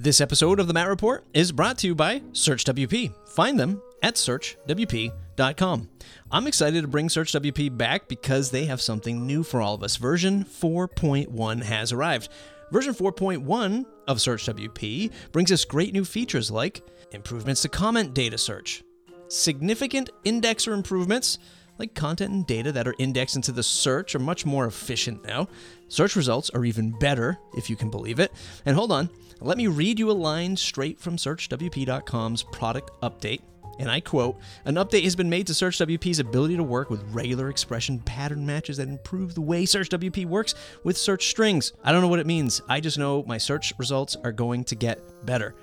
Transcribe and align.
This 0.00 0.20
episode 0.20 0.60
of 0.60 0.68
the 0.68 0.74
Matt 0.74 0.86
Report 0.86 1.24
is 1.34 1.50
brought 1.50 1.76
to 1.78 1.88
you 1.88 1.94
by 1.96 2.20
SearchWP. 2.30 3.12
Find 3.30 3.58
them 3.58 3.82
at 4.00 4.14
searchwp.com. 4.14 5.88
I'm 6.30 6.46
excited 6.46 6.82
to 6.82 6.86
bring 6.86 7.08
SearchWP 7.08 7.76
back 7.76 8.06
because 8.06 8.52
they 8.52 8.66
have 8.66 8.80
something 8.80 9.26
new 9.26 9.42
for 9.42 9.60
all 9.60 9.74
of 9.74 9.82
us. 9.82 9.96
Version 9.96 10.44
4.1 10.44 11.64
has 11.64 11.90
arrived. 11.90 12.28
Version 12.70 12.94
4.1 12.94 13.84
of 14.06 14.18
SearchWP 14.18 15.10
brings 15.32 15.50
us 15.50 15.64
great 15.64 15.92
new 15.92 16.04
features 16.04 16.48
like 16.48 16.80
improvements 17.10 17.62
to 17.62 17.68
comment 17.68 18.14
data 18.14 18.38
search, 18.38 18.84
significant 19.26 20.10
indexer 20.24 20.74
improvements 20.74 21.40
like 21.78 21.94
content 21.94 22.32
and 22.32 22.46
data 22.46 22.72
that 22.72 22.86
are 22.86 22.94
indexed 22.98 23.36
into 23.36 23.52
the 23.52 23.62
search 23.62 24.14
are 24.14 24.20
much 24.20 24.44
more 24.44 24.66
efficient 24.66 25.24
now. 25.24 25.48
Search 25.88 26.16
results 26.16 26.50
are 26.50 26.64
even 26.64 26.96
better, 26.98 27.38
if 27.56 27.68
you 27.68 27.76
can 27.76 27.90
believe 27.90 28.20
it. 28.20 28.32
And 28.66 28.76
hold 28.76 28.92
on, 28.92 29.10
let 29.40 29.56
me 29.56 29.66
read 29.66 29.98
you 29.98 30.10
a 30.10 30.12
line 30.12 30.56
straight 30.56 31.00
from 31.00 31.16
SearchWP.com's 31.16 32.42
product 32.44 32.90
update. 33.02 33.40
And 33.78 33.90
I 33.90 34.00
quote 34.00 34.36
An 34.64 34.74
update 34.74 35.04
has 35.04 35.16
been 35.16 35.30
made 35.30 35.46
to 35.46 35.52
SearchWP's 35.52 36.18
ability 36.18 36.56
to 36.56 36.64
work 36.64 36.90
with 36.90 37.04
regular 37.12 37.48
expression 37.48 38.00
pattern 38.00 38.44
matches 38.44 38.78
that 38.78 38.88
improve 38.88 39.34
the 39.34 39.40
way 39.40 39.64
SearchWP 39.64 40.26
works 40.26 40.56
with 40.84 40.98
search 40.98 41.28
strings. 41.28 41.72
I 41.84 41.92
don't 41.92 42.02
know 42.02 42.08
what 42.08 42.18
it 42.18 42.26
means. 42.26 42.60
I 42.68 42.80
just 42.80 42.98
know 42.98 43.22
my 43.26 43.38
search 43.38 43.72
results 43.78 44.16
are 44.24 44.32
going 44.32 44.64
to 44.64 44.74
get 44.74 45.24
better. 45.24 45.54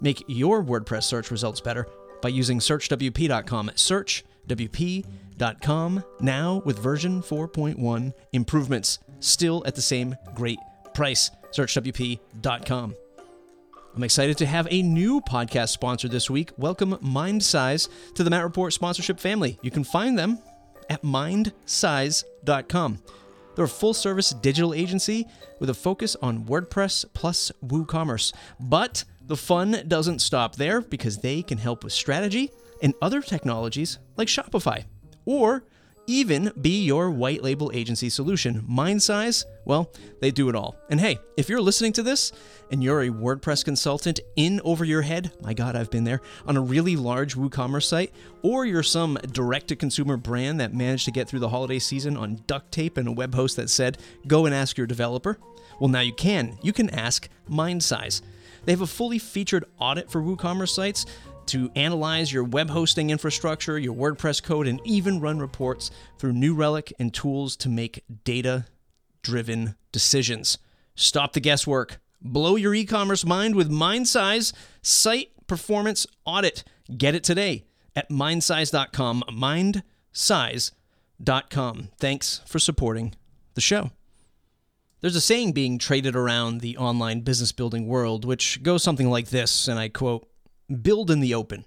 Make 0.00 0.24
your 0.26 0.64
WordPress 0.64 1.04
search 1.04 1.30
results 1.30 1.60
better 1.60 1.86
by 2.20 2.30
using 2.30 2.58
SearchWP.com. 2.58 3.70
SearchWP.com 3.70 6.04
now 6.20 6.62
with 6.64 6.78
version 6.78 7.22
4.1 7.22 8.12
improvements, 8.32 8.98
still 9.20 9.62
at 9.66 9.74
the 9.74 9.82
same 9.82 10.16
great 10.34 10.58
price. 10.94 11.30
SearchWP.com. 11.52 12.94
I'm 13.94 14.04
excited 14.04 14.38
to 14.38 14.46
have 14.46 14.68
a 14.70 14.82
new 14.82 15.20
podcast 15.20 15.70
sponsor 15.70 16.08
this 16.08 16.30
week. 16.30 16.52
Welcome 16.56 16.94
MindSize 16.98 17.88
to 18.14 18.22
the 18.22 18.30
Matt 18.30 18.44
Report 18.44 18.72
sponsorship 18.72 19.18
family. 19.18 19.58
You 19.62 19.70
can 19.72 19.82
find 19.82 20.16
them 20.16 20.38
at 20.88 21.02
mindsize.com. 21.02 22.98
They're 23.56 23.64
a 23.64 23.68
full 23.68 23.94
service 23.94 24.30
digital 24.30 24.72
agency 24.74 25.26
with 25.58 25.70
a 25.70 25.74
focus 25.74 26.16
on 26.22 26.44
WordPress 26.44 27.04
plus 27.14 27.50
WooCommerce. 27.64 28.32
But 28.60 29.04
the 29.26 29.36
fun 29.36 29.84
doesn't 29.88 30.20
stop 30.20 30.56
there 30.56 30.80
because 30.80 31.18
they 31.18 31.42
can 31.42 31.58
help 31.58 31.82
with 31.82 31.92
strategy 31.92 32.50
and 32.82 32.94
other 33.02 33.20
technologies 33.20 33.98
like 34.16 34.28
Shopify. 34.28 34.84
Or 35.26 35.64
even 36.10 36.52
be 36.60 36.82
your 36.84 37.10
white 37.10 37.42
label 37.42 37.70
agency 37.72 38.10
solution. 38.10 38.62
MindSize, 38.68 39.44
well, 39.64 39.92
they 40.20 40.32
do 40.32 40.48
it 40.48 40.56
all. 40.56 40.76
And 40.90 41.00
hey, 41.00 41.20
if 41.36 41.48
you're 41.48 41.60
listening 41.60 41.92
to 41.94 42.02
this 42.02 42.32
and 42.72 42.82
you're 42.82 43.02
a 43.02 43.10
WordPress 43.10 43.64
consultant 43.64 44.18
in 44.34 44.60
over 44.64 44.84
your 44.84 45.02
head, 45.02 45.30
my 45.40 45.54
God, 45.54 45.76
I've 45.76 45.90
been 45.90 46.04
there, 46.04 46.20
on 46.46 46.56
a 46.56 46.60
really 46.60 46.96
large 46.96 47.36
WooCommerce 47.36 47.84
site, 47.84 48.12
or 48.42 48.66
you're 48.66 48.82
some 48.82 49.18
direct 49.30 49.68
to 49.68 49.76
consumer 49.76 50.16
brand 50.16 50.58
that 50.60 50.74
managed 50.74 51.04
to 51.04 51.12
get 51.12 51.28
through 51.28 51.40
the 51.40 51.48
holiday 51.48 51.78
season 51.78 52.16
on 52.16 52.42
duct 52.46 52.72
tape 52.72 52.96
and 52.96 53.06
a 53.06 53.12
web 53.12 53.34
host 53.34 53.56
that 53.56 53.70
said, 53.70 53.98
go 54.26 54.46
and 54.46 54.54
ask 54.54 54.76
your 54.76 54.88
developer, 54.88 55.38
well, 55.78 55.88
now 55.88 56.00
you 56.00 56.12
can. 56.12 56.58
You 56.60 56.72
can 56.72 56.90
ask 56.90 57.28
MindSize. 57.48 58.20
They 58.64 58.72
have 58.72 58.82
a 58.82 58.86
fully 58.86 59.18
featured 59.18 59.64
audit 59.78 60.10
for 60.10 60.20
WooCommerce 60.20 60.70
sites 60.70 61.06
to 61.46 61.70
analyze 61.74 62.32
your 62.32 62.44
web 62.44 62.70
hosting 62.70 63.10
infrastructure, 63.10 63.78
your 63.78 63.94
WordPress 63.94 64.42
code, 64.42 64.66
and 64.66 64.80
even 64.84 65.20
run 65.20 65.38
reports 65.38 65.90
through 66.18 66.32
New 66.32 66.54
Relic 66.54 66.92
and 66.98 67.12
tools 67.12 67.56
to 67.56 67.68
make 67.68 68.04
data 68.24 68.66
driven 69.22 69.76
decisions. 69.92 70.58
Stop 70.94 71.32
the 71.32 71.40
guesswork. 71.40 72.00
Blow 72.22 72.56
your 72.56 72.74
e 72.74 72.84
commerce 72.84 73.24
mind 73.24 73.54
with 73.54 73.70
MindSize 73.70 74.52
Site 74.82 75.30
Performance 75.46 76.06
Audit. 76.24 76.64
Get 76.96 77.14
it 77.14 77.24
today 77.24 77.64
at 77.96 78.10
mindsize.com. 78.10 79.24
Mindsize.com. 79.30 81.88
Thanks 81.98 82.40
for 82.46 82.58
supporting 82.58 83.14
the 83.54 83.60
show. 83.60 83.90
There's 85.00 85.16
a 85.16 85.20
saying 85.20 85.52
being 85.52 85.78
traded 85.78 86.14
around 86.14 86.60
the 86.60 86.76
online 86.76 87.22
business 87.22 87.52
building 87.52 87.86
world, 87.86 88.26
which 88.26 88.62
goes 88.62 88.82
something 88.82 89.08
like 89.08 89.30
this, 89.30 89.66
and 89.66 89.78
I 89.78 89.88
quote 89.88 90.28
build 90.70 91.10
in 91.10 91.20
the 91.20 91.34
open. 91.34 91.64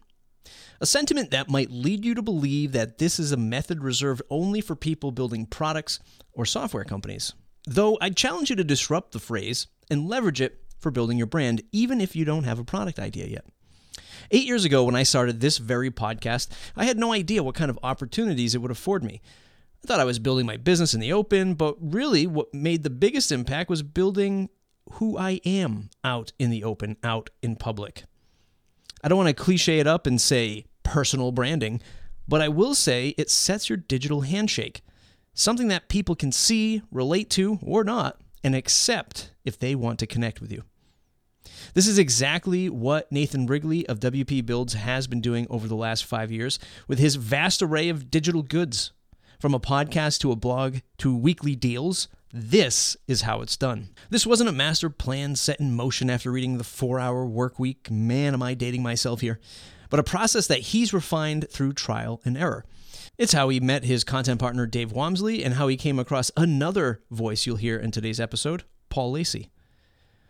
A 0.82 0.86
sentiment 0.86 1.32
that 1.32 1.50
might 1.50 1.72
lead 1.72 2.04
you 2.04 2.14
to 2.16 2.22
believe 2.22 2.74
that 2.74 2.98
this 2.98 3.20
is 3.20 3.32
a 3.32 3.38
method 3.38 3.84
reserved 3.84 4.22
only 4.30 4.60
for 4.60 4.76
people 4.76 5.12
building 5.12 5.46
products 5.46 6.00
or 6.34 6.46
software 6.46 6.84
companies. 6.84 7.34
Though 7.66 7.98
I'd 8.02 8.18
challenge 8.18 8.50
you 8.50 8.56
to 8.58 8.64
disrupt 8.64 9.14
the 9.14 9.20
phrase 9.20 9.68
and 9.90 10.10
leverage 10.10 10.42
it 10.42 10.60
for 10.80 10.92
building 10.92 11.18
your 11.18 11.28
brand, 11.28 11.62
even 11.72 12.02
if 12.02 12.16
you 12.16 12.26
don't 12.26 12.44
have 12.44 12.60
a 12.60 12.66
product 12.66 13.00
idea 13.00 13.28
yet. 13.28 13.46
Eight 14.32 14.46
years 14.46 14.66
ago, 14.66 14.84
when 14.84 14.96
I 14.96 15.04
started 15.04 15.40
this 15.40 15.58
very 15.58 15.92
podcast, 15.92 16.50
I 16.76 16.86
had 16.86 16.98
no 16.98 17.14
idea 17.14 17.44
what 17.44 17.56
kind 17.56 17.70
of 17.70 17.80
opportunities 17.84 18.56
it 18.56 18.60
would 18.60 18.72
afford 18.72 19.04
me. 19.04 19.22
I 19.84 19.88
thought 19.88 20.00
I 20.00 20.06
was 20.06 20.20
building 20.20 20.46
my 20.46 20.58
business 20.58 20.94
in 20.94 21.00
the 21.00 21.14
open, 21.14 21.56
but 21.56 21.76
really, 21.80 22.26
what 22.26 22.54
made 22.54 22.84
the 22.84 22.90
biggest 22.90 23.32
impact 23.32 23.70
was 23.70 23.84
building 23.84 24.50
who 24.94 25.18
I 25.18 25.40
am 25.46 25.90
out 26.04 26.34
in 26.40 26.50
the 26.50 26.64
open, 26.64 26.98
out 27.04 27.30
in 27.42 27.56
public. 27.56 28.04
I 29.04 29.10
don't 29.10 29.18
want 29.18 29.36
to 29.36 29.44
cliche 29.44 29.80
it 29.80 29.88
up 29.88 30.08
and 30.08 30.20
say 30.20 30.66
personal 30.84 31.32
branding, 31.32 31.82
but 32.28 32.42
I 32.42 32.48
will 32.48 32.74
say 32.74 33.10
it 33.18 33.30
sets 33.30 33.70
your 33.70 33.78
digital 33.78 34.22
handshake, 34.22 34.82
something 35.34 35.68
that 35.68 35.90
people 35.90 36.16
can 36.16 36.32
see, 36.32 36.82
relate 36.90 37.30
to, 37.32 37.60
or 37.62 37.84
not, 37.84 38.22
and 38.44 38.56
accept 38.56 39.32
if 39.44 39.60
they 39.60 39.76
want 39.76 40.00
to 40.00 40.08
connect 40.08 40.40
with 40.40 40.52
you. 40.52 40.64
This 41.74 41.88
is 41.88 41.98
exactly 41.98 42.70
what 42.70 43.12
Nathan 43.12 43.46
Wrigley 43.46 43.86
of 43.88 44.00
WP 44.00 44.46
Builds 44.46 44.74
has 44.74 45.08
been 45.08 45.22
doing 45.22 45.48
over 45.50 45.68
the 45.68 45.76
last 45.76 46.06
five 46.06 46.32
years 46.32 46.58
with 46.88 47.00
his 47.00 47.16
vast 47.16 47.62
array 47.62 47.90
of 47.90 48.10
digital 48.10 48.42
goods. 48.44 48.94
From 49.40 49.54
a 49.54 49.60
podcast 49.60 50.20
to 50.20 50.32
a 50.32 50.38
blog 50.38 50.78
to 51.00 51.14
weekly 51.14 51.56
deals, 51.56 52.08
this 52.36 52.98
is 53.08 53.22
how 53.22 53.42
it's 53.42 53.56
done. 53.56 53.90
This 54.10 54.26
wasn't 54.26 54.50
a 54.50 54.54
master 54.54 54.90
plan 54.90 55.36
set 55.36 55.60
in 55.60 55.76
motion 55.76 56.10
after 56.10 56.32
reading 56.32 56.58
the 56.58 56.64
four 56.64 57.00
hour 57.00 57.28
work 57.28 57.60
week. 57.60 57.92
Man, 57.92 58.34
am 58.34 58.42
I 58.42 58.56
dating 58.56 58.82
myself 58.82 59.22
here. 59.22 59.40
But 59.92 60.00
a 60.00 60.04
process 60.04 60.48
that 60.48 60.62
he's 60.62 60.94
refined 60.94 61.48
through 61.52 61.74
trial 61.74 62.20
and 62.26 62.36
error. 62.36 62.66
It's 63.20 63.34
how 63.34 63.50
he 63.50 63.60
met 63.60 63.84
his 63.84 64.04
content 64.04 64.40
partner 64.40 64.66
Dave 64.66 64.92
Waumsley 64.92 65.46
and 65.46 65.54
how 65.54 65.68
he 65.68 65.78
came 65.78 66.00
across 66.00 66.32
another 66.36 67.04
voice 67.12 67.46
you'll 67.46 67.58
hear 67.58 67.78
in 67.78 67.92
today's 67.92 68.20
episode, 68.20 68.64
Paul 68.90 69.12
Lacey. 69.12 69.52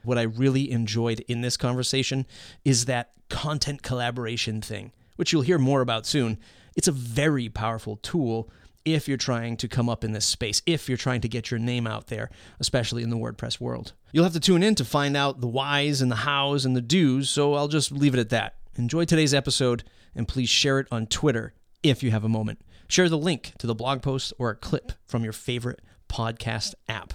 What 0.03 0.17
I 0.17 0.23
really 0.23 0.69
enjoyed 0.69 1.21
in 1.29 1.39
this 1.39 1.55
conversation 1.55 2.25
is 2.65 2.83
that 2.85 3.11
content 3.29 3.81
collaboration 3.81 4.61
thing, 4.61 4.91
which 5.15 5.31
you'll 5.31 5.43
hear 5.43 5.57
more 5.57 5.79
about 5.79 6.05
soon. 6.05 6.37
It's 6.75 6.89
a 6.89 6.91
very 6.91 7.47
powerful 7.47 7.95
tool 7.95 8.49
if 8.85 9.07
you're 9.07 9.17
trying 9.17 9.57
to 9.57 9.67
come 9.67 9.89
up 9.89 10.03
in 10.03 10.11
this 10.11 10.25
space, 10.25 10.61
if 10.65 10.87
you're 10.89 10.97
trying 10.97 11.21
to 11.21 11.29
get 11.29 11.51
your 11.51 11.59
name 11.59 11.87
out 11.87 12.07
there, 12.07 12.29
especially 12.59 13.03
in 13.03 13.09
the 13.09 13.17
WordPress 13.17 13.59
world. 13.59 13.93
You'll 14.11 14.25
have 14.25 14.33
to 14.33 14.39
tune 14.39 14.63
in 14.63 14.75
to 14.75 14.85
find 14.85 15.15
out 15.15 15.41
the 15.41 15.47
whys 15.47 16.01
and 16.01 16.11
the 16.11 16.17
hows 16.17 16.65
and 16.65 16.75
the 16.75 16.81
do's, 16.81 17.29
so 17.29 17.53
I'll 17.53 17.67
just 17.67 17.91
leave 17.91 18.13
it 18.13 18.19
at 18.19 18.29
that. 18.29 18.55
Enjoy 18.75 19.05
today's 19.05 19.33
episode 19.33 19.83
and 20.15 20.27
please 20.27 20.49
share 20.49 20.79
it 20.79 20.87
on 20.91 21.07
Twitter 21.07 21.53
if 21.81 22.03
you 22.03 22.11
have 22.11 22.23
a 22.23 22.29
moment. 22.29 22.61
Share 22.87 23.09
the 23.09 23.17
link 23.17 23.53
to 23.59 23.67
the 23.67 23.75
blog 23.75 24.01
post 24.01 24.33
or 24.37 24.49
a 24.49 24.55
clip 24.55 24.91
from 25.05 25.23
your 25.23 25.33
favorite 25.33 25.81
podcast 26.09 26.73
app. 26.87 27.13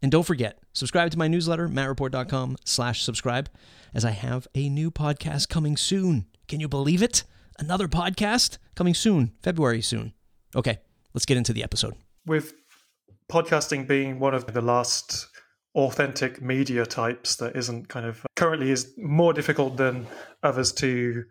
And 0.00 0.12
don't 0.12 0.24
forget, 0.26 0.58
subscribe 0.72 1.10
to 1.10 1.18
my 1.18 1.28
newsletter, 1.28 1.68
mattreport.com 1.68 2.56
slash 2.64 3.02
subscribe, 3.02 3.50
as 3.94 4.04
I 4.04 4.10
have 4.10 4.46
a 4.54 4.68
new 4.68 4.90
podcast 4.90 5.48
coming 5.48 5.76
soon. 5.76 6.26
Can 6.46 6.60
you 6.60 6.68
believe 6.68 7.02
it? 7.02 7.24
Another 7.58 7.88
podcast 7.88 8.58
coming 8.76 8.94
soon, 8.94 9.32
February 9.42 9.82
soon. 9.82 10.12
Okay, 10.58 10.80
let's 11.14 11.24
get 11.24 11.36
into 11.36 11.52
the 11.52 11.62
episode. 11.62 11.94
With 12.26 12.52
podcasting 13.30 13.86
being 13.86 14.18
one 14.18 14.34
of 14.34 14.52
the 14.52 14.60
last 14.60 15.28
authentic 15.76 16.42
media 16.42 16.84
types 16.84 17.36
that 17.36 17.54
isn't 17.54 17.88
kind 17.88 18.04
of 18.04 18.26
currently 18.34 18.72
is 18.72 18.92
more 18.98 19.32
difficult 19.32 19.76
than 19.76 20.08
others 20.42 20.72
to 20.72 21.24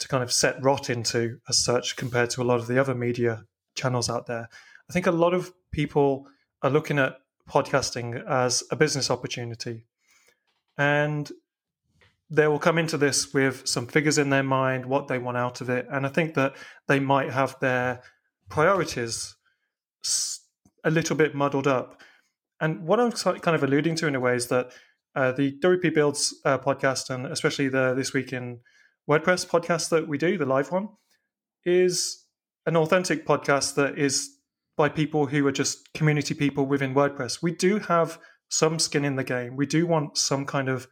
to 0.00 0.08
kind 0.08 0.24
of 0.24 0.32
set 0.32 0.60
rot 0.64 0.90
into 0.90 1.38
as 1.48 1.62
such 1.64 1.96
compared 1.96 2.28
to 2.30 2.42
a 2.42 2.44
lot 2.44 2.58
of 2.58 2.66
the 2.66 2.78
other 2.78 2.94
media 2.94 3.44
channels 3.76 4.10
out 4.10 4.26
there. 4.26 4.48
I 4.90 4.92
think 4.92 5.06
a 5.06 5.12
lot 5.12 5.32
of 5.32 5.52
people 5.70 6.26
are 6.60 6.68
looking 6.68 6.98
at 6.98 7.18
podcasting 7.48 8.22
as 8.28 8.64
a 8.72 8.76
business 8.76 9.10
opportunity. 9.12 9.86
And 10.76 11.30
they 12.28 12.48
will 12.48 12.58
come 12.58 12.76
into 12.76 12.98
this 12.98 13.32
with 13.32 13.66
some 13.66 13.86
figures 13.86 14.18
in 14.18 14.30
their 14.30 14.42
mind, 14.42 14.84
what 14.84 15.06
they 15.06 15.18
want 15.18 15.36
out 15.36 15.60
of 15.60 15.70
it. 15.70 15.86
And 15.90 16.04
I 16.04 16.08
think 16.08 16.34
that 16.34 16.56
they 16.88 16.98
might 16.98 17.30
have 17.30 17.56
their 17.60 18.02
priorities 18.48 19.34
a 20.84 20.90
little 20.90 21.16
bit 21.16 21.34
muddled 21.34 21.66
up. 21.66 22.00
And 22.60 22.86
what 22.86 23.00
I'm 23.00 23.12
kind 23.12 23.54
of 23.54 23.62
alluding 23.62 23.96
to 23.96 24.06
in 24.06 24.14
a 24.14 24.20
way 24.20 24.36
is 24.36 24.48
that 24.48 24.72
uh, 25.14 25.32
the 25.32 25.58
WP 25.60 25.94
Builds 25.94 26.34
uh, 26.44 26.58
podcast, 26.58 27.10
and 27.10 27.26
especially 27.26 27.68
the 27.68 27.94
This 27.94 28.12
Week 28.12 28.32
in 28.32 28.60
WordPress 29.08 29.46
podcast 29.46 29.90
that 29.90 30.08
we 30.08 30.18
do, 30.18 30.38
the 30.38 30.46
live 30.46 30.70
one, 30.70 30.88
is 31.64 32.24
an 32.66 32.76
authentic 32.76 33.26
podcast 33.26 33.74
that 33.74 33.98
is 33.98 34.30
by 34.76 34.88
people 34.88 35.26
who 35.26 35.46
are 35.46 35.52
just 35.52 35.92
community 35.94 36.34
people 36.34 36.66
within 36.66 36.94
WordPress. 36.94 37.42
We 37.42 37.52
do 37.52 37.78
have 37.78 38.18
some 38.48 38.78
skin 38.78 39.04
in 39.04 39.16
the 39.16 39.24
game. 39.24 39.56
We 39.56 39.66
do 39.66 39.86
want 39.86 40.18
some 40.18 40.44
kind 40.46 40.68
of 40.68 40.86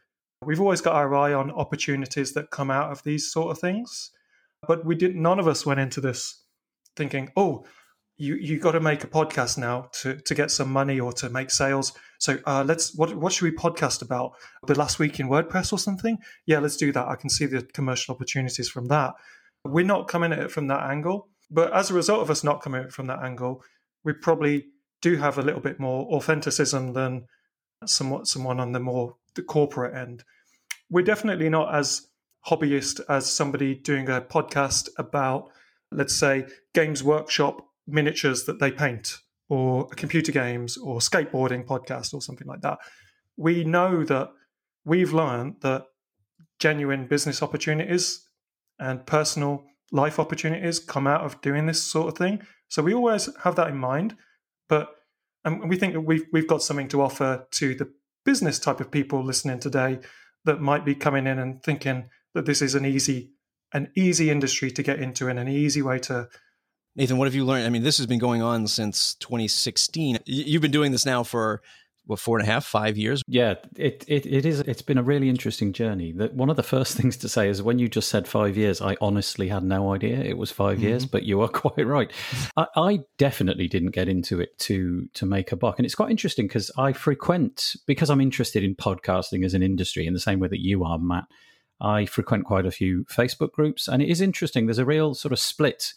We've 0.47 0.61
always 0.61 0.81
got 0.81 0.95
our 0.95 1.15
eye 1.15 1.33
on 1.33 1.51
opportunities 1.51 2.33
that 2.35 2.51
come 2.51 2.71
out 2.71 2.91
of 2.91 3.03
these 3.03 3.31
sort 3.31 3.51
of 3.51 3.59
things. 3.59 4.11
But 4.67 4.85
we 4.85 4.95
did 4.95 5.17
none 5.17 5.39
of 5.39 5.49
us 5.49 5.65
went 5.65 5.81
into 5.81 6.01
this 6.01 6.43
thinking, 6.96 7.31
oh, 7.37 7.64
you 8.17 8.37
you 8.37 8.61
got 8.61 8.73
to 8.73 8.81
make 8.81 9.02
a 9.02 9.08
podcast 9.08 9.58
now 9.58 9.88
to 10.00 10.17
to 10.17 10.35
get 10.35 10.50
some 10.50 10.70
money 10.70 11.00
or 11.00 11.12
to 11.14 11.29
make 11.29 11.50
sales. 11.50 11.93
So 12.19 12.38
uh, 12.46 12.64
let's 12.67 12.94
what 12.94 13.14
what 13.17 13.32
should 13.32 13.44
we 13.44 13.56
podcast 13.56 14.02
about? 14.02 14.32
The 14.67 14.79
last 14.79 14.99
week 14.99 15.19
in 15.19 15.29
WordPress 15.29 15.73
or 15.73 15.79
something? 15.79 16.19
Yeah, 16.46 16.61
let's 16.61 16.76
do 16.76 16.93
that. 16.93 17.08
I 17.08 17.17
can 17.17 17.31
see 17.31 17.46
the 17.46 17.62
commercial 17.62 18.14
opportunities 18.14 18.69
from 18.69 18.87
that. 18.87 19.14
We're 19.64 19.85
not 19.85 20.08
coming 20.08 20.32
at 20.32 20.38
it 20.38 20.50
from 20.50 20.69
that 20.69 20.88
angle, 20.91 21.29
but 21.50 21.73
as 21.73 21.91
a 21.91 21.94
result 21.94 22.20
of 22.20 22.31
us 22.31 22.44
not 22.44 22.62
coming 22.62 22.82
at 22.82 22.87
it 22.87 22.93
from 22.93 23.06
that 23.08 23.23
angle, 23.23 23.62
we 24.05 24.12
probably 24.12 24.67
do 25.02 25.17
have 25.17 25.38
a 25.38 25.43
little 25.43 25.61
bit 25.61 25.81
more 25.81 26.08
authenticism 26.11 26.94
than 26.94 27.26
somewhat 27.87 28.26
someone 28.26 28.61
on 28.61 28.73
the 28.73 28.81
more 28.81 29.17
the 29.35 29.43
corporate 29.43 29.94
end. 29.94 30.25
We're 30.91 31.05
definitely 31.05 31.49
not 31.49 31.75
as 31.75 32.06
hobbyist 32.46 33.00
as 33.08 33.31
somebody 33.31 33.75
doing 33.75 34.08
a 34.08 34.20
podcast 34.20 34.88
about, 34.99 35.50
let's 35.90 36.14
say, 36.14 36.46
Games 36.75 37.02
Workshop 37.02 37.66
miniatures 37.86 38.44
that 38.44 38.58
they 38.58 38.70
paint, 38.70 39.19
or 39.48 39.86
computer 39.88 40.32
games, 40.32 40.76
or 40.76 40.98
skateboarding 40.98 41.66
podcast, 41.66 42.14
or 42.14 42.20
something 42.20 42.46
like 42.46 42.62
that. 42.62 42.78
We 43.36 43.64
know 43.64 44.04
that 44.04 44.31
we've 44.84 45.12
learned 45.12 45.56
that 45.60 45.86
genuine 46.58 47.06
business 47.06 47.42
opportunities 47.42 48.26
and 48.78 49.04
personal 49.06 49.64
life 49.92 50.19
opportunities 50.19 50.78
come 50.78 51.06
out 51.06 51.22
of 51.22 51.40
doing 51.40 51.66
this 51.66 51.82
sort 51.82 52.08
of 52.08 52.19
thing. 52.19 52.42
So 52.69 52.82
we 52.82 52.94
always 52.94 53.28
have 53.42 53.56
that 53.56 53.69
in 53.69 53.76
mind, 53.76 54.16
but 54.69 54.88
and 55.44 55.69
we 55.69 55.76
think 55.76 55.92
that 55.92 56.00
we've 56.00 56.25
we've 56.32 56.48
got 56.48 56.62
something 56.62 56.88
to 56.88 57.02
offer 57.02 57.46
to 57.50 57.75
the 57.75 57.92
business 58.25 58.58
type 58.58 58.81
of 58.81 58.90
people 58.90 59.22
listening 59.22 59.60
today 59.60 60.00
that 60.44 60.60
might 60.60 60.84
be 60.84 60.94
coming 60.94 61.26
in 61.26 61.38
and 61.38 61.62
thinking 61.62 62.08
that 62.34 62.46
this 62.46 62.62
is 62.62 62.75
an 62.75 62.84
easy 62.84 63.33
an 63.75 63.91
easy 63.94 64.31
industry 64.31 64.71
to 64.71 64.82
get 64.82 65.00
into 65.00 65.29
and 65.29 65.38
an 65.38 65.49
easy 65.49 65.82
way 65.82 65.99
to 66.00 66.29
Nathan, 66.97 67.19
what 67.19 67.26
have 67.26 67.35
you 67.35 67.44
learned? 67.44 67.67
I 67.67 67.71
mean, 67.71 67.82
this 67.82 67.97
has 67.97 68.06
been 68.06 68.21
going 68.21 68.41
on 68.41 68.69
since 68.69 69.15
2016. 69.17 70.21
You've 70.26 70.62
been 70.62 70.71
doing 70.71 70.93
this 70.93 71.05
now 71.05 71.25
for 71.25 71.61
what 72.06 72.19
four 72.19 72.38
and 72.38 72.47
a 72.47 72.50
half, 72.50 72.65
five 72.65 72.97
years? 72.97 73.23
Yeah, 73.26 73.55
it, 73.76 74.05
it 74.06 74.26
it 74.26 74.47
is. 74.47 74.61
It's 74.61 74.82
been 74.82 74.99
a 74.99 75.03
really 75.03 75.29
interesting 75.29 75.73
journey. 75.73 76.12
That 76.12 76.35
one 76.35 76.50
of 76.50 76.56
the 76.56 76.62
first 76.62 76.97
things 76.99 77.17
to 77.19 77.29
say 77.29 77.49
is 77.49 77.62
when 77.62 77.79
you 77.79 77.88
just 77.88 78.09
said 78.09 78.29
five 78.29 78.56
years, 78.56 78.81
I 78.81 78.97
honestly 79.00 79.49
had 79.49 79.65
no 79.65 79.93
idea 79.93 80.19
it 80.19 80.37
was 80.37 80.50
5 80.50 80.77
mm-hmm. 80.77 80.87
years. 80.87 81.06
But 81.06 81.25
you 81.25 81.41
are 81.41 81.49
quite 81.65 81.87
right. 81.87 82.12
I, 82.56 82.67
I, 82.77 83.00
definitely 83.19 83.69
didn't 83.69 83.91
get 83.91 84.09
into 84.09 84.41
it 84.41 84.59
to 84.61 85.09
to 85.15 85.27
make 85.27 85.53
a 85.53 85.56
buck, 85.56 85.79
and 85.79 85.87
it's 85.87 85.94
quite 85.94 86.11
interesting 86.11 86.47
because 86.47 86.70
I 86.77 86.93
frequent 86.93 87.77
because 87.87 88.11
I'm 88.11 88.20
interested 88.20 88.62
in 88.62 88.75
podcasting 88.75 89.44
as 89.44 89.55
an 89.55 89.62
industry 89.62 90.06
in 90.06 90.12
the 90.12 90.20
same 90.20 90.41
way 90.41 90.49
that 90.49 90.61
you 90.61 90.85
are, 90.85 90.99
Matt. 90.99 91.25
I 91.84 92.06
frequent 92.06 92.46
quite 92.46 92.64
a 92.64 92.70
few 92.70 93.04
Facebook 93.04 93.52
groups, 93.52 93.88
and 93.88 94.02
it 94.02 94.08
is 94.08 94.22
interesting. 94.22 94.64
There's 94.64 94.78
a 94.78 94.86
real 94.86 95.14
sort 95.14 95.32
of 95.32 95.38
split 95.38 95.92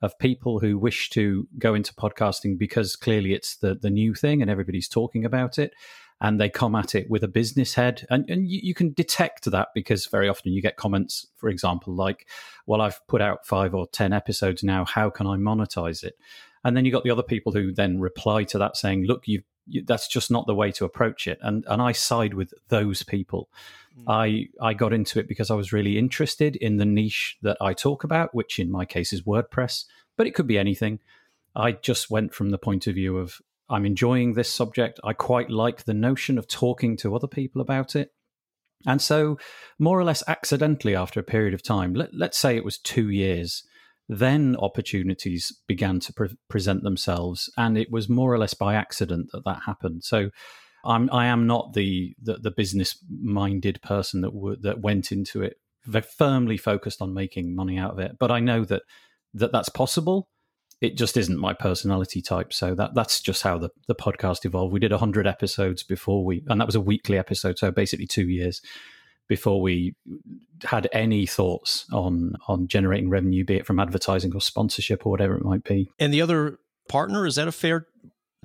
of 0.00 0.18
people 0.18 0.60
who 0.60 0.78
wish 0.78 1.10
to 1.10 1.48
go 1.58 1.74
into 1.74 1.92
podcasting 1.94 2.56
because 2.58 2.94
clearly 2.96 3.32
it's 3.32 3.56
the 3.56 3.74
the 3.74 3.90
new 3.90 4.14
thing 4.14 4.40
and 4.40 4.50
everybody's 4.50 4.88
talking 4.88 5.24
about 5.24 5.58
it 5.58 5.72
and 6.20 6.40
they 6.40 6.48
come 6.48 6.74
at 6.76 6.94
it 6.94 7.10
with 7.10 7.24
a 7.24 7.28
business 7.28 7.74
head 7.74 8.06
and, 8.10 8.28
and 8.28 8.48
you, 8.48 8.60
you, 8.62 8.74
can 8.74 8.92
detect 8.92 9.44
that 9.50 9.68
because 9.74 10.06
very 10.06 10.28
often 10.28 10.52
you 10.52 10.60
get 10.60 10.76
comments 10.76 11.28
for 11.36 11.48
example 11.48 11.94
like 11.94 12.26
well 12.66 12.80
i've 12.80 13.00
put 13.06 13.20
out 13.20 13.46
five 13.46 13.74
or 13.74 13.86
ten 13.86 14.12
episodes 14.12 14.64
now 14.64 14.84
how 14.84 15.08
can 15.08 15.26
i 15.26 15.36
monetize 15.36 16.02
it 16.02 16.18
and 16.64 16.76
then 16.76 16.84
you 16.84 16.90
got 16.90 17.04
the 17.04 17.10
other 17.10 17.22
people 17.22 17.52
who 17.52 17.72
then 17.72 18.00
reply 18.00 18.42
to 18.42 18.58
that 18.58 18.76
saying 18.76 19.04
look 19.06 19.28
you 19.28 19.42
that's 19.84 20.08
just 20.08 20.30
not 20.30 20.46
the 20.46 20.54
way 20.54 20.72
to 20.72 20.84
approach 20.84 21.28
it 21.28 21.38
and 21.42 21.64
and 21.68 21.80
i 21.80 21.92
side 21.92 22.34
with 22.34 22.52
those 22.68 23.02
people. 23.02 23.48
Mm. 23.98 24.04
i 24.08 24.66
i 24.66 24.74
got 24.74 24.92
into 24.92 25.18
it 25.18 25.28
because 25.28 25.50
i 25.50 25.54
was 25.54 25.72
really 25.72 25.98
interested 25.98 26.56
in 26.56 26.78
the 26.78 26.86
niche 26.86 27.36
that 27.42 27.56
i 27.60 27.74
talk 27.74 28.04
about 28.04 28.34
which 28.34 28.58
in 28.58 28.70
my 28.70 28.84
case 28.84 29.12
is 29.12 29.22
wordpress 29.22 29.84
but 30.16 30.26
it 30.26 30.34
could 30.34 30.46
be 30.46 30.58
anything. 30.58 31.00
I 31.54 31.72
just 31.72 32.10
went 32.10 32.34
from 32.34 32.50
the 32.50 32.58
point 32.58 32.86
of 32.86 32.94
view 32.94 33.18
of 33.18 33.40
i'm 33.68 33.86
enjoying 33.86 34.34
this 34.34 34.52
subject. 34.52 35.00
I 35.04 35.12
quite 35.12 35.50
like 35.50 35.84
the 35.84 35.94
notion 35.94 36.38
of 36.38 36.48
talking 36.48 36.96
to 36.98 37.14
other 37.14 37.26
people 37.26 37.60
about 37.60 37.96
it. 37.96 38.12
And 38.86 39.00
so 39.00 39.38
more 39.78 39.98
or 39.98 40.04
less 40.04 40.22
accidentally 40.26 40.96
after 40.96 41.20
a 41.20 41.24
period 41.24 41.54
of 41.54 41.62
time 41.62 41.94
let, 41.94 42.14
let's 42.14 42.38
say 42.38 42.56
it 42.56 42.64
was 42.64 42.78
two 42.78 43.10
years 43.10 43.62
then 44.08 44.56
opportunities 44.58 45.52
began 45.66 46.00
to 46.00 46.12
pre- 46.12 46.36
present 46.48 46.82
themselves, 46.82 47.50
and 47.56 47.78
it 47.78 47.90
was 47.90 48.08
more 48.08 48.32
or 48.32 48.38
less 48.38 48.52
by 48.52 48.74
accident 48.74 49.30
that 49.32 49.44
that 49.44 49.60
happened. 49.64 50.04
So, 50.04 50.30
I'm 50.84 51.08
I 51.12 51.26
am 51.26 51.46
not 51.46 51.74
the 51.74 52.14
the, 52.20 52.38
the 52.38 52.50
business 52.50 52.98
minded 53.08 53.80
person 53.82 54.20
that 54.22 54.32
w- 54.32 54.56
that 54.62 54.80
went 54.80 55.12
into 55.12 55.42
it 55.42 55.56
firmly 56.16 56.56
focused 56.56 57.02
on 57.02 57.14
making 57.14 57.54
money 57.54 57.78
out 57.78 57.92
of 57.92 57.98
it. 57.98 58.16
But 58.18 58.30
I 58.30 58.40
know 58.40 58.64
that 58.64 58.82
that 59.34 59.52
that's 59.52 59.68
possible. 59.68 60.28
It 60.80 60.96
just 60.96 61.16
isn't 61.16 61.38
my 61.38 61.52
personality 61.52 62.20
type. 62.20 62.52
So 62.52 62.74
that 62.74 62.94
that's 62.94 63.20
just 63.20 63.42
how 63.42 63.58
the, 63.58 63.70
the 63.86 63.94
podcast 63.94 64.44
evolved. 64.44 64.72
We 64.72 64.80
did 64.80 64.90
100 64.90 65.26
episodes 65.26 65.84
before 65.84 66.24
we, 66.24 66.42
and 66.48 66.60
that 66.60 66.66
was 66.66 66.74
a 66.74 66.80
weekly 66.80 67.16
episode. 67.16 67.58
So 67.58 67.70
basically 67.70 68.06
two 68.06 68.28
years 68.28 68.60
before 69.28 69.62
we 69.62 69.94
had 70.64 70.88
any 70.92 71.24
thoughts 71.26 71.86
on 71.92 72.34
on 72.48 72.66
generating 72.66 73.10
revenue, 73.10 73.44
be 73.44 73.56
it 73.56 73.66
from 73.66 73.78
advertising 73.78 74.34
or 74.34 74.40
sponsorship 74.40 75.06
or 75.06 75.10
whatever 75.10 75.36
it 75.36 75.44
might 75.44 75.64
be. 75.64 75.90
And 75.98 76.12
the 76.12 76.22
other 76.22 76.58
partner 76.88 77.26
is 77.26 77.36
that 77.36 77.48
a 77.48 77.52
fair 77.52 77.86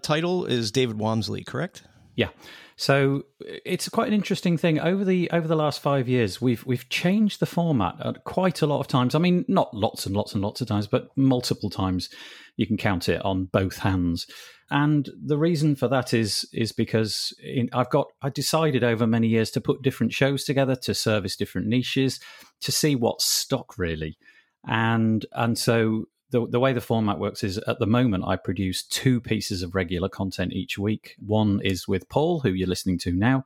title? 0.01 0.45
Is 0.45 0.71
David 0.71 0.97
Waumsley 0.97 1.45
correct? 1.45 1.83
Yeah. 2.17 2.29
So 2.75 3.23
it's 3.39 3.89
quite 3.89 4.07
an 4.07 4.13
interesting 4.13 4.57
thing 4.57 4.79
over 4.79 5.05
the 5.05 5.31
over 5.31 5.47
the 5.47 5.55
last 5.55 5.79
five 5.79 6.09
years. 6.09 6.41
We've 6.41 6.65
we've 6.65 6.89
changed 6.89 7.39
the 7.39 7.45
format 7.45 8.23
quite 8.25 8.61
a 8.61 8.67
lot 8.67 8.79
of 8.79 8.87
times. 8.87 9.15
I 9.15 9.19
mean, 9.19 9.45
not 9.47 9.73
lots 9.73 10.05
and 10.05 10.15
lots 10.15 10.33
and 10.33 10.43
lots 10.43 10.59
of 10.59 10.67
times, 10.67 10.85
but 10.87 11.07
multiple 11.15 11.69
times. 11.69 12.09
You 12.55 12.65
can 12.65 12.77
count 12.77 13.07
it 13.07 13.23
on 13.23 13.45
both 13.45 13.77
hands. 13.77 14.25
And 14.71 15.09
the 15.23 15.37
reason 15.37 15.75
for 15.75 15.87
that 15.87 16.13
is 16.13 16.47
is 16.53 16.71
because 16.71 17.33
in, 17.41 17.69
I've 17.71 17.89
got 17.89 18.07
I 18.21 18.29
decided 18.29 18.83
over 18.83 19.07
many 19.07 19.27
years 19.27 19.51
to 19.51 19.61
put 19.61 19.83
different 19.83 20.11
shows 20.11 20.43
together 20.43 20.75
to 20.75 20.93
service 20.93 21.35
different 21.35 21.67
niches 21.67 22.19
to 22.61 22.71
see 22.71 22.95
what's 22.95 23.25
stock 23.25 23.77
really, 23.77 24.17
and 24.67 25.25
and 25.33 25.57
so 25.57 26.05
the, 26.31 26.47
the 26.47 26.59
way 26.59 26.73
the 26.73 26.81
format 26.81 27.19
works 27.19 27.43
is 27.43 27.57
at 27.59 27.79
the 27.79 27.87
moment 27.87 28.25
I 28.27 28.35
produce 28.35 28.83
two 28.83 29.21
pieces 29.21 29.63
of 29.63 29.75
regular 29.75 30.09
content 30.09 30.53
each 30.53 30.77
week. 30.77 31.15
One 31.25 31.61
is 31.63 31.87
with 31.87 32.09
Paul, 32.09 32.41
who 32.41 32.49
you're 32.49 32.67
listening 32.67 32.97
to 32.99 33.11
now, 33.11 33.45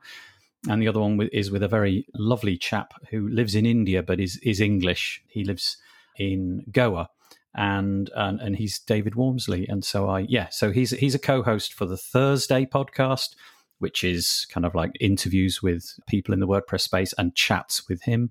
and 0.68 0.82
the 0.82 0.88
other 0.88 1.00
one 1.00 1.20
is 1.32 1.50
with 1.50 1.62
a 1.62 1.68
very 1.68 2.06
lovely 2.14 2.56
chap 2.56 2.94
who 3.10 3.28
lives 3.28 3.54
in 3.54 3.66
India 3.66 4.02
but 4.02 4.20
is 4.20 4.36
is 4.38 4.60
English. 4.60 5.22
He 5.28 5.44
lives 5.44 5.76
in 6.16 6.64
Goa 6.70 7.08
and 7.54 8.10
and 8.14 8.40
and 8.40 8.56
he's 8.56 8.78
David 8.78 9.14
Waumsley, 9.14 9.66
and 9.68 9.84
so 9.84 10.08
I 10.08 10.20
yeah, 10.20 10.48
so 10.50 10.70
he's 10.70 10.90
he's 10.90 11.14
a 11.14 11.20
co-host 11.20 11.74
for 11.74 11.84
the 11.84 11.96
Thursday 11.96 12.64
podcast, 12.64 13.34
which 13.78 14.02
is 14.04 14.46
kind 14.50 14.64
of 14.64 14.74
like 14.74 14.92
interviews 15.00 15.62
with 15.62 15.94
people 16.08 16.32
in 16.32 16.40
the 16.40 16.46
WordPress 16.46 16.82
space 16.82 17.12
and 17.18 17.34
chats 17.34 17.88
with 17.88 18.02
him, 18.02 18.30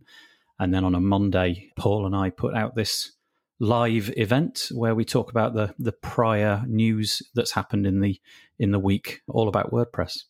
and 0.59 0.73
then 0.73 0.83
on 0.83 0.95
a 0.95 0.99
Monday, 0.99 1.71
Paul 1.77 2.05
and 2.05 2.15
I 2.15 2.31
put 2.31 2.55
out 2.55 2.75
this 2.75 3.11
live 3.61 4.11
event 4.17 4.69
where 4.71 4.95
we 4.95 5.05
talk 5.05 5.29
about 5.29 5.53
the 5.53 5.73
the 5.77 5.91
prior 5.91 6.63
news 6.67 7.21
that's 7.35 7.51
happened 7.51 7.85
in 7.85 8.01
the 8.01 8.19
in 8.57 8.71
the 8.71 8.79
week, 8.79 9.21
all 9.27 9.47
about 9.47 9.71
WordPress. 9.71 10.23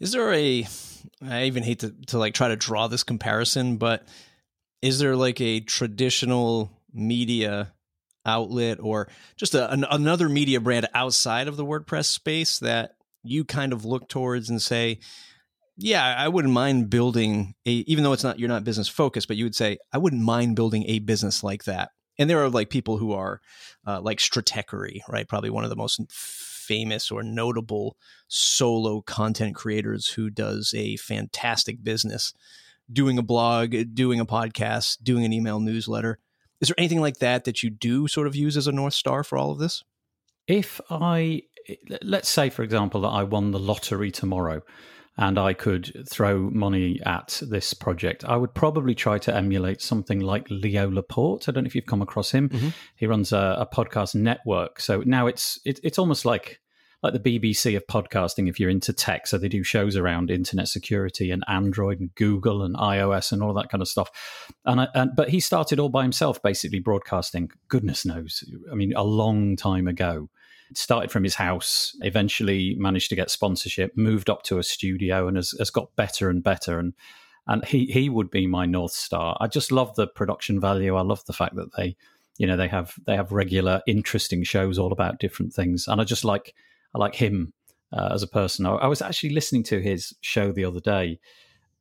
Is 0.00 0.12
there 0.12 0.32
a 0.32 0.66
I 1.22 1.44
even 1.44 1.62
hate 1.62 1.78
to, 1.78 1.94
to 2.08 2.18
like 2.18 2.34
try 2.34 2.48
to 2.48 2.56
draw 2.56 2.88
this 2.88 3.04
comparison, 3.04 3.76
but 3.76 4.06
is 4.82 4.98
there 4.98 5.14
like 5.14 5.40
a 5.40 5.60
traditional 5.60 6.70
media 6.92 7.72
outlet 8.26 8.78
or 8.80 9.08
just 9.36 9.54
a, 9.54 9.70
an, 9.70 9.86
another 9.88 10.28
media 10.28 10.60
brand 10.60 10.88
outside 10.94 11.46
of 11.46 11.56
the 11.56 11.64
WordPress 11.64 12.06
space 12.06 12.58
that 12.58 12.96
you 13.22 13.44
kind 13.44 13.72
of 13.72 13.84
look 13.84 14.08
towards 14.08 14.50
and 14.50 14.60
say, 14.60 14.98
yeah, 15.76 16.16
I 16.18 16.26
wouldn't 16.26 16.52
mind 16.52 16.90
building 16.90 17.54
a, 17.66 17.70
even 17.70 18.02
though 18.02 18.12
it's 18.12 18.24
not, 18.24 18.40
you're 18.40 18.48
not 18.48 18.64
business 18.64 18.88
focused, 18.88 19.28
but 19.28 19.36
you 19.36 19.44
would 19.44 19.54
say, 19.54 19.78
I 19.92 19.98
wouldn't 19.98 20.22
mind 20.22 20.56
building 20.56 20.84
a 20.88 20.98
business 20.98 21.44
like 21.44 21.64
that. 21.64 21.90
And 22.18 22.30
there 22.30 22.42
are 22.42 22.48
like 22.48 22.70
people 22.70 22.98
who 22.98 23.12
are 23.12 23.40
uh, 23.86 24.00
like 24.00 24.18
Stratechery, 24.18 25.00
right? 25.08 25.28
Probably 25.28 25.50
one 25.50 25.64
of 25.64 25.70
the 25.70 25.76
most 25.76 26.00
famous 26.10 27.10
or 27.10 27.22
notable 27.22 27.96
solo 28.28 29.00
content 29.00 29.54
creators 29.54 30.08
who 30.08 30.30
does 30.30 30.74
a 30.76 30.96
fantastic 30.96 31.84
business 31.84 32.32
doing 32.90 33.18
a 33.18 33.22
blog, 33.22 33.74
doing 33.94 34.20
a 34.20 34.26
podcast, 34.26 34.98
doing 35.02 35.24
an 35.24 35.32
email 35.32 35.60
newsletter. 35.60 36.18
Is 36.60 36.68
there 36.68 36.78
anything 36.78 37.00
like 37.00 37.18
that 37.18 37.44
that 37.44 37.62
you 37.62 37.70
do 37.70 38.08
sort 38.08 38.26
of 38.26 38.34
use 38.34 38.56
as 38.56 38.66
a 38.66 38.72
North 38.72 38.94
Star 38.94 39.22
for 39.22 39.36
all 39.36 39.50
of 39.50 39.58
this? 39.58 39.84
If 40.46 40.80
I, 40.88 41.42
let's 42.02 42.28
say, 42.28 42.50
for 42.50 42.62
example, 42.62 43.00
that 43.02 43.08
I 43.08 43.24
won 43.24 43.50
the 43.50 43.58
lottery 43.58 44.10
tomorrow 44.10 44.62
and 45.18 45.38
I 45.38 45.54
could 45.54 46.04
throw 46.10 46.50
money 46.50 47.00
at 47.06 47.42
this 47.48 47.72
project, 47.72 48.24
I 48.24 48.36
would 48.36 48.54
probably 48.54 48.94
try 48.94 49.18
to 49.18 49.34
emulate 49.34 49.80
something 49.80 50.20
like 50.20 50.46
Leo 50.50 50.90
Laporte. 50.90 51.48
I 51.48 51.52
don't 51.52 51.64
know 51.64 51.68
if 51.68 51.74
you've 51.74 51.86
come 51.86 52.02
across 52.02 52.30
him. 52.30 52.50
Mm-hmm. 52.50 52.68
He 52.96 53.06
runs 53.06 53.32
a, 53.32 53.56
a, 53.58 53.66
podcast 53.66 54.14
network. 54.14 54.78
So 54.80 55.02
now 55.06 55.26
it's 55.26 55.58
it, 55.64 55.80
it's 55.82 55.98
almost 55.98 56.24
like 56.26 56.60
like 57.02 57.12
the 57.12 57.38
BBC 57.38 57.76
of 57.76 57.86
podcasting 57.86 58.48
if 58.48 58.58
you're 58.58 58.70
into 58.70 58.92
tech. 58.92 59.26
So 59.26 59.38
they 59.38 59.48
do 59.48 59.62
shows 59.62 59.96
around 59.96 60.30
internet 60.30 60.68
security 60.68 61.30
and 61.30 61.44
Android 61.46 62.00
and 62.00 62.14
Google 62.14 62.62
and 62.62 62.74
iOS 62.76 63.32
and 63.32 63.42
all 63.42 63.54
that 63.54 63.68
kind 63.68 63.82
of 63.82 63.88
stuff. 63.88 64.10
And, 64.64 64.80
I, 64.82 64.88
and 64.94 65.10
but 65.14 65.28
he 65.28 65.40
started 65.40 65.78
all 65.78 65.88
by 65.88 66.02
himself, 66.02 66.42
basically 66.42 66.80
broadcasting. 66.80 67.50
Goodness 67.68 68.04
knows, 68.04 68.44
I 68.70 68.74
mean, 68.74 68.92
a 68.94 69.04
long 69.04 69.56
time 69.56 69.86
ago. 69.86 70.28
Started 70.74 71.10
from 71.10 71.24
his 71.24 71.36
house, 71.36 71.96
eventually 72.00 72.74
managed 72.78 73.08
to 73.10 73.16
get 73.16 73.30
sponsorship, 73.30 73.96
moved 73.96 74.28
up 74.28 74.42
to 74.44 74.58
a 74.58 74.62
studio, 74.62 75.28
and 75.28 75.36
has, 75.36 75.54
has 75.58 75.70
got 75.70 75.94
better 75.96 76.28
and 76.28 76.42
better. 76.42 76.78
And 76.78 76.94
and 77.46 77.64
he 77.64 77.86
he 77.86 78.08
would 78.08 78.30
be 78.30 78.46
my 78.46 78.66
north 78.66 78.92
star. 78.92 79.36
I 79.40 79.46
just 79.46 79.70
love 79.70 79.94
the 79.94 80.06
production 80.06 80.60
value. 80.60 80.96
I 80.96 81.02
love 81.02 81.24
the 81.26 81.32
fact 81.32 81.54
that 81.56 81.74
they, 81.76 81.96
you 82.38 82.46
know, 82.46 82.56
they 82.56 82.68
have 82.68 82.94
they 83.06 83.16
have 83.16 83.32
regular 83.32 83.82
interesting 83.86 84.42
shows 84.42 84.78
all 84.78 84.92
about 84.92 85.20
different 85.20 85.52
things, 85.52 85.86
and 85.86 86.00
I 86.00 86.04
just 86.04 86.24
like 86.24 86.54
I 86.94 86.98
like 86.98 87.14
him 87.14 87.52
uh, 87.92 88.10
as 88.12 88.22
a 88.22 88.28
person. 88.28 88.66
I, 88.66 88.72
I 88.72 88.86
was 88.86 89.02
actually 89.02 89.30
listening 89.30 89.62
to 89.64 89.80
his 89.80 90.14
show 90.20 90.52
the 90.52 90.64
other 90.64 90.80
day, 90.80 91.20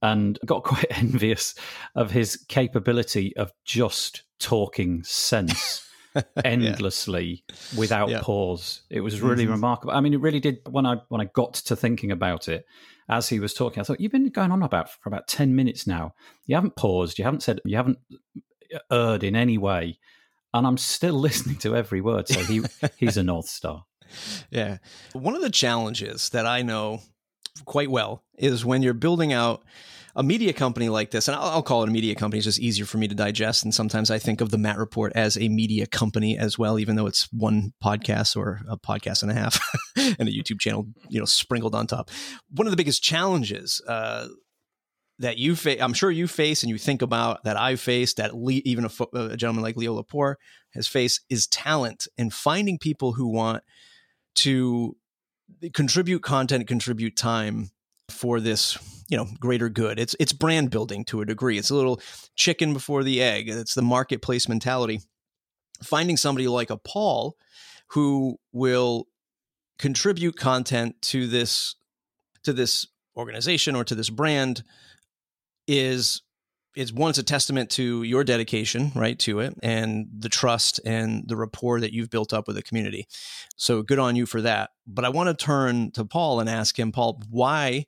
and 0.02 0.38
got 0.46 0.64
quite 0.64 0.88
envious 0.92 1.56
of 1.96 2.12
his 2.12 2.38
capability 2.48 3.36
of 3.36 3.52
just 3.64 4.24
talking 4.40 5.04
sense. 5.04 5.82
endlessly 6.46 7.44
yeah. 7.48 7.80
without 7.80 8.10
yeah. 8.10 8.22
pause. 8.22 8.82
It 8.90 9.02
was 9.02 9.22
really 9.22 9.44
mm-hmm. 9.44 9.54
remarkable. 9.54 9.94
I 9.94 10.00
mean, 10.00 10.14
it 10.14 10.22
really 10.22 10.40
did. 10.40 10.60
When 10.70 10.86
I 10.86 10.98
when 11.10 11.22
I 11.22 11.26
got 11.26 11.54
to 11.56 11.76
thinking 11.76 12.12
about 12.12 12.48
it, 12.48 12.66
as 13.08 13.30
he 13.30 13.40
was 13.40 13.54
talking, 13.54 13.82
I 13.82 13.84
thought, 13.84 14.00
you've 14.00 14.12
been 14.12 14.30
going 14.30 14.52
on 14.52 14.64
about 14.64 14.90
for 14.90 15.10
about 15.10 15.28
10 15.28 15.56
minutes 15.56 15.86
now. 15.86 16.14
You 16.46 16.56
haven't 16.56 16.76
paused. 16.76 17.20
You 17.20 17.26
haven't 17.26 17.44
said, 17.44 17.60
you 17.66 17.78
haven't 17.78 18.00
erred 18.92 19.24
in 19.24 19.36
any 19.36 19.58
way. 19.58 20.00
And 20.54 20.66
I'm 20.66 20.78
still 20.78 21.14
listening 21.20 21.58
to 21.58 21.76
every 21.76 22.02
word. 22.02 22.28
So 22.28 22.40
he, 22.42 22.64
he's 22.98 23.18
a 23.18 23.24
North 23.24 23.48
Star. 23.48 23.86
Yeah. 24.52 24.78
One 25.14 25.36
of 25.36 25.42
the 25.42 25.50
challenges 25.50 26.30
that 26.30 26.46
I 26.46 26.62
know 26.62 27.02
quite 27.66 27.90
well 27.90 28.24
is 28.38 28.64
when 28.64 28.84
you're 28.84 28.94
building 28.94 29.34
out 29.34 29.64
a 30.16 30.24
media 30.24 30.54
company 30.54 30.88
like 30.88 31.12
this, 31.12 31.28
and 31.28 31.36
I'll, 31.36 31.50
I'll, 31.50 31.64
call 31.64 31.84
it 31.84 31.90
a 31.90 31.92
media 31.92 32.16
company, 32.16 32.38
it's 32.38 32.46
just 32.46 32.60
easier 32.60 32.86
for 32.86 32.98
me 32.98 33.08
to 33.08 33.16
digest. 33.16 33.64
And 33.64 33.74
sometimes 33.74 34.10
I 34.10 34.18
think 34.18 34.40
of 34.40 34.50
the 34.50 34.58
Matt 34.58 34.78
Report 34.78 35.12
as 35.14 35.38
a 35.38 35.50
media 35.50 35.86
company 35.86 36.38
as 36.38 36.58
well, 36.58 36.80
even 36.80 36.96
though 36.96 37.06
it's 37.06 37.28
one 37.34 37.74
podcast 37.84 38.38
or 38.38 38.62
a 38.70 38.78
podcast 38.78 39.24
and 39.24 39.32
a 39.32 39.36
half 39.36 39.60
and 39.98 40.30
a 40.30 40.32
YouTube 40.32 40.60
channel, 40.60 40.88
you 41.10 41.20
know, 41.20 41.26
sprinkled 41.26 41.76
on 41.76 41.88
top. 41.88 42.10
One 42.50 42.66
of 42.66 42.72
the 42.72 42.78
biggest 42.78 43.04
challenges 43.04 43.82
uh, 43.88 44.28
that 45.20 45.38
you 45.38 45.56
face, 45.56 45.82
I'm 45.82 45.94
sure 45.94 46.12
you 46.12 46.28
face 46.28 46.64
and 46.64 46.70
you 46.70 46.78
think 46.78 47.02
about 47.02 47.44
that 47.44 47.58
I've 47.58 47.82
faced, 47.82 48.18
that 48.18 48.32
even 48.64 48.86
a, 48.86 48.90
fo- 48.90 49.10
a, 49.14 49.36
gentleman 49.36 49.64
like 49.64 49.76
Leo 49.76 49.94
Laporte 49.94 50.40
has 50.74 50.88
faced, 50.88 51.22
is 51.30 51.46
talent 51.46 52.08
and 52.18 52.34
finding 52.34 52.78
people 52.78 53.14
who 53.14 53.28
want 53.28 53.64
to 54.36 54.96
contribute 55.74 56.22
content, 56.22 56.68
contribute 56.68 57.18
time 57.18 57.72
for 58.10 58.40
this 58.40 58.78
you 59.08 59.18
know 59.18 59.28
greater 59.40 59.70
good. 59.70 60.00
It's 60.00 60.16
it's 60.20 60.34
brand 60.34 60.70
building 60.72 61.06
to 61.06 61.22
a 61.22 61.26
degree. 61.26 61.58
It's 61.58 61.70
a 61.70 61.76
little 61.76 62.02
chicken 62.36 62.74
before 62.74 63.04
the 63.04 63.22
egg. 63.22 63.50
It's 63.50 63.76
the 63.76 63.82
marketplace 63.82 64.48
mentality. 64.48 65.02
Finding 65.84 66.18
somebody 66.18 66.48
like 66.48 66.70
a 66.70 66.78
paul 66.78 67.36
who 67.90 68.38
will 68.52 69.08
contribute 69.78 70.38
content 70.38 70.96
to 71.02 71.28
this 71.28 71.76
to 72.44 72.54
this 72.54 72.88
organization 73.18 73.76
or 73.76 73.84
to 73.84 73.96
this 73.96 74.10
brand 74.10 74.64
is 75.68 76.22
is 76.76 76.92
one 76.92 77.10
it's 77.10 77.20
a 77.20 77.24
testament 77.24 77.70
to 77.70 78.04
your 78.04 78.24
dedication 78.24 78.92
right 78.96 79.18
to 79.18 79.40
it 79.40 79.54
and 79.64 80.08
the 80.18 80.28
trust 80.28 80.80
and 80.86 81.24
the 81.28 81.38
rapport 81.38 81.80
that 81.80 81.94
you've 81.94 82.10
built 82.10 82.34
up 82.34 82.48
with 82.48 82.56
the 82.56 82.64
community. 82.64 83.08
So 83.56 83.82
good 83.82 84.00
on 84.00 84.16
you 84.16 84.26
for 84.26 84.42
that. 84.42 84.72
But 84.86 85.06
i 85.06 85.10
want 85.10 85.28
to 85.28 85.46
turn 85.46 85.92
to 85.92 86.06
paul 86.06 86.40
and 86.40 86.50
ask 86.50 86.78
him 86.78 86.92
paul 86.92 87.22
why 87.30 87.86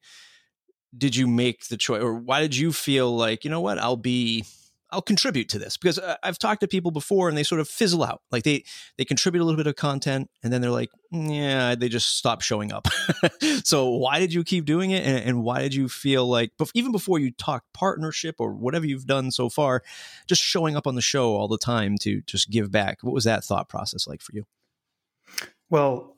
did 0.95 1.15
you 1.15 1.27
make 1.27 1.67
the 1.67 1.77
choice 1.77 2.01
or 2.01 2.13
why 2.13 2.41
did 2.41 2.55
you 2.55 2.71
feel 2.71 3.15
like 3.15 3.43
you 3.43 3.49
know 3.49 3.61
what? 3.61 3.79
I'll 3.79 3.97
be 3.97 4.45
i'll 4.89 5.01
contribute 5.01 5.49
to 5.49 5.59
this 5.59 5.75
because 5.75 5.99
uh, 5.99 6.15
i've 6.23 6.39
talked 6.39 6.61
to 6.61 6.67
people 6.67 6.91
before 6.91 7.27
and 7.27 7.37
they 7.37 7.43
sort 7.43 7.59
of 7.59 7.67
fizzle 7.67 8.03
out. 8.03 8.21
Like 8.31 8.43
they 8.43 8.63
they 8.97 9.03
contribute 9.03 9.41
a 9.41 9.45
little 9.45 9.57
bit 9.57 9.67
of 9.67 9.75
content 9.75 10.29
and 10.43 10.53
then 10.53 10.61
they're 10.61 10.71
like 10.71 10.89
yeah 11.11 11.75
they 11.75 11.89
just 11.89 12.17
stop 12.17 12.41
showing 12.41 12.71
up. 12.71 12.87
So 13.63 13.89
why 13.89 14.19
did 14.19 14.33
you 14.33 14.45
keep 14.45 14.63
doing 14.63 14.91
it? 14.91 15.05
And, 15.05 15.17
and 15.17 15.43
why 15.43 15.61
did 15.61 15.73
you 15.73 15.89
feel 15.89 16.25
like 16.25 16.51
even 16.73 16.93
before 16.93 17.19
you 17.19 17.31
talk 17.31 17.65
partnership 17.73 18.35
or 18.39 18.53
whatever 18.53 18.85
you've 18.85 19.05
done 19.05 19.31
so 19.31 19.49
far 19.49 19.83
just 20.25 20.41
showing 20.41 20.77
up 20.77 20.87
on 20.87 20.95
the 20.95 21.01
show 21.01 21.35
all 21.35 21.49
the 21.49 21.57
time 21.57 21.97
to 22.01 22.21
just 22.21 22.49
give 22.49 22.71
back? 22.71 22.99
What 23.01 23.13
was 23.13 23.25
that 23.25 23.43
thought 23.43 23.67
process 23.67 24.07
like 24.07 24.21
for 24.21 24.33
you? 24.33 24.45
Well 25.69 26.15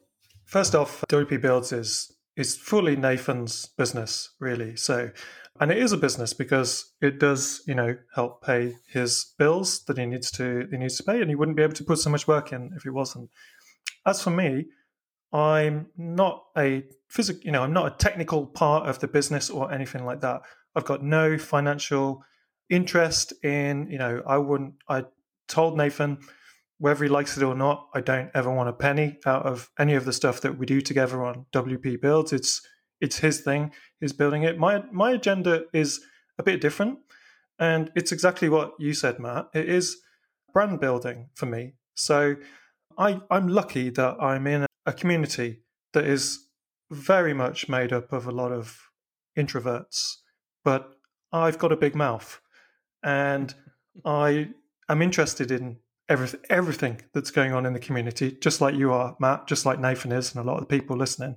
first 0.49 0.73
off 0.73 1.03
wp 1.09 1.41
builds 1.41 1.71
is 1.71 2.11
is 2.35 2.55
fully 2.55 2.95
Nathan's 2.95 3.65
business, 3.77 4.29
really. 4.39 4.75
So, 4.75 5.11
and 5.59 5.71
it 5.71 5.77
is 5.77 5.91
a 5.91 5.97
business 5.97 6.33
because 6.33 6.93
it 7.01 7.19
does, 7.19 7.61
you 7.67 7.75
know, 7.75 7.97
help 8.15 8.43
pay 8.43 8.75
his 8.87 9.33
bills 9.37 9.83
that 9.85 9.97
he 9.97 10.05
needs 10.05 10.31
to 10.31 10.67
he 10.71 10.77
needs 10.77 10.97
to 10.97 11.03
pay, 11.03 11.21
and 11.21 11.29
he 11.29 11.35
wouldn't 11.35 11.57
be 11.57 11.63
able 11.63 11.73
to 11.73 11.83
put 11.83 11.99
so 11.99 12.09
much 12.09 12.27
work 12.27 12.53
in 12.53 12.71
if 12.75 12.83
he 12.83 12.89
wasn't. 12.89 13.29
As 14.05 14.23
for 14.23 14.31
me, 14.31 14.67
I'm 15.33 15.87
not 15.97 16.45
a 16.57 16.83
physical, 17.09 17.41
you 17.43 17.51
know, 17.51 17.63
I'm 17.63 17.73
not 17.73 17.93
a 17.93 17.97
technical 17.97 18.45
part 18.45 18.87
of 18.87 18.99
the 18.99 19.07
business 19.07 19.49
or 19.49 19.71
anything 19.71 20.05
like 20.05 20.21
that. 20.21 20.41
I've 20.75 20.85
got 20.85 21.03
no 21.03 21.37
financial 21.37 22.23
interest 22.69 23.33
in, 23.43 23.89
you 23.89 23.97
know, 23.97 24.21
I 24.25 24.37
wouldn't. 24.37 24.75
I 24.87 25.05
told 25.47 25.77
Nathan 25.77 26.19
whether 26.79 27.03
he 27.03 27.09
likes 27.09 27.37
it 27.37 27.43
or 27.43 27.55
not, 27.55 27.89
I 27.93 28.01
don't 28.01 28.31
ever 28.33 28.51
want 28.51 28.69
a 28.69 28.73
penny 28.73 29.19
out 29.25 29.45
of 29.45 29.69
any 29.77 29.93
of 29.95 30.05
the 30.05 30.13
stuff 30.13 30.41
that 30.41 30.57
we 30.57 30.65
do 30.65 30.81
together 30.81 31.23
on 31.23 31.45
WP 31.51 32.01
Builds. 32.01 32.33
It's 32.33 32.61
it's 33.01 33.19
his 33.19 33.41
thing. 33.41 33.71
He's 33.99 34.13
building 34.13 34.43
it. 34.43 34.57
My 34.57 34.83
my 34.91 35.11
agenda 35.11 35.65
is 35.73 36.01
a 36.37 36.43
bit 36.43 36.61
different, 36.61 36.99
and 37.59 37.91
it's 37.95 38.11
exactly 38.11 38.49
what 38.49 38.73
you 38.79 38.93
said, 38.93 39.19
Matt. 39.19 39.49
It 39.53 39.69
is 39.69 39.97
brand 40.53 40.79
building 40.79 41.29
for 41.35 41.45
me. 41.45 41.73
So 41.95 42.37
I 42.97 43.21
I'm 43.29 43.49
lucky 43.49 43.89
that 43.89 44.15
I'm 44.21 44.47
in 44.47 44.65
a 44.85 44.93
community 44.93 45.63
that 45.93 46.05
is 46.05 46.47
very 46.89 47.33
much 47.33 47.67
made 47.67 47.91
up 47.91 48.13
of 48.13 48.25
a 48.25 48.31
lot 48.31 48.51
of 48.53 48.89
introverts, 49.37 50.15
but 50.63 50.93
I've 51.31 51.59
got 51.59 51.73
a 51.73 51.77
big 51.77 51.93
mouth, 51.93 52.39
and 53.03 53.53
I 54.05 54.51
am 54.87 55.01
interested 55.01 55.51
in 55.51 55.77
everything, 56.09 56.41
everything 56.49 57.01
that's 57.13 57.31
going 57.31 57.53
on 57.53 57.65
in 57.65 57.73
the 57.73 57.79
community, 57.79 58.35
just 58.41 58.59
like 58.59 58.75
you 58.75 58.91
are, 58.91 59.15
Matt, 59.19 59.47
just 59.47 59.65
like 59.65 59.79
Nathan 59.79 60.11
is, 60.11 60.33
and 60.33 60.43
a 60.43 60.47
lot 60.47 60.61
of 60.61 60.67
the 60.67 60.77
people 60.79 60.97
listening. 60.97 61.35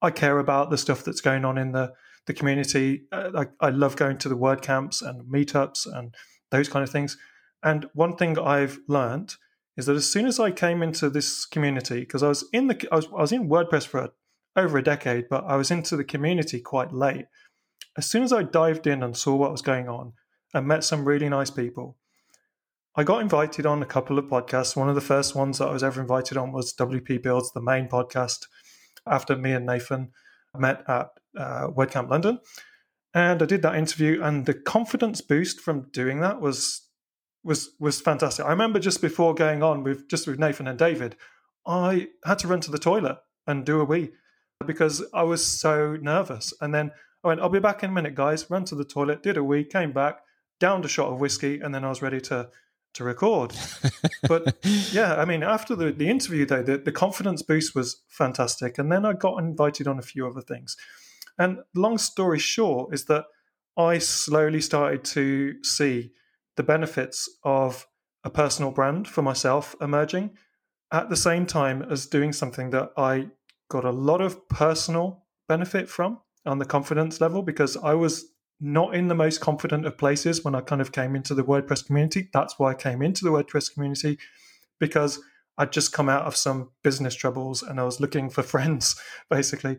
I 0.00 0.10
care 0.10 0.38
about 0.38 0.70
the 0.70 0.78
stuff 0.78 1.02
that's 1.02 1.22
going 1.22 1.44
on 1.44 1.58
in 1.58 1.72
the 1.72 1.92
the 2.26 2.34
community. 2.34 3.02
Uh, 3.12 3.44
I, 3.60 3.66
I 3.66 3.70
love 3.70 3.96
going 3.96 4.16
to 4.18 4.28
the 4.28 4.36
word 4.36 4.62
camps 4.62 5.02
and 5.02 5.30
meetups 5.30 5.86
and 5.86 6.14
those 6.50 6.68
kind 6.68 6.82
of 6.82 6.90
things. 6.90 7.18
And 7.62 7.88
one 7.92 8.16
thing 8.16 8.38
I've 8.38 8.78
learned 8.88 9.34
is 9.76 9.86
that 9.86 9.96
as 9.96 10.10
soon 10.10 10.26
as 10.26 10.40
I 10.40 10.50
came 10.50 10.82
into 10.82 11.10
this 11.10 11.44
community, 11.44 12.00
because 12.00 12.22
I 12.22 12.28
was 12.28 12.48
in 12.52 12.68
the 12.68 12.88
I 12.92 12.96
was, 12.96 13.08
I 13.08 13.20
was 13.20 13.32
in 13.32 13.48
WordPress 13.48 13.86
for 13.86 14.10
over 14.56 14.78
a 14.78 14.82
decade, 14.82 15.28
but 15.28 15.44
I 15.44 15.56
was 15.56 15.70
into 15.70 15.96
the 15.96 16.04
community 16.04 16.60
quite 16.60 16.92
late. 16.92 17.26
As 17.96 18.06
soon 18.06 18.22
as 18.22 18.32
I 18.32 18.42
dived 18.42 18.86
in 18.86 19.02
and 19.02 19.16
saw 19.16 19.34
what 19.34 19.52
was 19.52 19.62
going 19.62 19.88
on 19.88 20.12
and 20.52 20.66
met 20.66 20.84
some 20.84 21.04
really 21.04 21.28
nice 21.28 21.50
people, 21.50 21.96
I 22.96 23.02
got 23.02 23.22
invited 23.22 23.66
on 23.66 23.82
a 23.82 23.86
couple 23.86 24.20
of 24.20 24.26
podcasts. 24.26 24.76
One 24.76 24.88
of 24.88 24.94
the 24.94 25.00
first 25.00 25.34
ones 25.34 25.58
that 25.58 25.66
I 25.66 25.72
was 25.72 25.82
ever 25.82 26.00
invited 26.00 26.36
on 26.36 26.52
was 26.52 26.72
WP 26.74 27.24
Builds, 27.24 27.50
the 27.50 27.60
main 27.60 27.88
podcast, 27.88 28.46
after 29.04 29.36
me 29.36 29.50
and 29.50 29.66
Nathan 29.66 30.12
met 30.56 30.88
at 30.88 31.10
uh, 31.36 31.68
WordCamp 31.70 32.08
London. 32.08 32.38
And 33.12 33.42
I 33.42 33.46
did 33.46 33.62
that 33.62 33.74
interview, 33.74 34.22
and 34.22 34.46
the 34.46 34.54
confidence 34.54 35.20
boost 35.20 35.60
from 35.60 35.88
doing 35.90 36.20
that 36.20 36.40
was 36.40 36.82
was 37.42 37.70
was 37.80 38.00
fantastic. 38.00 38.46
I 38.46 38.50
remember 38.50 38.78
just 38.78 39.02
before 39.02 39.34
going 39.34 39.62
on 39.62 39.82
with 39.82 40.08
just 40.08 40.28
with 40.28 40.38
Nathan 40.38 40.68
and 40.68 40.78
David, 40.78 41.16
I 41.66 42.08
had 42.24 42.38
to 42.40 42.48
run 42.48 42.60
to 42.60 42.70
the 42.70 42.78
toilet 42.78 43.18
and 43.44 43.66
do 43.66 43.80
a 43.80 43.84
wee 43.84 44.12
because 44.64 45.04
I 45.12 45.24
was 45.24 45.44
so 45.44 45.96
nervous. 45.96 46.54
And 46.60 46.72
then 46.72 46.92
I 47.24 47.28
went, 47.28 47.40
"I'll 47.40 47.48
be 47.48 47.58
back 47.58 47.82
in 47.82 47.90
a 47.90 47.92
minute, 47.92 48.14
guys." 48.14 48.48
Ran 48.48 48.64
to 48.66 48.76
the 48.76 48.84
toilet, 48.84 49.22
did 49.22 49.36
a 49.36 49.42
wee, 49.42 49.64
came 49.64 49.92
back, 49.92 50.20
downed 50.60 50.84
a 50.84 50.88
shot 50.88 51.12
of 51.12 51.20
whiskey, 51.20 51.58
and 51.60 51.74
then 51.74 51.84
I 51.84 51.88
was 51.88 52.00
ready 52.00 52.20
to 52.22 52.50
to 52.94 53.04
record. 53.04 53.52
but 54.28 54.56
yeah, 54.92 55.14
I 55.14 55.24
mean, 55.24 55.42
after 55.42 55.76
the, 55.76 55.92
the 55.92 56.08
interview, 56.08 56.46
though, 56.46 56.62
the, 56.62 56.78
the 56.78 56.92
confidence 56.92 57.42
boost 57.42 57.74
was 57.74 58.02
fantastic. 58.08 58.78
And 58.78 58.90
then 58.90 59.04
I 59.04 59.12
got 59.12 59.38
invited 59.38 59.86
on 59.86 59.98
a 59.98 60.02
few 60.02 60.26
other 60.26 60.40
things. 60.40 60.76
And 61.38 61.58
long 61.74 61.98
story 61.98 62.38
short 62.38 62.94
is 62.94 63.04
that 63.06 63.24
I 63.76 63.98
slowly 63.98 64.60
started 64.60 65.04
to 65.04 65.62
see 65.64 66.12
the 66.56 66.62
benefits 66.62 67.28
of 67.42 67.86
a 68.22 68.30
personal 68.30 68.70
brand 68.70 69.08
for 69.08 69.22
myself 69.22 69.74
emerging 69.80 70.30
at 70.92 71.10
the 71.10 71.16
same 71.16 71.44
time 71.44 71.82
as 71.82 72.06
doing 72.06 72.32
something 72.32 72.70
that 72.70 72.90
I 72.96 73.28
got 73.68 73.84
a 73.84 73.90
lot 73.90 74.20
of 74.20 74.48
personal 74.48 75.24
benefit 75.48 75.88
from 75.88 76.20
on 76.46 76.58
the 76.58 76.64
confidence 76.64 77.20
level 77.20 77.42
because 77.42 77.76
I 77.76 77.94
was 77.94 78.26
not 78.64 78.94
in 78.94 79.08
the 79.08 79.14
most 79.14 79.42
confident 79.42 79.84
of 79.84 79.98
places 79.98 80.42
when 80.42 80.54
I 80.54 80.62
kind 80.62 80.80
of 80.80 80.90
came 80.90 81.14
into 81.14 81.34
the 81.34 81.44
WordPress 81.44 81.84
community. 81.84 82.30
That's 82.32 82.58
why 82.58 82.70
I 82.70 82.74
came 82.74 83.02
into 83.02 83.22
the 83.22 83.30
WordPress 83.30 83.72
community 83.72 84.18
because 84.80 85.20
I'd 85.58 85.70
just 85.70 85.92
come 85.92 86.08
out 86.08 86.24
of 86.24 86.34
some 86.34 86.70
business 86.82 87.14
troubles 87.14 87.62
and 87.62 87.78
I 87.78 87.84
was 87.84 88.00
looking 88.00 88.30
for 88.30 88.42
friends, 88.54 88.96
basically. 89.28 89.76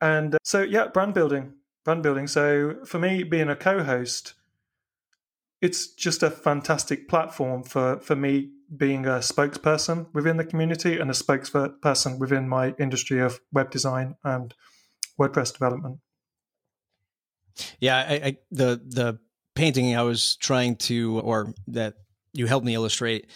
And 0.00 0.36
uh, 0.36 0.38
so, 0.44 0.62
yeah, 0.62 0.86
brand 0.86 1.14
building, 1.14 1.54
brand 1.84 2.04
building. 2.04 2.28
So 2.28 2.76
for 2.84 3.00
me, 3.00 3.24
being 3.24 3.48
a 3.48 3.56
co-host, 3.56 4.34
it's 5.60 5.92
just 5.92 6.22
a 6.22 6.30
fantastic 6.30 7.08
platform 7.08 7.64
for 7.64 7.98
for 7.98 8.14
me 8.14 8.50
being 8.76 9.06
a 9.06 9.18
spokesperson 9.18 10.06
within 10.14 10.36
the 10.36 10.44
community 10.44 11.00
and 11.00 11.10
a 11.10 11.14
spokesperson 11.14 12.18
within 12.20 12.48
my 12.48 12.74
industry 12.78 13.18
of 13.18 13.40
web 13.52 13.68
design 13.72 14.14
and 14.22 14.54
WordPress 15.18 15.52
development. 15.52 15.98
Yeah, 17.80 17.96
I, 17.96 18.14
I, 18.14 18.36
the 18.50 18.80
the 18.84 19.18
painting 19.54 19.96
I 19.96 20.02
was 20.02 20.36
trying 20.36 20.76
to, 20.76 21.20
or 21.20 21.52
that 21.68 21.94
you 22.32 22.46
helped 22.46 22.66
me 22.66 22.74
illustrate, 22.74 23.26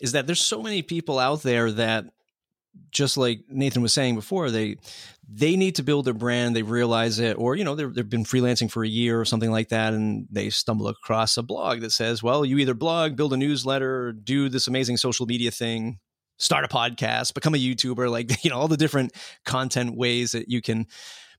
is 0.00 0.12
that 0.12 0.26
there's 0.26 0.40
so 0.40 0.62
many 0.62 0.82
people 0.82 1.18
out 1.18 1.42
there 1.42 1.70
that 1.72 2.06
just 2.90 3.16
like 3.16 3.40
Nathan 3.48 3.82
was 3.82 3.92
saying 3.92 4.14
before, 4.14 4.50
they 4.50 4.76
they 5.30 5.56
need 5.56 5.74
to 5.76 5.82
build 5.82 6.06
their 6.06 6.14
brand. 6.14 6.56
They 6.56 6.62
realize 6.62 7.18
it, 7.18 7.36
or 7.38 7.54
you 7.56 7.64
know, 7.64 7.74
they've 7.74 8.08
been 8.08 8.24
freelancing 8.24 8.70
for 8.70 8.84
a 8.84 8.88
year 8.88 9.20
or 9.20 9.24
something 9.24 9.50
like 9.50 9.68
that, 9.68 9.92
and 9.92 10.26
they 10.30 10.50
stumble 10.50 10.88
across 10.88 11.36
a 11.36 11.42
blog 11.42 11.80
that 11.80 11.92
says, 11.92 12.22
"Well, 12.22 12.44
you 12.44 12.58
either 12.58 12.74
blog, 12.74 13.16
build 13.16 13.32
a 13.32 13.36
newsletter, 13.36 14.12
do 14.12 14.48
this 14.48 14.66
amazing 14.66 14.96
social 14.96 15.26
media 15.26 15.50
thing, 15.50 15.98
start 16.38 16.64
a 16.64 16.68
podcast, 16.68 17.34
become 17.34 17.54
a 17.54 17.58
YouTuber." 17.58 18.10
Like 18.10 18.32
you 18.44 18.50
know, 18.50 18.56
all 18.56 18.68
the 18.68 18.76
different 18.76 19.12
content 19.44 19.96
ways 19.96 20.32
that 20.32 20.48
you 20.48 20.62
can 20.62 20.86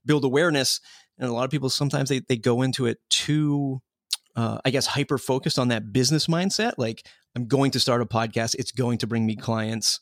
build 0.04 0.24
awareness. 0.24 0.80
And 1.20 1.28
a 1.28 1.32
lot 1.32 1.44
of 1.44 1.50
people 1.50 1.70
sometimes 1.70 2.08
they 2.08 2.20
they 2.20 2.36
go 2.36 2.62
into 2.62 2.86
it 2.86 2.98
too. 3.10 3.80
Uh, 4.36 4.58
I 4.64 4.70
guess 4.70 4.86
hyper 4.86 5.18
focused 5.18 5.58
on 5.58 5.68
that 5.68 5.92
business 5.92 6.26
mindset. 6.26 6.74
Like, 6.78 7.06
I'm 7.34 7.46
going 7.46 7.72
to 7.72 7.80
start 7.80 8.00
a 8.00 8.06
podcast. 8.06 8.54
It's 8.58 8.72
going 8.72 8.98
to 8.98 9.06
bring 9.06 9.26
me 9.26 9.36
clients 9.36 10.00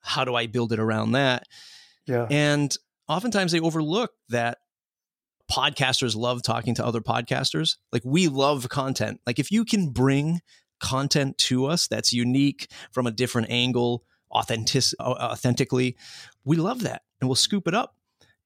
how 0.00 0.24
do 0.24 0.34
I 0.34 0.46
build 0.46 0.72
it 0.72 0.80
around 0.80 1.12
that? 1.12 1.44
Yeah. 2.06 2.26
And 2.30 2.74
oftentimes 3.08 3.52
they 3.52 3.60
overlook 3.60 4.12
that 4.30 4.58
podcasters 5.50 6.16
love 6.16 6.42
talking 6.42 6.74
to 6.76 6.84
other 6.84 7.00
podcasters. 7.00 7.76
Like 7.92 8.02
we 8.04 8.28
love 8.28 8.68
content. 8.68 9.20
Like 9.26 9.38
if 9.38 9.50
you 9.50 9.64
can 9.64 9.90
bring 9.90 10.40
content 10.80 11.36
to 11.38 11.66
us 11.66 11.88
that's 11.88 12.12
unique 12.12 12.70
from 12.92 13.06
a 13.06 13.10
different 13.10 13.48
angle, 13.50 14.04
authentic 14.30 14.84
authentically, 15.00 15.96
we 16.44 16.56
love 16.56 16.82
that 16.82 17.02
and 17.20 17.28
we'll 17.28 17.34
scoop 17.34 17.66
it 17.66 17.74
up. 17.74 17.96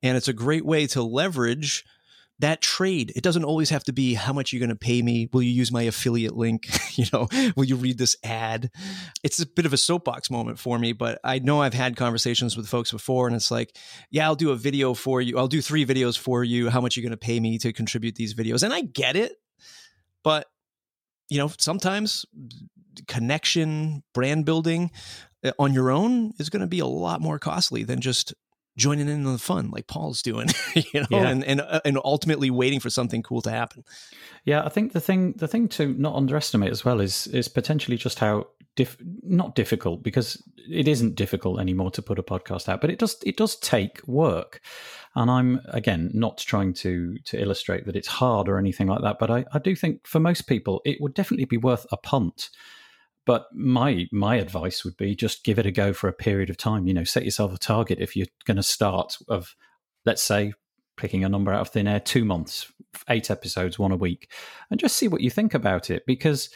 And 0.02 0.17
it's 0.17 0.29
a 0.29 0.33
great 0.33 0.64
way 0.64 0.87
to 0.88 1.02
leverage 1.02 1.85
that 2.39 2.61
trade 2.61 3.12
it 3.15 3.23
doesn't 3.23 3.45
always 3.45 3.71
have 3.71 3.85
to 3.85 3.93
be 3.93 4.15
how 4.15 4.33
much 4.33 4.53
you're 4.53 4.61
going 4.61 4.69
to 4.69 4.77
pay 4.77 5.01
me? 5.03 5.29
Will 5.33 5.43
you 5.43 5.51
use 5.51 5.71
my 5.71 5.83
affiliate 5.83 6.37
link? 6.37 6.69
You 6.95 7.07
know 7.11 7.27
will 7.57 7.65
you 7.65 7.77
read 7.77 7.97
this 7.97 8.19
ad? 8.23 8.71
It's 9.25 9.41
a 9.41 9.47
bit 9.47 9.65
of 9.65 9.73
a 9.73 9.79
soapbox 9.79 10.31
moment 10.31 10.59
for 10.59 10.79
me 10.79 10.93
but 10.93 11.19
i 11.25 11.39
know 11.39 11.62
i've 11.62 11.73
had 11.73 11.97
conversations 11.97 12.55
with 12.55 12.69
folks 12.69 12.93
before 12.93 13.27
and 13.27 13.35
it's 13.35 13.51
like 13.51 13.75
yeah 14.11 14.27
i'll 14.27 14.35
do 14.35 14.51
a 14.51 14.57
video 14.57 14.93
for 14.93 15.23
you 15.23 15.39
i'll 15.39 15.49
do 15.49 15.62
three 15.62 15.87
videos 15.87 16.19
for 16.19 16.45
you 16.45 16.69
how 16.69 16.83
much 16.83 16.95
you're 16.95 17.03
going 17.03 17.11
to 17.11 17.17
pay 17.17 17.41
me 17.41 17.57
to 17.59 17.73
contribute 17.73 18.15
these 18.17 18.35
videos? 18.35 18.62
And 18.62 18.75
i 18.75 18.83
get 18.83 19.17
it 19.17 19.33
but 20.23 20.47
you 21.31 21.39
know 21.39 21.51
sometimes 21.59 22.27
connection 23.09 24.03
brand 24.12 24.45
building 24.45 24.91
uh, 25.45 25.53
on 25.59 25.73
your 25.73 25.91
own 25.91 26.33
is 26.39 26.51
going 26.51 26.61
to 26.61 26.67
be 26.67 26.81
a 26.81 26.87
lot 26.87 27.21
more 27.21 27.39
costly 27.39 27.85
than 27.85 28.01
just 28.01 28.35
joining 28.76 29.09
in 29.09 29.26
on 29.26 29.33
the 29.33 29.38
fun 29.38 29.71
like 29.71 29.87
Paul's 29.87 30.23
doing, 30.23 30.49
you 30.75 31.00
know, 31.00 31.07
yeah. 31.11 31.29
and 31.29 31.45
and 31.45 31.61
uh, 31.61 31.81
and 31.85 31.99
ultimately 32.05 32.50
waiting 32.50 32.81
for 32.81 32.91
something 32.91 33.23
cool 33.23 33.43
to 33.43 33.50
happen. 33.50 33.85
Yeah, 34.45 34.64
I 34.64 34.69
think 34.69 34.93
the 34.93 35.00
thing 35.00 35.35
the 35.37 35.49
thing 35.49 35.69
to 35.71 35.93
not 35.95 36.14
underestimate 36.14 36.71
as 36.71 36.85
well 36.85 37.00
is 37.00 37.26
is 37.29 37.49
potentially 37.49 37.97
just 37.97 38.19
how 38.19 38.47
diff, 38.76 38.97
not 39.23 39.55
difficult 39.55 40.02
because 40.02 40.43
it 40.57 40.88
isn't 40.88 41.14
difficult 41.14 41.61
anymore 41.61 41.91
to 41.93 42.02
put 42.02 42.19
a 42.19 42.23
podcast 42.23 42.69
out, 42.69 42.81
but 42.81 42.91
it 42.91 42.99
does 42.99 43.17
it 43.25 43.37
does 43.37 43.57
take 43.57 44.07
work. 44.07 44.61
And 45.14 45.31
I'm 45.31 45.61
again 45.67 46.11
not 46.14 46.38
trying 46.38 46.73
to 46.75 47.19
to 47.25 47.41
illustrate 47.41 47.87
that 47.87 47.97
it's 47.97 48.09
hard 48.09 48.49
or 48.49 48.59
anything 48.59 48.87
like 48.87 49.02
that, 49.02 49.19
but 49.19 49.31
I, 49.31 49.45
I 49.52 49.59
do 49.59 49.76
think 49.76 50.07
for 50.07 50.21
most 50.21 50.43
people 50.43 50.81
it 50.85 51.00
would 51.00 51.14
definitely 51.14 51.45
be 51.45 51.59
worth 51.59 51.87
a 51.93 51.97
punt 51.97 52.50
but 53.25 53.47
my 53.55 54.07
my 54.11 54.37
advice 54.37 54.85
would 54.85 54.96
be 54.96 55.14
just 55.14 55.44
give 55.44 55.59
it 55.59 55.66
a 55.66 55.70
go 55.70 55.92
for 55.92 56.09
a 56.09 56.12
period 56.12 56.51
of 56.51 56.57
time. 56.57 56.87
You 56.87 56.94
know, 56.94 57.05
set 57.05 57.25
yourself 57.25 57.55
a 57.55 57.59
target 57.59 57.99
if 58.01 58.16
you're 58.16 58.27
going 58.46 58.57
to 58.57 58.62
start 58.62 59.16
of, 59.29 59.55
let's 60.05 60.23
say, 60.23 60.53
picking 60.96 61.25
a 61.25 61.29
number 61.29 61.53
out 61.53 61.61
of 61.61 61.68
thin 61.68 61.87
air, 61.87 62.01
two 62.01 62.25
months, 62.25 62.73
eight 63.09 63.31
episodes, 63.31 63.79
one 63.79 63.92
a 63.92 63.96
week, 63.96 64.31
and 64.70 64.81
just 64.81 64.96
see 64.96 65.09
what 65.09 65.20
you 65.20 65.31
think 65.31 65.55
about 65.55 65.90
it. 65.90 66.05
Because 66.07 66.51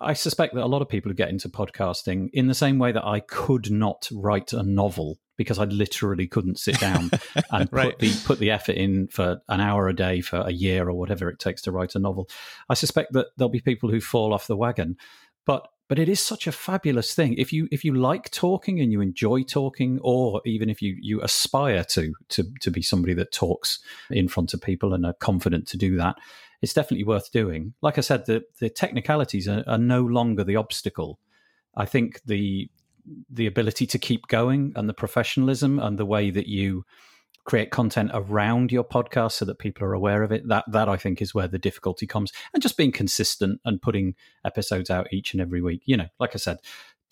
I 0.00 0.12
suspect 0.12 0.54
that 0.54 0.64
a 0.64 0.66
lot 0.66 0.82
of 0.82 0.88
people 0.88 1.10
who 1.10 1.14
get 1.14 1.30
into 1.30 1.48
podcasting 1.48 2.28
in 2.32 2.46
the 2.48 2.54
same 2.54 2.78
way 2.78 2.92
that 2.92 3.06
I 3.06 3.20
could 3.20 3.70
not 3.70 4.08
write 4.12 4.52
a 4.52 4.62
novel 4.62 5.18
because 5.38 5.58
I 5.58 5.64
literally 5.64 6.26
couldn't 6.26 6.58
sit 6.58 6.78
down 6.78 7.10
and 7.50 7.68
right. 7.72 7.90
put 7.90 7.98
the 8.00 8.12
put 8.24 8.38
the 8.38 8.50
effort 8.50 8.76
in 8.76 9.08
for 9.08 9.40
an 9.48 9.60
hour 9.60 9.88
a 9.88 9.94
day 9.94 10.20
for 10.20 10.38
a 10.38 10.52
year 10.52 10.88
or 10.88 10.94
whatever 10.94 11.28
it 11.30 11.38
takes 11.38 11.62
to 11.62 11.72
write 11.72 11.94
a 11.94 11.98
novel. 11.98 12.28
I 12.68 12.74
suspect 12.74 13.14
that 13.14 13.28
there'll 13.36 13.48
be 13.48 13.60
people 13.60 13.90
who 13.90 14.00
fall 14.00 14.34
off 14.34 14.46
the 14.46 14.56
wagon. 14.56 14.96
But 15.46 15.66
but 15.92 15.98
it 15.98 16.08
is 16.08 16.20
such 16.20 16.46
a 16.46 16.52
fabulous 16.52 17.14
thing. 17.14 17.34
If 17.34 17.52
you 17.52 17.68
if 17.70 17.84
you 17.84 17.92
like 17.92 18.30
talking 18.30 18.80
and 18.80 18.90
you 18.90 19.02
enjoy 19.02 19.42
talking 19.42 20.00
or 20.02 20.40
even 20.46 20.70
if 20.70 20.80
you 20.80 20.96
you 20.98 21.20
aspire 21.20 21.84
to 21.84 22.14
to 22.30 22.44
to 22.62 22.70
be 22.70 22.80
somebody 22.80 23.12
that 23.12 23.30
talks 23.30 23.78
in 24.08 24.26
front 24.26 24.54
of 24.54 24.62
people 24.62 24.94
and 24.94 25.04
are 25.04 25.12
confident 25.12 25.68
to 25.68 25.76
do 25.76 25.96
that 25.98 26.16
it's 26.62 26.72
definitely 26.72 27.04
worth 27.04 27.30
doing. 27.30 27.74
Like 27.82 27.98
i 27.98 28.00
said 28.00 28.24
the 28.24 28.42
the 28.58 28.70
technicalities 28.70 29.46
are, 29.46 29.64
are 29.66 29.76
no 29.76 30.02
longer 30.02 30.44
the 30.44 30.56
obstacle. 30.56 31.18
I 31.76 31.84
think 31.84 32.22
the 32.24 32.70
the 33.28 33.46
ability 33.46 33.86
to 33.88 33.98
keep 33.98 34.28
going 34.28 34.72
and 34.76 34.88
the 34.88 34.94
professionalism 34.94 35.78
and 35.78 35.98
the 35.98 36.06
way 36.06 36.30
that 36.30 36.46
you 36.46 36.86
create 37.44 37.70
content 37.70 38.10
around 38.14 38.70
your 38.70 38.84
podcast 38.84 39.32
so 39.32 39.44
that 39.44 39.58
people 39.58 39.84
are 39.84 39.94
aware 39.94 40.22
of 40.22 40.32
it. 40.32 40.46
That 40.48 40.64
that 40.68 40.88
I 40.88 40.96
think 40.96 41.20
is 41.20 41.34
where 41.34 41.48
the 41.48 41.58
difficulty 41.58 42.06
comes, 42.06 42.32
and 42.54 42.62
just 42.62 42.76
being 42.76 42.92
consistent 42.92 43.60
and 43.64 43.82
putting 43.82 44.14
episodes 44.44 44.90
out 44.90 45.12
each 45.12 45.32
and 45.32 45.40
every 45.40 45.60
week. 45.60 45.82
You 45.84 45.96
know, 45.96 46.08
like 46.18 46.34
I 46.34 46.38
said, 46.38 46.58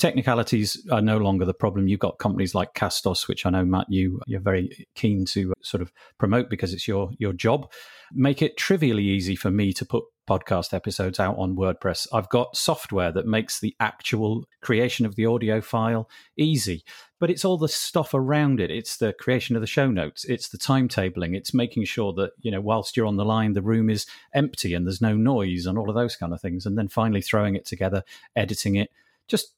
technicalities 0.01 0.87
are 0.91 1.03
no 1.03 1.19
longer 1.19 1.45
the 1.45 1.55
problem. 1.55 1.87
You've 1.87 2.01
got 2.01 2.19
companies 2.19 2.55
like 2.55 2.75
Castos, 2.75 3.29
which 3.29 3.45
I 3.45 3.51
know 3.51 3.65
Matt, 3.65 3.87
you 3.89 4.21
you're 4.27 4.41
very 4.41 4.87
keen 4.95 5.25
to 5.27 5.53
sort 5.63 5.83
of 5.83 5.93
promote 6.19 6.49
because 6.49 6.73
it's 6.73 6.89
your 6.89 7.11
your 7.19 7.33
job. 7.33 7.71
Make 8.13 8.43
it 8.43 8.57
trivially 8.57 9.05
easy 9.05 9.37
for 9.37 9.51
me 9.51 9.73
to 9.75 9.85
put 9.85 10.05
podcast 10.29 10.73
episodes 10.73 11.21
out 11.21 11.37
on 11.39 11.57
WordPress. 11.57 12.07
I've 12.13 12.29
got 12.29 12.57
software 12.57 13.13
that 13.13 13.27
makes 13.27 13.61
the 13.61 13.75
actual 13.81 14.45
creation 14.63 15.05
of 15.05 15.17
the 15.17 15.27
audio 15.27 15.61
file 15.61 16.09
easy, 16.37 16.85
but 17.21 17.31
it's 17.31 17.45
all 17.45 17.59
the 17.59 17.69
stuff 17.69 18.15
around 18.15 18.61
it. 18.61 18.71
It's 18.71 18.97
the 18.97 19.13
creation 19.13 19.55
of 19.55 19.61
the 19.61 19.69
show 19.69 19.91
notes, 19.91 20.25
it's 20.25 20.49
the 20.49 20.59
timetabling, 20.59 21.37
it's 21.37 21.55
making 21.55 21.85
sure 21.85 22.13
that, 22.15 22.33
you 22.41 22.51
know, 22.51 22.61
whilst 22.61 22.97
you're 22.97 23.07
on 23.07 23.17
the 23.17 23.25
line, 23.25 23.53
the 23.53 23.63
room 23.63 23.89
is 23.91 24.07
empty 24.33 24.75
and 24.75 24.87
there's 24.87 25.03
no 25.03 25.15
noise 25.15 25.67
and 25.67 25.79
all 25.79 25.89
of 25.89 25.95
those 25.95 26.17
kind 26.17 26.33
of 26.33 26.41
things. 26.41 26.67
And 26.67 26.77
then 26.77 26.89
finally 26.89 27.21
throwing 27.21 27.55
it 27.55 27.67
together, 27.67 28.03
editing 28.35 28.75
it. 28.75 28.91
Just 29.29 29.53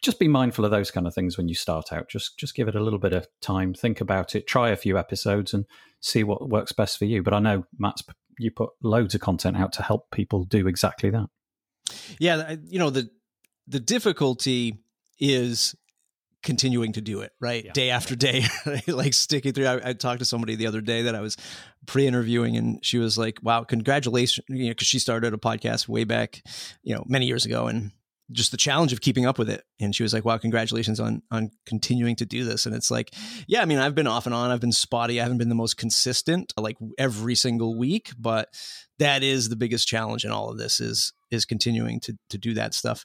just 0.00 0.18
be 0.18 0.26
mindful 0.26 0.64
of 0.64 0.72
those 0.72 0.90
kind 0.90 1.06
of 1.06 1.14
things 1.14 1.36
when 1.36 1.48
you 1.48 1.54
start 1.54 1.92
out. 1.92 2.08
Just 2.08 2.36
just 2.38 2.56
give 2.56 2.66
it 2.66 2.74
a 2.74 2.82
little 2.82 2.98
bit 2.98 3.12
of 3.12 3.28
time, 3.40 3.74
think 3.74 4.00
about 4.00 4.34
it, 4.34 4.46
try 4.46 4.70
a 4.70 4.76
few 4.76 4.98
episodes 4.98 5.54
and 5.54 5.66
see 6.00 6.24
what 6.24 6.48
works 6.48 6.72
best 6.72 6.98
for 6.98 7.04
you. 7.04 7.22
But 7.22 7.34
I 7.34 7.38
know 7.38 7.66
Matt's 7.78 8.02
you 8.38 8.50
put 8.50 8.70
loads 8.82 9.14
of 9.14 9.20
content 9.20 9.58
out 9.58 9.74
to 9.74 9.82
help 9.82 10.10
people 10.10 10.44
do 10.44 10.66
exactly 10.66 11.10
that. 11.10 11.28
Yeah, 12.18 12.56
you 12.64 12.78
know 12.78 12.90
the 12.90 13.10
the 13.68 13.80
difficulty 13.80 14.78
is 15.18 15.76
continuing 16.42 16.92
to 16.92 17.00
do 17.00 17.20
it 17.20 17.32
right 17.40 17.64
yeah. 17.64 17.72
day 17.72 17.90
after 17.90 18.16
day 18.16 18.44
like 18.88 19.14
sticking 19.14 19.52
through 19.52 19.66
I, 19.66 19.90
I, 19.90 19.92
talked 19.92 20.18
to 20.18 20.24
somebody 20.24 20.56
the 20.56 20.66
other 20.66 20.80
day 20.80 21.02
that 21.02 21.14
i 21.14 21.20
was 21.20 21.36
pre-interviewing 21.86 22.56
and 22.56 22.84
she 22.84 22.98
was 22.98 23.16
like 23.16 23.38
wow 23.42 23.64
congratulations 23.64 24.44
you 24.48 24.64
know 24.64 24.70
because 24.70 24.88
she 24.88 24.98
started 24.98 25.34
a 25.34 25.38
podcast 25.38 25.88
way 25.88 26.04
back 26.04 26.42
you 26.82 26.94
know 26.94 27.04
many 27.06 27.26
years 27.26 27.44
ago 27.44 27.66
and 27.66 27.92
just 28.32 28.50
the 28.50 28.56
challenge 28.56 28.92
of 28.92 29.00
keeping 29.00 29.26
up 29.26 29.38
with 29.38 29.50
it. 29.50 29.64
And 29.80 29.94
she 29.94 30.02
was 30.02 30.12
like, 30.12 30.24
wow, 30.24 30.38
congratulations 30.38 31.00
on 31.00 31.22
on 31.30 31.50
continuing 31.66 32.16
to 32.16 32.26
do 32.26 32.44
this. 32.44 32.66
And 32.66 32.74
it's 32.74 32.90
like, 32.90 33.14
yeah, 33.46 33.62
I 33.62 33.64
mean, 33.64 33.78
I've 33.78 33.94
been 33.94 34.06
off 34.06 34.26
and 34.26 34.34
on, 34.34 34.50
I've 34.50 34.60
been 34.60 34.72
spotty, 34.72 35.20
I 35.20 35.22
haven't 35.22 35.38
been 35.38 35.48
the 35.48 35.54
most 35.54 35.76
consistent 35.76 36.52
like 36.56 36.76
every 36.98 37.34
single 37.34 37.76
week, 37.76 38.12
but 38.18 38.48
that 38.98 39.22
is 39.22 39.48
the 39.48 39.56
biggest 39.56 39.86
challenge 39.86 40.24
in 40.24 40.30
all 40.30 40.50
of 40.50 40.58
this 40.58 40.80
is 40.80 41.12
is 41.32 41.44
continuing 41.44 42.00
to 42.00 42.16
to 42.30 42.38
do 42.38 42.54
that 42.54 42.74
stuff. 42.74 43.04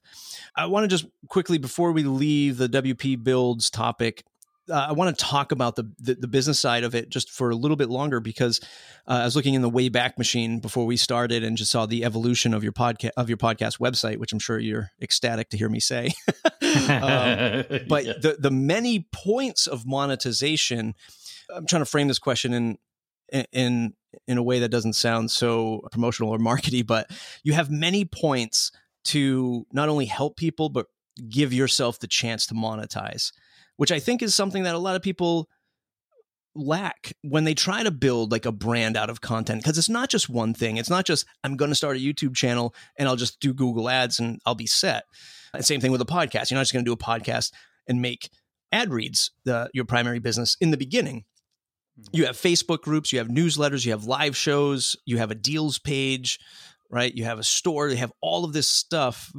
I 0.55 0.65
want 0.67 0.83
to 0.83 0.87
just 0.87 1.05
quickly 1.29 1.57
before 1.57 1.91
we 1.91 2.03
leave 2.03 2.57
the 2.57 2.69
WP 2.69 3.23
builds 3.23 3.69
topic, 3.69 4.23
uh, 4.69 4.87
I 4.89 4.91
want 4.91 5.17
to 5.17 5.25
talk 5.25 5.51
about 5.51 5.75
the, 5.75 5.91
the, 5.99 6.15
the 6.15 6.27
business 6.27 6.59
side 6.59 6.83
of 6.83 6.95
it 6.95 7.09
just 7.09 7.29
for 7.29 7.49
a 7.49 7.55
little 7.55 7.77
bit 7.77 7.89
longer 7.89 8.19
because 8.19 8.59
uh, 9.07 9.19
I 9.21 9.25
was 9.25 9.35
looking 9.35 9.53
in 9.53 9.61
the 9.61 9.69
Wayback 9.69 10.17
Machine 10.17 10.59
before 10.59 10.85
we 10.85 10.97
started 10.97 11.43
and 11.43 11.57
just 11.57 11.71
saw 11.71 11.85
the 11.85 12.03
evolution 12.03 12.53
of 12.53 12.63
your 12.63 12.73
podcast 12.73 13.11
of 13.17 13.29
your 13.29 13.37
podcast 13.37 13.79
website, 13.79 14.17
which 14.17 14.33
I'm 14.33 14.39
sure 14.39 14.59
you're 14.59 14.89
ecstatic 15.01 15.49
to 15.49 15.57
hear 15.57 15.69
me 15.69 15.79
say. 15.79 16.11
um, 16.45 17.63
but 17.87 18.05
yeah. 18.05 18.13
the 18.21 18.37
the 18.39 18.51
many 18.51 19.07
points 19.11 19.67
of 19.67 19.85
monetization. 19.85 20.95
I'm 21.53 21.65
trying 21.65 21.81
to 21.81 21.85
frame 21.85 22.09
this 22.09 22.19
question 22.19 22.51
in 22.53 22.77
in 23.31 23.93
in 24.27 24.37
a 24.37 24.43
way 24.43 24.59
that 24.59 24.69
doesn't 24.69 24.93
sound 24.93 25.29
so 25.31 25.81
promotional 25.91 26.31
or 26.31 26.39
markety, 26.39 26.85
but 26.85 27.09
you 27.43 27.53
have 27.53 27.69
many 27.69 28.05
points 28.05 28.71
to 29.05 29.65
not 29.71 29.89
only 29.89 30.05
help 30.05 30.37
people 30.37 30.69
but 30.69 30.87
give 31.29 31.53
yourself 31.53 31.99
the 31.99 32.07
chance 32.07 32.45
to 32.45 32.53
monetize 32.53 33.31
which 33.77 33.91
I 33.91 33.99
think 33.99 34.21
is 34.21 34.35
something 34.35 34.63
that 34.63 34.75
a 34.75 34.79
lot 34.79 34.95
of 34.95 35.01
people 35.01 35.47
lack 36.53 37.13
when 37.21 37.43
they 37.43 37.53
try 37.53 37.83
to 37.83 37.91
build 37.91 38.31
like 38.31 38.47
a 38.47 38.51
brand 38.51 38.97
out 38.97 39.11
of 39.11 39.21
content 39.21 39.61
because 39.61 39.77
it's 39.77 39.89
not 39.89 40.09
just 40.09 40.27
one 40.27 40.55
thing. 40.55 40.77
It's 40.77 40.89
not 40.89 41.05
just 41.05 41.25
I'm 41.43 41.55
going 41.55 41.69
to 41.69 41.75
start 41.75 41.95
a 41.95 41.99
YouTube 41.99 42.35
channel 42.35 42.75
and 42.97 43.07
I'll 43.07 43.15
just 43.15 43.39
do 43.39 43.53
Google 43.53 43.87
ads 43.87 44.19
and 44.19 44.41
I'll 44.45 44.55
be 44.55 44.65
set. 44.65 45.05
And 45.53 45.63
same 45.63 45.79
thing 45.79 45.91
with 45.91 46.01
a 46.01 46.05
podcast. 46.05 46.49
You're 46.49 46.57
not 46.57 46.63
just 46.63 46.73
going 46.73 46.83
to 46.83 46.89
do 46.89 46.93
a 46.93 46.97
podcast 46.97 47.51
and 47.87 48.01
make 48.01 48.29
ad 48.71 48.91
reads 48.91 49.31
the, 49.45 49.69
your 49.73 49.85
primary 49.85 50.19
business 50.19 50.57
in 50.59 50.71
the 50.71 50.77
beginning. 50.77 51.25
You 52.11 52.25
have 52.25 52.35
Facebook 52.35 52.81
groups, 52.81 53.11
you 53.11 53.19
have 53.19 53.27
newsletters, 53.27 53.85
you 53.85 53.91
have 53.91 54.05
live 54.05 54.35
shows, 54.35 54.95
you 55.05 55.17
have 55.17 55.31
a 55.31 55.35
deals 55.35 55.79
page, 55.79 56.39
right? 56.89 57.13
You 57.13 57.23
have 57.25 57.39
a 57.39 57.43
store, 57.43 57.89
you 57.89 57.97
have 57.97 58.13
all 58.21 58.45
of 58.45 58.53
this 58.53 58.67
stuff 58.67 59.31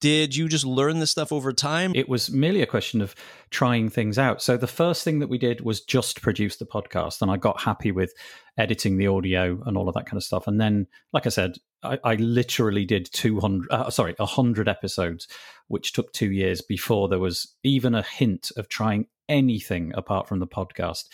did 0.00 0.36
you 0.36 0.48
just 0.48 0.64
learn 0.64 1.00
this 1.00 1.10
stuff 1.10 1.32
over 1.32 1.52
time? 1.52 1.92
It 1.94 2.08
was 2.08 2.30
merely 2.30 2.62
a 2.62 2.66
question 2.66 3.00
of 3.00 3.14
trying 3.50 3.88
things 3.88 4.18
out. 4.18 4.40
So 4.40 4.56
the 4.56 4.66
first 4.66 5.02
thing 5.02 5.18
that 5.18 5.28
we 5.28 5.38
did 5.38 5.60
was 5.62 5.80
just 5.80 6.22
produce 6.22 6.56
the 6.56 6.66
podcast, 6.66 7.20
and 7.20 7.30
I 7.30 7.36
got 7.36 7.60
happy 7.60 7.90
with 7.90 8.12
editing 8.56 8.96
the 8.96 9.08
audio 9.08 9.60
and 9.66 9.76
all 9.76 9.88
of 9.88 9.94
that 9.94 10.06
kind 10.06 10.16
of 10.16 10.22
stuff. 10.22 10.46
And 10.46 10.60
then, 10.60 10.86
like 11.12 11.26
I 11.26 11.30
said, 11.30 11.56
I, 11.82 11.98
I 12.04 12.14
literally 12.14 12.84
did 12.84 13.08
200, 13.12 13.70
uh, 13.70 13.90
sorry, 13.90 14.14
100 14.18 14.68
episodes, 14.68 15.26
which 15.66 15.92
took 15.92 16.12
two 16.12 16.30
years 16.30 16.60
before 16.60 17.08
there 17.08 17.18
was 17.18 17.54
even 17.64 17.94
a 17.94 18.02
hint 18.02 18.52
of 18.56 18.68
trying 18.68 19.06
anything 19.28 19.92
apart 19.94 20.28
from 20.28 20.38
the 20.38 20.46
podcast. 20.46 21.04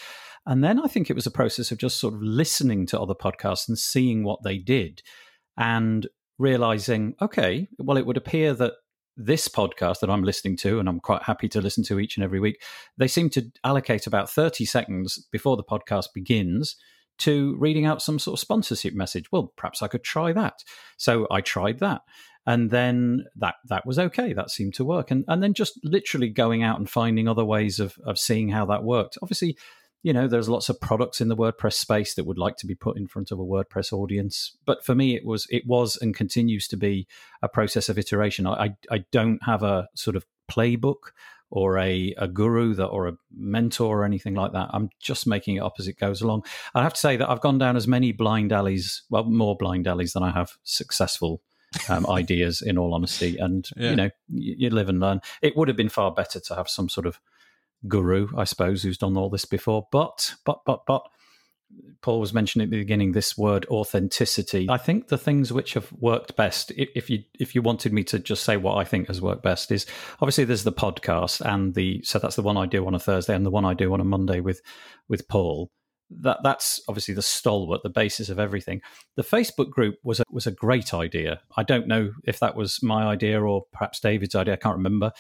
And 0.47 0.63
then 0.63 0.81
I 0.81 0.87
think 0.87 1.09
it 1.09 1.17
was 1.17 1.27
a 1.27 1.31
process 1.31 1.71
of 1.73 1.79
just 1.79 1.99
sort 1.99 2.15
of 2.15 2.23
listening 2.23 2.87
to 2.89 3.01
other 3.01 3.15
podcasts 3.15 3.69
and 3.69 3.79
seeing 3.79 4.25
what 4.25 4.43
they 4.43 4.59
did 4.59 5.03
and 5.57 6.07
realizing, 6.39 7.15
okay, 7.23 7.69
well, 7.79 7.97
it 7.97 8.07
would 8.07 8.17
appear 8.17 8.53
that 8.55 8.75
this 9.17 9.49
podcast 9.49 10.01
that 10.01 10.11
I'm 10.11 10.25
listening 10.25 10.57
to, 10.59 10.81
and 10.81 10.89
I'm 10.89 11.01
quite 11.01 11.23
happy 11.23 11.49
to 11.51 11.61
listen 11.61 11.85
to 11.85 12.01
each 12.01 12.17
and 12.17 12.25
every 12.25 12.41
week, 12.41 12.61
they 12.99 13.09
seem 13.09 13.31
to 13.31 13.51
allocate 13.63 14.07
about 14.07 14.31
30 14.31 14.65
seconds 14.65 15.27
before 15.31 15.57
the 15.57 15.65
podcast 15.65 16.07
begins 16.15 16.77
to 17.19 17.57
reading 17.59 17.87
out 17.87 18.03
some 18.03 18.19
sort 18.19 18.35
of 18.35 18.41
sponsorship 18.41 18.95
message. 18.95 19.31
Well, 19.31 19.53
perhaps 19.57 19.83
I 19.83 19.89
could 19.89 20.03
try 20.03 20.33
that. 20.33 20.65
So 20.97 21.27
I 21.31 21.41
tried 21.41 21.79
that. 21.79 22.03
And 22.47 22.71
then 22.71 23.25
that 23.37 23.55
that 23.69 23.87
was 23.87 23.99
okay. 23.99 24.35
That 24.35 24.51
seemed 24.51 24.75
to 24.75 24.85
work. 24.85 25.11
And 25.11 25.25
and 25.29 25.43
then 25.43 25.55
just 25.55 25.81
literally 25.83 26.29
going 26.29 26.63
out 26.63 26.79
and 26.79 26.91
finding 26.91 27.27
other 27.27 27.45
ways 27.45 27.81
of 27.81 27.97
of 28.05 28.19
seeing 28.19 28.51
how 28.51 28.67
that 28.67 28.85
worked. 28.85 29.17
Obviously, 29.23 29.57
you 30.05 30.13
know, 30.13 30.29
there's 30.29 30.51
lots 30.51 30.69
of 30.69 30.79
products 30.83 31.23
in 31.23 31.29
the 31.29 31.37
WordPress 31.37 31.73
space 31.73 32.15
that 32.15 32.27
would 32.27 32.37
like 32.37 32.57
to 32.59 32.67
be 32.67 32.75
put 32.75 32.99
in 32.99 33.07
front 33.07 33.33
of 33.33 33.41
a 33.41 33.45
WordPress 33.45 33.91
audience. 33.91 34.55
But 34.67 34.85
for 34.85 34.95
me, 34.95 35.17
it 35.17 35.25
was 35.25 35.47
it 35.51 35.67
was 35.67 35.97
and 35.97 36.15
continues 36.15 36.69
to 36.69 36.77
be 36.77 37.09
a 37.43 37.49
process 37.49 37.89
of 37.89 37.99
iteration. 37.99 38.47
I 38.47 38.77
I 38.91 38.99
don't 39.11 39.43
have 39.45 39.63
a 39.63 39.89
sort 39.95 40.15
of 40.15 40.27
playbook 40.49 41.13
or 41.51 41.79
a, 41.79 42.15
a 42.19 42.29
guru 42.29 42.75
that 42.75 42.89
or 42.89 43.09
a 43.09 43.17
mentor 43.35 44.01
or 44.01 44.05
anything 44.05 44.35
like 44.35 44.53
that. 44.53 44.69
I'm 44.75 44.91
just 45.01 45.27
making 45.27 45.57
it 45.57 45.63
up 45.63 45.77
as 45.79 45.89
it 45.89 45.99
goes 45.99 46.21
along. 46.21 46.45
I 46.75 46.83
have 46.83 46.93
to 46.93 47.01
say 47.01 47.17
that 47.17 47.31
I've 47.31 47.41
gone 47.41 47.59
down 47.59 47.75
as 47.75 47.89
many 47.89 48.13
blind 48.13 48.53
alleys, 48.53 49.05
well, 49.09 49.25
more 49.25 49.57
blind 49.57 49.87
alleys 49.87 50.13
than 50.13 50.23
I 50.23 50.33
have 50.33 50.53
successful 50.65 51.41
um, 51.89 52.07
ideas. 52.11 52.61
In 52.61 52.77
all 52.77 52.93
honesty, 52.93 53.39
and 53.39 53.67
yeah. 53.75 53.91
you 53.91 53.97
know, 53.97 54.11
you, 54.29 54.55
you 54.59 54.71
live 54.71 54.91
and 54.91 55.01
learn. 55.01 55.23
It 55.41 55.57
would 55.57 55.69
have 55.69 55.79
been 55.79 55.89
far 55.89 56.13
better 56.13 56.41
to 56.41 56.55
have 56.55 56.69
some 56.69 56.91
sort 56.91 57.07
of 57.07 57.19
guru, 57.89 58.29
I 58.37 58.45
suppose, 58.45 58.83
who's 58.83 58.99
done 58.99 59.17
all 59.17 59.31
this 59.31 59.45
before. 59.45 59.87
But, 59.91 60.35
but, 60.45 60.61
but, 60.65 60.85
but, 60.87 61.07
Paul 62.03 62.21
was 62.21 62.35
mentioning 62.35 62.67
at 62.67 62.71
the 62.71 62.79
beginning 62.79 63.13
this 63.13 63.37
word 63.37 63.67
authenticity. 63.71 64.67
I 64.69 64.77
think 64.77 65.09
the 65.09 65.19
things 65.19 65.53
which 65.53 65.75
have 65.75 65.91
worked 65.93 66.37
best, 66.37 66.71
if 66.77 67.09
you 67.09 67.25
if 67.39 67.55
you 67.55 67.63
wanted 67.63 67.93
me 67.93 68.05
to 68.05 68.19
just 68.19 68.45
say 68.45 68.57
what 68.57 68.77
I 68.77 68.85
think 68.85 69.09
has 69.09 69.21
worked 69.21 69.43
best, 69.43 69.73
is 69.73 69.87
obviously 70.21 70.45
there's 70.45 70.65
the 70.65 70.73
podcast 70.73 71.41
and 71.41 71.75
the 71.75 72.03
so 72.05 72.19
that's 72.19 72.37
the 72.37 72.43
one 72.43 72.57
I 72.57 72.67
do 72.67 72.87
on 72.87 72.95
a 72.95 72.99
Thursday 72.99 73.35
and 73.35 73.45
the 73.45 73.51
one 73.51 73.65
I 73.65 73.75
do 73.75 73.93
on 73.93 74.01
a 74.01 74.05
Monday 74.05 74.41
with 74.41 74.61
with 75.09 75.27
Paul. 75.29 75.71
That 76.11 76.41
that's 76.45 76.81
obviously 76.87 77.15
the 77.15 77.23
stalwart, 77.23 77.83
the 77.83 77.89
basis 77.89 78.29
of 78.29 78.39
everything. 78.39 78.83
The 79.17 79.23
Facebook 79.23 79.71
group 79.71 79.97
was 80.05 80.21
a, 80.21 80.25
was 80.31 80.47
a 80.47 80.53
great 80.53 80.93
idea. 80.93 81.41
I 81.57 81.63
don't 81.63 81.89
know 81.89 82.13
if 82.25 82.39
that 82.41 82.55
was 82.55 82.83
my 82.83 83.05
idea 83.05 83.41
or 83.41 83.65
perhaps 83.73 84.01
David's 84.01 84.35
idea. 84.35 84.55
I 84.55 84.59
can't 84.59 84.77
remember, 84.77 85.13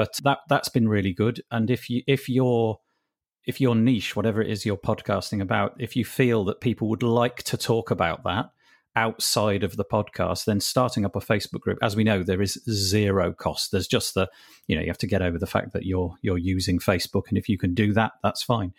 but 0.00 0.18
that 0.22 0.38
that's 0.48 0.70
been 0.70 0.88
really 0.88 1.12
good. 1.12 1.42
And 1.50 1.70
if 1.70 1.90
you 1.90 2.02
if 2.06 2.26
you're 2.26 2.78
if 3.44 3.60
your 3.60 3.74
niche, 3.74 4.16
whatever 4.16 4.40
it 4.40 4.50
is 4.50 4.64
you're 4.64 4.78
podcasting 4.78 5.42
about, 5.42 5.74
if 5.78 5.94
you 5.94 6.06
feel 6.06 6.42
that 6.46 6.62
people 6.62 6.88
would 6.88 7.02
like 7.02 7.42
to 7.42 7.58
talk 7.58 7.90
about 7.90 8.24
that 8.24 8.46
outside 8.96 9.62
of 9.62 9.76
the 9.76 9.84
podcast, 9.84 10.46
then 10.46 10.58
starting 10.58 11.04
up 11.04 11.16
a 11.16 11.20
Facebook 11.20 11.60
group, 11.60 11.76
as 11.82 11.96
we 11.96 12.02
know, 12.02 12.22
there 12.22 12.40
is 12.40 12.58
zero 12.70 13.34
cost. 13.34 13.72
There's 13.72 13.86
just 13.86 14.14
the, 14.14 14.30
you 14.66 14.74
know, 14.74 14.80
you 14.80 14.88
have 14.88 14.96
to 14.96 15.06
get 15.06 15.20
over 15.20 15.38
the 15.38 15.46
fact 15.46 15.74
that 15.74 15.84
you're 15.84 16.14
you're 16.22 16.38
using 16.38 16.78
Facebook, 16.78 17.28
and 17.28 17.36
if 17.36 17.46
you 17.46 17.58
can 17.58 17.74
do 17.74 17.92
that, 17.92 18.12
that's 18.22 18.42
fine. 18.42 18.72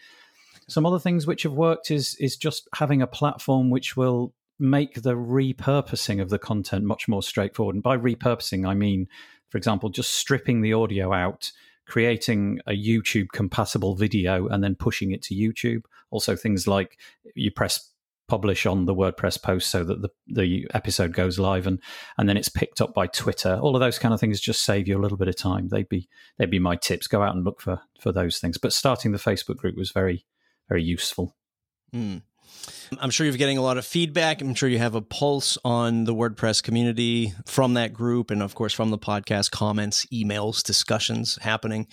Some 0.68 0.88
other 0.88 0.98
things 0.98 1.28
which 1.28 1.44
have 1.44 1.54
worked 1.54 1.92
is 1.92 2.16
is 2.16 2.36
just 2.36 2.68
having 2.74 3.04
a 3.04 3.08
platform 3.22 3.70
which 3.70 3.96
will 3.96 4.34
make 4.58 5.04
the 5.04 5.14
repurposing 5.14 6.20
of 6.20 6.30
the 6.30 6.40
content 6.40 6.84
much 6.84 7.08
more 7.08 7.22
straightforward. 7.22 7.76
And 7.76 7.84
by 7.84 7.96
repurposing, 7.96 8.68
I 8.68 8.74
mean 8.74 9.08
for 9.52 9.58
example, 9.58 9.90
just 9.90 10.12
stripping 10.12 10.62
the 10.62 10.74
audio 10.74 11.14
out, 11.14 11.52
creating 11.86 12.60
a 12.66 12.72
YouTube 12.72 13.28
compatible 13.34 13.96
video, 13.96 14.48
and 14.48 14.64
then 14.64 14.76
pushing 14.76 15.12
it 15.12 15.22
to 15.24 15.36
YouTube. 15.36 15.84
Also, 16.10 16.36
things 16.36 16.68
like 16.68 16.98
you 17.36 17.52
press 17.52 17.92
publish 18.32 18.66
on 18.66 18.86
the 18.86 18.96
WordPress 18.96 19.42
post 19.42 19.70
so 19.70 19.84
that 19.84 20.02
the, 20.02 20.10
the 20.26 20.66
episode 20.74 21.12
goes 21.12 21.38
live 21.38 21.68
and 21.68 21.80
and 22.18 22.30
then 22.30 22.38
it's 22.38 22.48
picked 22.48 22.80
up 22.80 22.94
by 22.94 23.06
Twitter. 23.06 23.60
All 23.62 23.76
of 23.76 23.82
those 23.82 24.00
kind 24.00 24.14
of 24.14 24.22
things 24.22 24.40
just 24.40 24.62
save 24.62 24.88
you 24.88 24.98
a 24.98 25.02
little 25.02 25.18
bit 25.18 25.28
of 25.28 25.36
time. 25.36 25.68
They'd 25.68 25.90
be 25.90 26.08
they'd 26.38 26.50
be 26.50 26.58
my 26.58 26.78
tips. 26.78 27.08
Go 27.08 27.22
out 27.22 27.36
and 27.36 27.44
look 27.44 27.60
for 27.60 27.82
for 28.00 28.14
those 28.14 28.40
things. 28.40 28.58
But 28.58 28.72
starting 28.72 29.12
the 29.12 29.18
Facebook 29.18 29.58
group 29.58 29.76
was 29.76 29.92
very 29.92 30.26
very 30.70 30.82
useful. 30.82 31.36
Mm. 31.94 32.22
I'm 33.00 33.10
sure 33.10 33.26
you're 33.26 33.38
getting 33.38 33.58
a 33.58 33.62
lot 33.62 33.78
of 33.78 33.86
feedback. 33.86 34.42
I'm 34.42 34.54
sure 34.54 34.68
you 34.68 34.80
have 34.80 34.96
a 34.96 35.02
pulse 35.02 35.58
on 35.64 36.04
the 36.04 36.14
WordPress 36.14 36.62
community 36.62 37.34
from 37.46 37.76
that 37.76 37.94
group 37.94 38.32
and, 38.32 38.44
of 38.44 38.54
course, 38.54 38.74
from 38.74 38.90
the 38.90 38.98
podcast, 38.98 39.52
comments, 39.52 40.06
emails, 40.08 40.62
discussions 40.62 41.38
happening. 41.42 41.88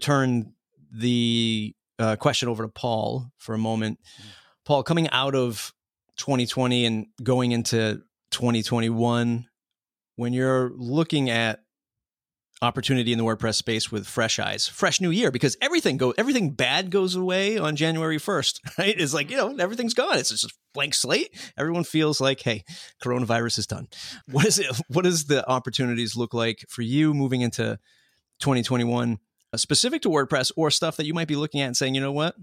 Turn 0.00 0.54
the 0.92 1.74
uh, 1.98 2.16
question 2.16 2.48
over 2.48 2.62
to 2.62 2.68
Paul 2.68 3.30
for 3.36 3.54
a 3.54 3.58
moment. 3.58 3.98
Paul, 4.64 4.82
coming 4.82 5.10
out 5.10 5.34
of 5.34 5.72
2020 6.16 6.86
and 6.86 7.06
going 7.22 7.52
into 7.52 8.02
2021, 8.30 9.46
when 10.16 10.32
you're 10.32 10.70
looking 10.74 11.30
at 11.30 11.60
opportunity 12.62 13.12
in 13.12 13.18
the 13.18 13.24
WordPress 13.24 13.54
space 13.54 13.90
with 13.90 14.06
fresh 14.06 14.38
eyes, 14.38 14.68
fresh 14.68 15.00
new 15.00 15.10
year, 15.10 15.30
because 15.30 15.56
everything 15.60 15.96
go 15.96 16.12
everything 16.18 16.52
bad 16.52 16.90
goes 16.90 17.14
away 17.14 17.58
on 17.58 17.76
January 17.76 18.18
1st, 18.18 18.60
right? 18.78 18.94
It's 18.98 19.14
like, 19.14 19.30
you 19.30 19.36
know, 19.36 19.56
everything's 19.58 19.94
gone. 19.94 20.18
It's 20.18 20.30
just 20.30 20.52
blank 20.74 20.94
slate. 20.94 21.30
Everyone 21.56 21.84
feels 21.84 22.20
like, 22.20 22.40
hey, 22.40 22.64
coronavirus 23.02 23.58
is 23.58 23.66
done. 23.66 23.88
What 24.30 24.46
is 24.46 24.58
it? 24.58 24.66
What 24.88 25.04
does 25.04 25.24
the 25.24 25.48
opportunities 25.48 26.16
look 26.16 26.34
like 26.34 26.64
for 26.68 26.82
you 26.82 27.14
moving 27.14 27.40
into 27.40 27.78
2021, 28.40 29.18
uh, 29.52 29.56
specific 29.56 30.02
to 30.02 30.08
WordPress 30.08 30.52
or 30.56 30.70
stuff 30.70 30.96
that 30.96 31.06
you 31.06 31.14
might 31.14 31.28
be 31.28 31.36
looking 31.36 31.60
at 31.60 31.66
and 31.66 31.76
saying, 31.76 31.94
you 31.94 32.00
know 32.00 32.12
what? 32.12 32.36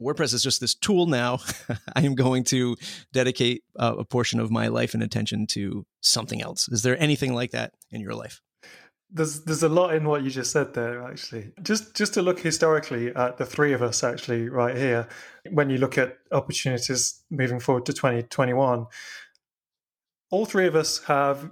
WordPress 0.00 0.32
is 0.32 0.42
just 0.42 0.60
this 0.60 0.74
tool 0.74 1.06
now. 1.06 1.38
I 1.94 2.02
am 2.02 2.14
going 2.14 2.44
to 2.44 2.76
dedicate 3.12 3.62
uh, 3.78 3.96
a 3.98 4.04
portion 4.04 4.40
of 4.40 4.50
my 4.50 4.68
life 4.68 4.94
and 4.94 5.02
attention 5.02 5.46
to 5.48 5.84
something 6.00 6.40
else. 6.42 6.68
Is 6.68 6.82
there 6.82 7.00
anything 7.00 7.34
like 7.34 7.50
that 7.50 7.74
in 7.90 8.00
your 8.00 8.14
life? 8.14 8.40
There's 9.12 9.42
there's 9.42 9.62
a 9.62 9.68
lot 9.68 9.94
in 9.94 10.04
what 10.04 10.22
you 10.22 10.30
just 10.30 10.52
said 10.52 10.74
there 10.74 11.02
actually. 11.02 11.52
Just 11.62 11.94
just 11.96 12.14
to 12.14 12.22
look 12.22 12.40
historically 12.40 13.14
at 13.14 13.38
the 13.38 13.46
three 13.46 13.72
of 13.72 13.82
us 13.82 14.04
actually 14.04 14.48
right 14.48 14.76
here 14.76 15.08
when 15.50 15.70
you 15.70 15.78
look 15.78 15.98
at 15.98 16.18
opportunities 16.32 17.22
moving 17.30 17.60
forward 17.60 17.86
to 17.86 17.92
2021 17.92 18.86
all 20.30 20.46
three 20.46 20.66
of 20.66 20.76
us 20.76 21.02
have 21.04 21.50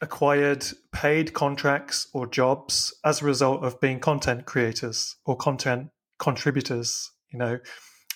acquired 0.00 0.66
paid 0.92 1.32
contracts 1.32 2.08
or 2.12 2.26
jobs 2.26 2.94
as 3.04 3.22
a 3.22 3.24
result 3.24 3.62
of 3.62 3.80
being 3.80 4.00
content 4.00 4.46
creators 4.46 5.16
or 5.24 5.36
content 5.36 5.88
contributors 6.18 7.12
you 7.30 7.38
know. 7.38 7.58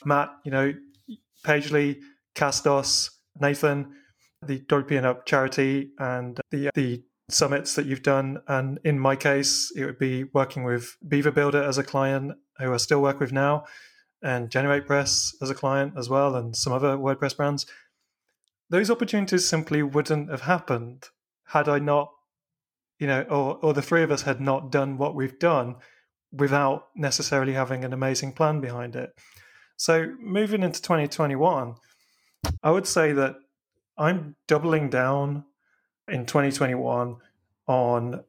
Matt 0.05 0.31
you 0.45 0.51
know 0.51 0.73
pagely 1.45 2.01
castos 2.35 3.11
nathan 3.39 3.95
the 4.43 4.61
Dopian 4.61 5.05
Up 5.05 5.27
charity 5.27 5.91
and 5.99 6.41
the 6.51 6.71
the 6.75 7.03
summits 7.33 7.75
that 7.75 7.87
you've 7.87 8.03
done. 8.03 8.43
And 8.49 8.79
in 8.85 8.99
my 8.99 9.17
case, 9.17 9.73
it 9.77 9.85
would 9.85 9.99
be 9.99 10.25
working 10.25 10.65
with 10.65 10.97
Beaver 11.07 11.31
Builder 11.31 11.63
as 11.63 11.79
a 11.79 11.85
client, 11.85 12.33
who 12.59 12.73
I 12.73 12.77
still 12.77 13.03
work 13.03 13.21
with 13.21 13.33
now, 13.33 13.65
and 14.23 14.51
Generate 14.51 14.87
GeneratePress 14.87 15.35
as 15.43 15.51
a 15.51 15.55
client 15.55 15.95
as 15.97 16.09
well, 16.09 16.35
and 16.37 16.55
some 16.57 16.73
other 16.73 16.97
WordPress 16.97 17.37
brands. 17.37 17.67
Those 18.69 18.91
opportunities 18.91 19.49
simply 19.49 19.83
wouldn't 19.83 20.31
have 20.31 20.43
happened 20.43 21.09
had 21.47 21.69
I 21.69 21.79
not, 21.79 22.11
you 22.99 23.07
know, 23.07 23.23
or, 23.23 23.59
or 23.63 23.75
the 23.75 23.83
three 23.83 24.03
of 24.03 24.13
us 24.13 24.23
had 24.23 24.41
not 24.41 24.71
done 24.71 24.99
what 24.99 25.15
we've 25.15 25.39
done 25.39 25.77
without 26.33 26.89
necessarily 26.95 27.55
having 27.55 27.85
an 27.85 27.93
amazing 27.93 28.33
plan 28.33 28.61
behind 28.61 28.95
it. 28.95 29.11
So 29.77 30.15
moving 30.21 30.63
into 30.63 30.81
2021, 30.81 31.75
I 32.63 32.71
would 32.71 32.87
say 32.87 33.13
that 33.13 33.37
I'm 33.99 34.37
doubling 34.47 34.91
down 34.91 35.45
in 36.11 36.27
2021 36.27 37.17
on 37.67 38.25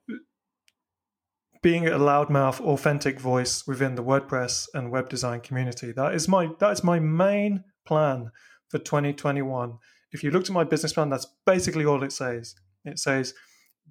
being 1.62 1.88
a 1.88 1.92
loudmouth, 1.92 2.60
authentic 2.62 3.20
voice 3.20 3.68
within 3.68 3.96
the 3.96 4.04
WordPress 4.04 4.68
and 4.74 4.92
web 4.92 5.10
design 5.10 5.42
community. 5.42 5.92
That 5.92 6.16
is 6.16 6.28
my 6.28 6.50
that 6.60 6.72
is 6.72 6.84
my 6.84 7.00
main 7.00 7.64
plan 7.86 8.32
for 8.70 8.80
2021. 8.80 9.78
If 10.12 10.24
you 10.24 10.32
looked 10.32 10.50
at 10.50 10.54
my 10.54 10.64
business 10.64 10.94
plan, 10.94 11.10
that's 11.10 11.28
basically 11.46 11.86
all 11.86 12.04
it 12.04 12.12
says. 12.12 12.56
It 12.84 13.00
says, 13.00 13.34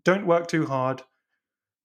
don't 0.04 0.26
work 0.26 0.48
too 0.48 0.66
hard, 0.66 1.02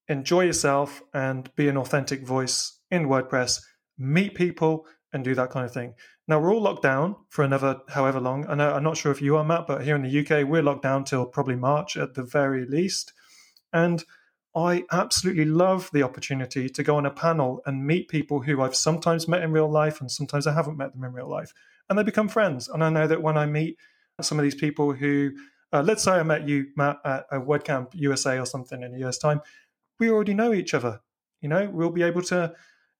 enjoy 0.08 0.42
yourself, 0.42 1.02
and 1.14 1.54
be 1.56 1.68
an 1.68 1.76
authentic 1.76 2.26
voice 2.26 2.80
in 2.90 3.06
WordPress. 3.06 3.62
Meet 3.96 4.34
people 4.34 4.86
and 5.12 5.24
do 5.24 5.34
that 5.34 5.50
kind 5.50 5.64
of 5.64 5.72
thing. 5.72 5.94
Now 6.28 6.40
we're 6.40 6.52
all 6.52 6.62
locked 6.62 6.82
down 6.82 7.16
for 7.28 7.44
another 7.44 7.80
however 7.88 8.18
long. 8.18 8.46
I 8.48 8.54
know 8.54 8.72
I'm 8.72 8.82
not 8.82 8.96
sure 8.96 9.12
if 9.12 9.22
you 9.22 9.36
are 9.36 9.44
Matt, 9.44 9.66
but 9.66 9.84
here 9.84 9.94
in 9.94 10.02
the 10.02 10.20
UK 10.20 10.46
we're 10.46 10.62
locked 10.62 10.82
down 10.82 11.04
till 11.04 11.24
probably 11.24 11.54
March 11.54 11.96
at 11.96 12.14
the 12.14 12.22
very 12.22 12.66
least. 12.66 13.12
And 13.72 14.04
I 14.56 14.84
absolutely 14.90 15.44
love 15.44 15.88
the 15.92 16.02
opportunity 16.02 16.68
to 16.68 16.82
go 16.82 16.96
on 16.96 17.06
a 17.06 17.10
panel 17.10 17.60
and 17.66 17.86
meet 17.86 18.08
people 18.08 18.40
who 18.40 18.62
I've 18.62 18.74
sometimes 18.74 19.28
met 19.28 19.42
in 19.42 19.52
real 19.52 19.70
life 19.70 20.00
and 20.00 20.10
sometimes 20.10 20.46
I 20.46 20.54
haven't 20.54 20.78
met 20.78 20.94
them 20.94 21.04
in 21.04 21.12
real 21.12 21.28
life. 21.28 21.52
And 21.88 21.98
they 21.98 22.02
become 22.02 22.28
friends. 22.28 22.68
And 22.68 22.82
I 22.82 22.88
know 22.88 23.06
that 23.06 23.22
when 23.22 23.36
I 23.36 23.46
meet 23.46 23.78
some 24.20 24.38
of 24.38 24.42
these 24.42 24.54
people 24.54 24.94
who, 24.94 25.32
uh, 25.72 25.82
let's 25.82 26.02
say 26.02 26.12
I 26.12 26.22
met 26.22 26.48
you, 26.48 26.68
Matt, 26.74 26.98
at 27.04 27.26
a 27.30 27.38
WordCamp 27.38 27.88
USA 27.94 28.40
or 28.40 28.46
something 28.46 28.82
in 28.82 28.94
a 28.94 28.98
year's 28.98 29.18
time, 29.18 29.42
we 30.00 30.10
already 30.10 30.34
know 30.34 30.52
each 30.52 30.74
other. 30.74 31.00
You 31.40 31.50
know, 31.50 31.70
we'll 31.70 31.90
be 31.90 32.02
able 32.02 32.22
to 32.22 32.54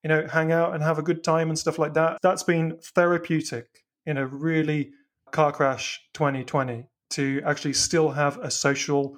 you 0.06 0.08
know, 0.08 0.24
hang 0.28 0.52
out 0.52 0.72
and 0.72 0.84
have 0.84 1.00
a 1.00 1.02
good 1.02 1.24
time 1.24 1.48
and 1.48 1.58
stuff 1.58 1.80
like 1.80 1.94
that. 1.94 2.18
That's 2.22 2.44
been 2.44 2.78
therapeutic 2.94 3.66
in 4.06 4.18
a 4.18 4.24
really 4.24 4.92
car 5.32 5.50
crash 5.50 6.00
2020 6.14 6.86
to 7.10 7.42
actually 7.44 7.72
still 7.72 8.10
have 8.10 8.38
a 8.38 8.48
social 8.48 9.16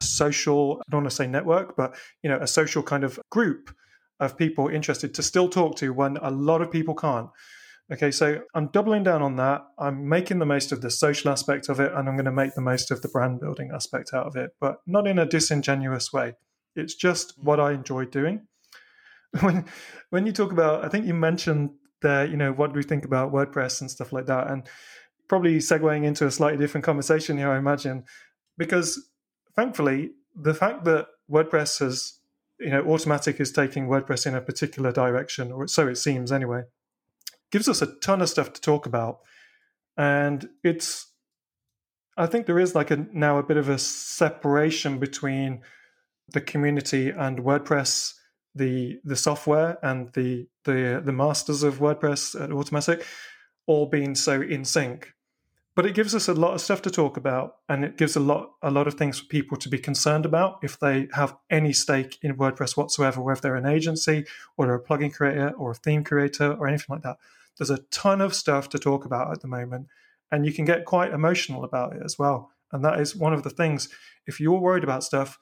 social 0.00 0.80
I 0.80 0.92
don't 0.92 1.02
want 1.02 1.10
to 1.10 1.16
say 1.16 1.26
network, 1.26 1.76
but 1.76 1.96
you 2.22 2.30
know, 2.30 2.38
a 2.40 2.46
social 2.46 2.84
kind 2.84 3.02
of 3.02 3.18
group 3.32 3.74
of 4.20 4.38
people 4.38 4.68
interested 4.68 5.12
to 5.14 5.24
still 5.24 5.48
talk 5.48 5.74
to 5.78 5.92
when 5.92 6.18
a 6.18 6.30
lot 6.30 6.62
of 6.62 6.70
people 6.70 6.94
can't. 6.94 7.30
Okay, 7.92 8.12
so 8.12 8.42
I'm 8.54 8.68
doubling 8.68 9.02
down 9.02 9.22
on 9.22 9.34
that. 9.36 9.62
I'm 9.76 10.08
making 10.08 10.38
the 10.38 10.46
most 10.46 10.70
of 10.70 10.82
the 10.82 10.90
social 10.92 11.32
aspect 11.32 11.68
of 11.68 11.80
it, 11.80 11.90
and 11.90 12.08
I'm 12.08 12.14
going 12.14 12.26
to 12.26 12.30
make 12.30 12.54
the 12.54 12.60
most 12.60 12.92
of 12.92 13.02
the 13.02 13.08
brand 13.08 13.40
building 13.40 13.72
aspect 13.74 14.10
out 14.14 14.28
of 14.28 14.36
it, 14.36 14.50
but 14.60 14.76
not 14.86 15.08
in 15.08 15.18
a 15.18 15.26
disingenuous 15.26 16.12
way. 16.12 16.34
It's 16.76 16.94
just 16.94 17.34
hmm. 17.34 17.44
what 17.44 17.58
I 17.58 17.72
enjoy 17.72 18.04
doing. 18.04 18.46
when 19.40 19.64
when 20.10 20.26
you 20.26 20.32
talk 20.32 20.52
about, 20.52 20.84
I 20.84 20.88
think 20.88 21.06
you 21.06 21.14
mentioned 21.14 21.70
that 22.02 22.30
you 22.30 22.36
know 22.36 22.52
what 22.52 22.72
do 22.72 22.76
we 22.76 22.82
think 22.82 23.04
about 23.04 23.32
WordPress 23.32 23.80
and 23.80 23.90
stuff 23.90 24.12
like 24.12 24.26
that, 24.26 24.50
and 24.50 24.66
probably 25.28 25.58
segueing 25.58 26.04
into 26.04 26.26
a 26.26 26.30
slightly 26.30 26.58
different 26.58 26.84
conversation 26.84 27.36
here, 27.36 27.50
I 27.50 27.58
imagine, 27.58 28.04
because 28.56 29.10
thankfully 29.54 30.12
the 30.34 30.54
fact 30.54 30.84
that 30.84 31.08
WordPress 31.30 31.80
has 31.80 32.18
you 32.58 32.70
know 32.70 32.82
Automattic 32.84 33.40
is 33.40 33.52
taking 33.52 33.88
WordPress 33.88 34.26
in 34.26 34.34
a 34.34 34.40
particular 34.40 34.92
direction, 34.92 35.52
or 35.52 35.66
so 35.66 35.88
it 35.88 35.96
seems 35.96 36.32
anyway, 36.32 36.62
gives 37.50 37.68
us 37.68 37.82
a 37.82 37.94
ton 38.00 38.22
of 38.22 38.28
stuff 38.28 38.52
to 38.54 38.60
talk 38.60 38.86
about, 38.86 39.20
and 39.96 40.48
it's 40.64 41.06
I 42.16 42.26
think 42.26 42.46
there 42.46 42.58
is 42.58 42.74
like 42.74 42.90
a 42.90 43.06
now 43.12 43.38
a 43.38 43.42
bit 43.42 43.56
of 43.56 43.68
a 43.68 43.78
separation 43.78 44.98
between 44.98 45.62
the 46.28 46.40
community 46.40 47.10
and 47.10 47.38
WordPress 47.38 48.14
the 48.54 49.00
the 49.04 49.16
software 49.16 49.78
and 49.82 50.12
the 50.14 50.48
the 50.64 51.00
the 51.04 51.12
masters 51.12 51.62
of 51.62 51.78
WordPress 51.78 52.40
at 52.40 52.50
Automattic 52.50 53.04
all 53.66 53.86
being 53.86 54.14
so 54.14 54.40
in 54.40 54.64
sync. 54.64 55.12
But 55.76 55.86
it 55.86 55.94
gives 55.94 56.12
us 56.12 56.26
a 56.26 56.34
lot 56.34 56.54
of 56.54 56.60
stuff 56.60 56.82
to 56.82 56.90
talk 56.90 57.16
about, 57.16 57.58
and 57.68 57.84
it 57.84 57.96
gives 57.96 58.16
a 58.16 58.20
lot 58.20 58.50
a 58.62 58.70
lot 58.70 58.88
of 58.88 58.94
things 58.94 59.20
for 59.20 59.26
people 59.26 59.56
to 59.58 59.68
be 59.68 59.78
concerned 59.78 60.26
about 60.26 60.58
if 60.62 60.80
they 60.80 61.06
have 61.12 61.36
any 61.50 61.72
stake 61.72 62.18
in 62.20 62.36
WordPress 62.36 62.76
whatsoever, 62.76 63.20
whether 63.20 63.40
they're 63.40 63.54
an 63.54 63.64
agency 63.64 64.24
or 64.56 64.66
they're 64.66 64.74
a 64.74 64.82
plugin 64.82 65.14
creator 65.14 65.50
or 65.50 65.70
a 65.70 65.76
theme 65.76 66.02
creator 66.02 66.52
or 66.54 66.66
anything 66.66 66.86
like 66.88 67.02
that. 67.02 67.18
There's 67.56 67.70
a 67.70 67.84
ton 67.90 68.20
of 68.20 68.34
stuff 68.34 68.68
to 68.70 68.78
talk 68.78 69.04
about 69.04 69.30
at 69.30 69.40
the 69.40 69.46
moment, 69.46 69.86
and 70.32 70.44
you 70.44 70.52
can 70.52 70.64
get 70.64 70.84
quite 70.84 71.12
emotional 71.12 71.62
about 71.62 71.94
it 71.94 72.02
as 72.04 72.18
well. 72.18 72.50
And 72.72 72.84
that 72.84 73.00
is 73.00 73.14
one 73.14 73.32
of 73.32 73.44
the 73.44 73.50
things. 73.50 73.88
If 74.26 74.40
you're 74.40 74.58
worried 74.58 74.84
about 74.84 75.04
stuff, 75.04 75.38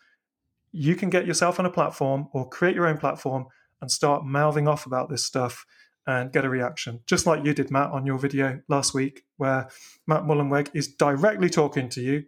you 0.76 0.94
can 0.94 1.08
get 1.08 1.26
yourself 1.26 1.58
on 1.58 1.64
a 1.64 1.70
platform 1.70 2.28
or 2.32 2.48
create 2.48 2.74
your 2.74 2.86
own 2.86 2.98
platform 2.98 3.46
and 3.80 3.90
start 3.90 4.24
mouthing 4.24 4.68
off 4.68 4.84
about 4.84 5.08
this 5.08 5.24
stuff 5.24 5.64
and 6.06 6.30
get 6.32 6.44
a 6.44 6.48
reaction, 6.48 7.00
just 7.06 7.26
like 7.26 7.44
you 7.44 7.52
did, 7.52 7.70
Matt, 7.70 7.90
on 7.90 8.06
your 8.06 8.18
video 8.18 8.60
last 8.68 8.94
week, 8.94 9.24
where 9.38 9.68
Matt 10.06 10.22
Mullenweg 10.22 10.68
is 10.72 10.86
directly 10.86 11.48
talking 11.48 11.88
to 11.88 12.00
you 12.00 12.24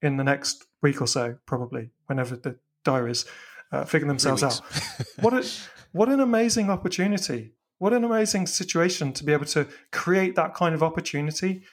in 0.00 0.16
the 0.16 0.24
next 0.24 0.64
week 0.80 1.02
or 1.02 1.06
so, 1.06 1.36
probably, 1.44 1.90
whenever 2.06 2.36
the 2.36 2.56
diaries 2.84 3.26
uh, 3.72 3.84
figure 3.84 4.08
themselves 4.08 4.42
out. 4.42 4.60
what 5.20 5.34
a, 5.34 5.46
what 5.92 6.08
an 6.08 6.20
amazing 6.20 6.70
opportunity! 6.70 7.52
What 7.78 7.92
an 7.92 8.02
amazing 8.02 8.46
situation 8.46 9.12
to 9.12 9.24
be 9.24 9.32
able 9.32 9.44
to 9.46 9.68
create 9.92 10.34
that 10.36 10.54
kind 10.54 10.74
of 10.74 10.82
opportunity 10.82 11.64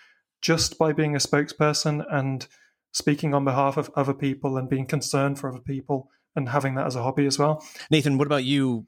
just 0.41 0.77
by 0.77 0.91
being 0.91 1.15
a 1.15 1.19
spokesperson 1.19 2.05
and 2.11 2.47
speaking 2.91 3.33
on 3.33 3.43
behalf 3.43 3.77
of 3.77 3.89
other 3.95 4.13
people 4.13 4.57
and 4.57 4.69
being 4.69 4.85
concerned 4.85 5.39
for 5.39 5.49
other 5.49 5.59
people 5.59 6.09
and 6.35 6.49
having 6.49 6.75
that 6.75 6.87
as 6.87 6.95
a 6.95 7.03
hobby 7.03 7.25
as 7.25 7.39
well. 7.39 7.63
Nathan, 7.89 8.17
what 8.17 8.27
about 8.27 8.43
you? 8.43 8.87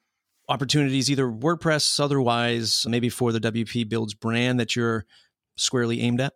Opportunities, 0.49 1.11
either 1.11 1.27
WordPress, 1.27 1.99
otherwise, 1.99 2.85
maybe 2.87 3.09
for 3.09 3.33
the 3.33 3.39
WP 3.39 3.89
Builds 3.89 4.13
brand 4.13 4.59
that 4.59 4.77
you're 4.77 5.05
squarely 5.57 6.01
aimed 6.01 6.21
at? 6.21 6.33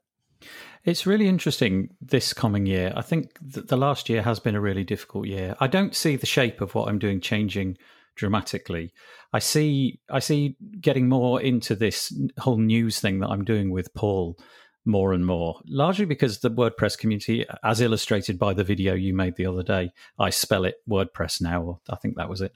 It's 0.84 1.06
really 1.06 1.28
interesting 1.28 1.90
this 2.02 2.34
coming 2.34 2.66
year. 2.66 2.92
I 2.96 3.04
think 3.04 3.38
that 3.42 3.68
the 3.68 3.78
last 3.78 4.10
year 4.10 4.22
has 4.24 4.40
been 4.40 4.56
a 4.56 4.62
really 4.62 4.84
difficult 4.84 5.28
year. 5.28 5.56
I 5.60 5.68
don't 5.68 5.96
see 5.96 6.16
the 6.16 6.26
shape 6.26 6.60
of 6.60 6.74
what 6.74 6.90
I'm 6.90 7.00
doing 7.00 7.22
changing 7.22 7.78
dramatically. 8.16 8.92
I 9.32 9.40
see 9.40 10.00
I 10.10 10.20
see 10.20 10.58
getting 10.80 11.08
more 11.08 11.42
into 11.42 11.76
this 11.76 12.14
whole 12.40 12.58
news 12.58 13.00
thing 13.00 13.20
that 13.20 13.30
I'm 13.30 13.46
doing 13.46 13.72
with 13.72 13.94
Paul 13.94 14.38
more 14.86 15.14
and 15.14 15.26
more, 15.26 15.60
largely 15.66 16.06
because 16.06 16.40
the 16.40 16.52
WordPress 16.52 16.98
community, 16.98 17.46
as 17.64 17.82
illustrated 17.82 18.40
by 18.40 18.54
the 18.54 18.64
video 18.64 18.94
you 18.94 19.14
made 19.14 19.36
the 19.36 19.46
other 19.46 19.64
day, 19.64 19.92
I 20.18 20.30
spell 20.30 20.66
it 20.66 20.76
WordPress 20.90 21.42
now, 21.42 21.80
I 21.90 21.96
think 21.98 22.18
that 22.18 22.30
was 22.30 22.42
it. 22.42 22.54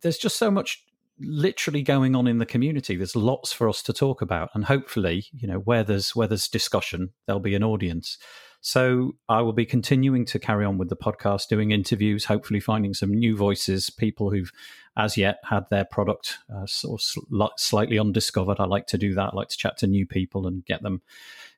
There's 0.00 0.18
just 0.18 0.38
so 0.38 0.50
much 0.50 0.84
literally 1.18 1.82
going 1.82 2.14
on 2.14 2.26
in 2.26 2.38
the 2.38 2.46
community. 2.46 2.96
There's 2.96 3.16
lots 3.16 3.52
for 3.52 3.68
us 3.68 3.82
to 3.84 3.92
talk 3.92 4.22
about, 4.22 4.50
and 4.54 4.64
hopefully, 4.64 5.26
you 5.32 5.48
know, 5.48 5.58
where 5.58 5.84
there's 5.84 6.14
where 6.14 6.28
there's 6.28 6.48
discussion, 6.48 7.10
there'll 7.26 7.40
be 7.40 7.54
an 7.54 7.64
audience. 7.64 8.18
So 8.60 9.12
I 9.28 9.42
will 9.42 9.52
be 9.52 9.66
continuing 9.66 10.24
to 10.26 10.38
carry 10.38 10.64
on 10.64 10.76
with 10.76 10.88
the 10.88 10.96
podcast, 10.96 11.48
doing 11.48 11.70
interviews, 11.70 12.24
hopefully 12.24 12.58
finding 12.58 12.94
some 12.94 13.12
new 13.12 13.36
voices, 13.36 13.90
people 13.90 14.30
who've 14.30 14.50
as 14.96 15.16
yet 15.16 15.38
had 15.44 15.68
their 15.70 15.84
product 15.84 16.38
uh, 16.52 16.66
sort 16.66 17.00
of 17.00 17.50
slightly 17.58 17.98
undiscovered. 17.98 18.58
I 18.58 18.64
like 18.64 18.86
to 18.88 18.98
do 18.98 19.14
that. 19.14 19.30
I 19.32 19.36
like 19.36 19.48
to 19.48 19.56
chat 19.56 19.76
to 19.78 19.86
new 19.86 20.06
people 20.06 20.46
and 20.46 20.64
get 20.64 20.82
them 20.82 21.02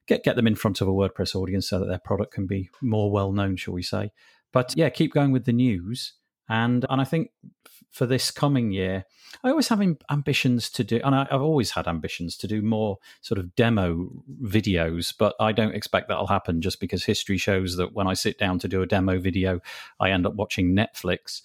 get 0.09 0.25
get 0.25 0.37
them 0.37 0.47
in 0.47 0.57
front 0.57 0.81
of 0.81 0.89
a 0.89 0.93
WordPress 0.93 1.37
audience 1.37 1.69
so 1.69 1.79
that 1.79 1.87
their 1.87 2.01
product 2.01 2.35
can 2.35 2.47
be 2.47 2.71
more 2.83 3.13
well 3.13 3.31
known, 3.33 3.57
shall 3.57 3.75
we 3.75 3.83
say? 3.83 4.11
But 4.53 4.75
yeah, 4.77 4.89
keep 4.89 5.13
going 5.13 5.31
with 5.31 5.45
the 5.45 5.53
news, 5.53 6.15
and 6.49 6.85
and 6.89 7.01
I 7.01 7.05
think 7.05 7.31
for 7.91 8.07
this 8.07 8.31
coming 8.31 8.71
year, 8.71 9.05
I 9.45 9.51
always 9.51 9.69
have 9.69 9.81
ambitions 10.11 10.71
to 10.71 10.85
do, 10.85 11.01
and 11.05 11.15
I, 11.15 11.27
have 11.31 11.43
always 11.43 11.71
had 11.71 11.87
ambitions 11.87 12.37
to 12.39 12.47
do 12.47 12.63
more 12.63 12.99
sort 13.21 13.39
of 13.39 13.55
demo 13.55 14.09
videos, 14.43 15.15
but 15.17 15.35
I 15.39 15.53
don't 15.53 15.75
expect 15.75 16.09
that'll 16.09 16.27
happen 16.27 16.61
just 16.61 16.81
because 16.81 17.05
history 17.05 17.39
shows 17.39 17.77
that 17.77 17.95
when 17.95 18.07
I 18.07 18.15
sit 18.15 18.39
down 18.39 18.59
to 18.61 18.69
do 18.69 18.83
a 18.83 18.87
demo 18.87 19.19
video, 19.19 19.61
I 20.01 20.11
end 20.11 20.27
up 20.27 20.35
watching 20.35 20.75
Netflix. 20.75 21.43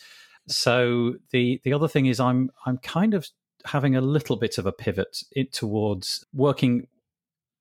So 0.48 1.16
the 1.32 1.62
the 1.64 1.74
other 1.74 1.88
thing 1.88 2.06
is 2.06 2.20
I'm 2.20 2.50
I'm 2.66 2.78
kind 2.78 3.14
of 3.14 3.28
having 3.66 3.96
a 3.96 4.02
little 4.02 4.36
bit 4.36 4.58
of 4.58 4.66
a 4.66 4.72
pivot 4.72 5.24
it 5.32 5.54
towards 5.54 6.26
working 6.34 6.88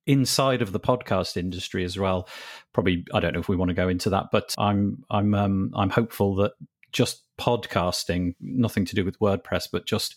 inside 0.07 0.63
of 0.63 0.73
the 0.73 0.81
podcast 0.81 1.37
industry 1.37 1.85
as 1.85 1.99
well. 1.99 2.29
Probably, 2.73 3.05
I 3.15 3.21
don't 3.21 3.35
know 3.35 3.41
if 3.41 3.49
we 3.49 3.57
want 3.57 3.69
to 3.69 3.75
go 3.75 3.89
into 3.89 4.11
that, 4.11 4.27
but 4.33 4.55
I'm 4.59 5.05
I'm 5.11 5.35
um, 5.35 5.73
I'm 5.75 5.91
hopeful 5.91 6.35
that 6.37 6.53
just 6.93 7.23
podcasting, 7.39 8.35
nothing 8.41 8.85
to 8.85 8.95
do 8.95 9.05
with 9.05 9.19
WordPress, 9.19 9.69
but 9.71 9.87
just 9.87 10.17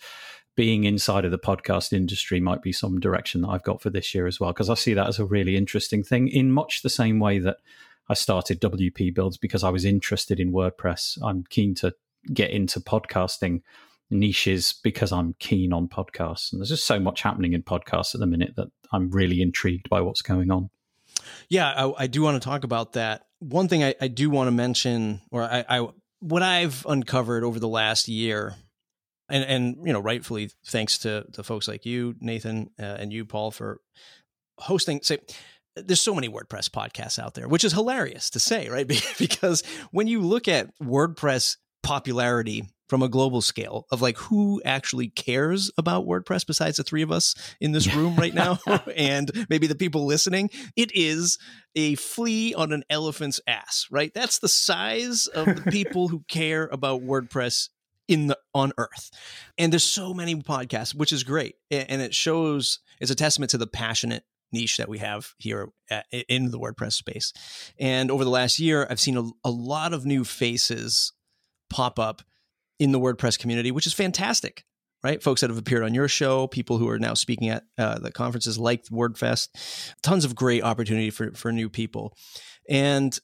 being 0.56 0.86
inside 0.86 1.26
of 1.26 1.32
the 1.32 1.40
podcast 1.40 1.92
industry 1.92 2.40
might 2.40 2.62
be 2.62 2.72
some 2.72 3.00
direction 3.00 3.42
that 3.42 3.50
I've 3.50 3.64
got 3.64 3.82
for 3.82 3.90
this 3.90 4.16
year 4.16 4.26
as 4.26 4.40
well, 4.40 4.54
because 4.54 4.70
I 4.70 4.76
see 4.76 4.94
that 4.94 5.08
as 5.08 5.20
a 5.20 5.26
really 5.26 5.58
interesting 5.58 6.04
thing 6.04 6.28
in 6.28 6.52
much 6.52 6.82
the 6.82 6.90
same 6.90 7.20
way 7.20 7.40
that 7.40 7.58
I 8.08 8.14
started 8.14 8.62
WP 8.62 9.14
Builds 9.14 9.38
because 9.38 9.64
I 9.64 9.70
was 9.70 9.84
interested 9.84 10.40
in 10.40 10.54
WordPress. 10.54 11.18
I'm 11.24 11.44
keen 11.50 11.76
to 11.76 11.94
get 12.34 12.52
into 12.52 12.80
podcasting 12.80 13.62
niches 14.10 14.76
because 14.84 15.12
I'm 15.12 15.36
keen 15.40 15.74
on 15.74 15.88
podcasts. 15.88 16.52
And 16.52 16.62
there's 16.62 16.70
just 16.70 16.86
so 16.86 17.00
much 17.00 17.22
happening 17.22 17.54
in 17.54 17.64
podcasts 17.64 18.14
at 18.14 18.20
the 18.20 18.28
minute 18.28 18.56
that 18.56 18.68
I'm 18.92 19.10
really 19.10 19.42
intrigued 19.42 19.90
by 19.90 20.02
what's 20.02 20.22
going 20.22 20.52
on. 20.52 20.70
Yeah, 21.50 21.70
I, 21.70 22.04
I 22.04 22.08
do 22.08 22.22
want 22.22 22.42
to 22.42 22.46
talk 22.46 22.64
about 22.64 22.94
that. 22.94 23.26
One 23.40 23.68
thing 23.68 23.84
I, 23.84 23.96
I 24.00 24.08
do 24.08 24.30
want 24.30 24.48
to 24.48 24.52
mention, 24.52 25.22
or 25.32 25.44
I, 25.44 25.66
I, 25.68 25.88
what 26.20 26.42
I've 26.42 26.86
uncovered 26.88 27.44
over 27.44 27.60
the 27.60 27.68
last 27.68 28.08
year, 28.08 28.56
and 29.28 29.44
and 29.44 29.88
you 29.88 29.94
know, 29.94 30.00
rightfully 30.00 30.52
thanks 30.68 31.00
to 31.00 31.26
the 31.30 31.44
folks 31.44 31.68
like 31.68 31.86
you, 31.86 32.16
Nathan, 32.20 32.70
uh, 32.80 32.84
and 32.84 33.12
you, 33.12 33.26
Paul, 33.26 33.52
for 33.52 33.80
hosting. 34.60 35.02
Say, 35.02 35.20
there's 35.76 36.02
so 36.02 36.16
many 36.16 36.30
WordPress 36.30 36.70
podcasts 36.70 37.20
out 37.20 37.34
there, 37.34 37.48
which 37.48 37.64
is 37.64 37.74
hilarious 37.74 38.30
to 38.32 38.40
say, 38.40 38.70
right? 38.70 38.88
because 39.20 39.64
when 39.92 40.08
you 40.08 40.22
look 40.22 40.48
at 40.48 40.70
WordPress 40.80 41.58
popularity 41.84 42.68
from 42.88 43.02
a 43.02 43.10
global 43.10 43.42
scale 43.42 43.86
of 43.92 44.02
like 44.02 44.18
who 44.18 44.62
actually 44.64 45.08
cares 45.08 45.72
about 45.78 46.06
WordPress 46.06 46.46
besides 46.46 46.78
the 46.78 46.84
three 46.84 47.02
of 47.02 47.12
us 47.12 47.36
in 47.60 47.72
this 47.72 47.94
room 47.96 48.16
right 48.16 48.34
now 48.34 48.60
and 48.96 49.32
maybe 49.50 49.68
the 49.68 49.76
people 49.76 50.06
listening, 50.06 50.50
it 50.76 50.92
is 50.94 51.38
a 51.76 51.96
flea 51.96 52.54
on 52.54 52.72
an 52.72 52.84
elephant's 52.90 53.42
ass, 53.48 53.88
right? 53.92 54.14
That's 54.14 54.40
the 54.40 54.48
size 54.48 55.28
of 55.28 55.46
the 55.56 55.62
people 55.72 56.08
who 56.08 56.24
care 56.28 56.68
about 56.72 57.02
WordPress 57.02 57.70
in 58.08 58.28
the 58.28 58.38
on 58.54 58.72
earth. 58.78 59.10
And 59.58 59.74
there's 59.74 59.84
so 59.84 60.14
many 60.14 60.36
podcasts, 60.36 60.94
which 60.94 61.12
is 61.12 61.24
great. 61.24 61.56
And 61.72 62.02
it 62.02 62.14
shows 62.14 62.80
it's 63.02 63.12
a 63.12 63.16
testament 63.16 63.50
to 63.52 63.58
the 63.58 63.68
passionate 63.68 64.24
niche 64.52 64.78
that 64.78 64.88
we 64.88 65.00
have 65.00 65.34
here 65.38 65.70
at, 65.90 66.06
in 66.12 66.52
the 66.52 66.60
WordPress 66.60 66.94
space. 66.94 67.34
And 67.80 68.12
over 68.12 68.24
the 68.24 68.30
last 68.30 68.60
year, 68.60 68.88
I've 68.90 69.00
seen 69.00 69.18
a, 69.18 69.28
a 69.44 69.50
lot 69.50 69.94
of 69.94 70.06
new 70.06 70.24
faces 70.24 71.14
pop 71.70 72.00
up 72.00 72.22
in 72.80 72.92
the 72.92 73.00
WordPress 73.00 73.40
community, 73.40 73.72
which 73.72 73.88
is 73.88 73.94
fantastic, 73.94 74.64
right? 75.04 75.22
Folks 75.22 75.42
that 75.42 75.50
have 75.50 75.60
appeared 75.60 75.84
on 75.84 75.94
your 75.94 76.08
show, 76.08 76.48
people 76.48 76.78
who 76.78 76.90
are 76.90 77.00
now 77.00 77.14
speaking 77.14 77.50
at 77.50 77.64
uh, 77.78 78.00
the 78.00 78.12
conferences 78.12 78.58
like 78.58 78.86
WordFest, 78.86 79.50
tons 80.04 80.26
of 80.26 80.36
great 80.36 80.64
opportunity 80.64 81.10
for 81.10 81.32
for 81.34 81.52
new 81.52 81.70
people, 81.70 82.16
and 82.70 83.18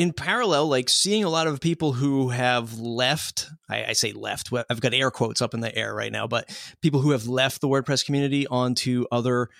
in 0.00 0.14
parallel, 0.14 0.66
like 0.66 0.88
seeing 0.88 1.24
a 1.24 1.28
lot 1.28 1.46
of 1.46 1.60
people 1.60 1.92
who 1.92 2.30
have 2.30 2.78
left, 2.78 3.50
I, 3.68 3.84
I, 3.84 3.92
say 3.92 4.12
left, 4.12 4.50
I've 4.70 4.80
got 4.80 4.94
air 4.94 5.10
quotes 5.10 5.42
up 5.42 5.52
in 5.52 5.60
the 5.60 5.76
air 5.76 5.94
right 5.94 6.10
now, 6.10 6.26
but 6.26 6.48
people 6.80 7.00
who 7.00 7.10
have 7.10 7.26
left 7.26 7.60
the 7.60 7.68
WordPress 7.68 8.06
community 8.06 8.46
onto 8.46 9.04
other, 9.12 9.50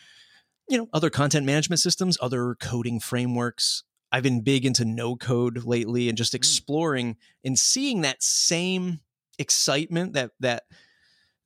you 0.67 0.79
know, 0.79 0.89
other 0.95 1.11
content 1.11 1.45
management 1.45 1.81
systems, 1.81 2.17
other 2.23 2.55
coding 2.59 3.01
frameworks, 3.01 3.85
I've 4.13 4.23
been 4.23 4.43
big 4.43 4.67
into 4.67 4.85
no 4.85 5.17
code 5.17 5.65
lately 5.65 6.09
and 6.09 6.19
just 6.19 6.33
mm. 6.33 6.37
exploring 6.37 7.17
and 7.45 7.59
seeing 7.59 8.03
that 8.03 8.23
same 8.23 9.01
excitement 9.39 10.15
that 10.15 10.33
that 10.41 10.65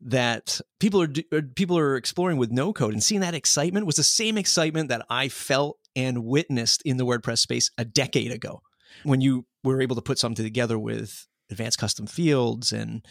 that 0.00 0.60
people 0.80 1.00
are 1.00 1.08
uh, 1.32 1.40
people 1.54 1.78
are 1.78 1.96
exploring 1.96 2.36
with 2.36 2.50
no 2.50 2.72
code 2.72 2.92
and 2.92 3.02
seeing 3.02 3.20
that 3.20 3.34
excitement 3.34 3.86
was 3.86 3.96
the 3.96 4.02
same 4.02 4.36
excitement 4.36 4.88
that 4.88 5.04
I 5.08 5.28
felt 5.28 5.78
and 5.96 6.24
witnessed 6.24 6.82
in 6.82 6.96
the 6.96 7.06
WordPress 7.06 7.38
space 7.38 7.70
a 7.78 7.84
decade 7.84 8.32
ago 8.32 8.60
when 9.04 9.20
you 9.20 9.46
were 9.62 9.80
able 9.80 9.96
to 9.96 10.02
put 10.02 10.18
something 10.18 10.44
together 10.44 10.78
with 10.78 11.26
advanced 11.50 11.78
custom 11.78 12.06
fields 12.06 12.72
and 12.72 13.06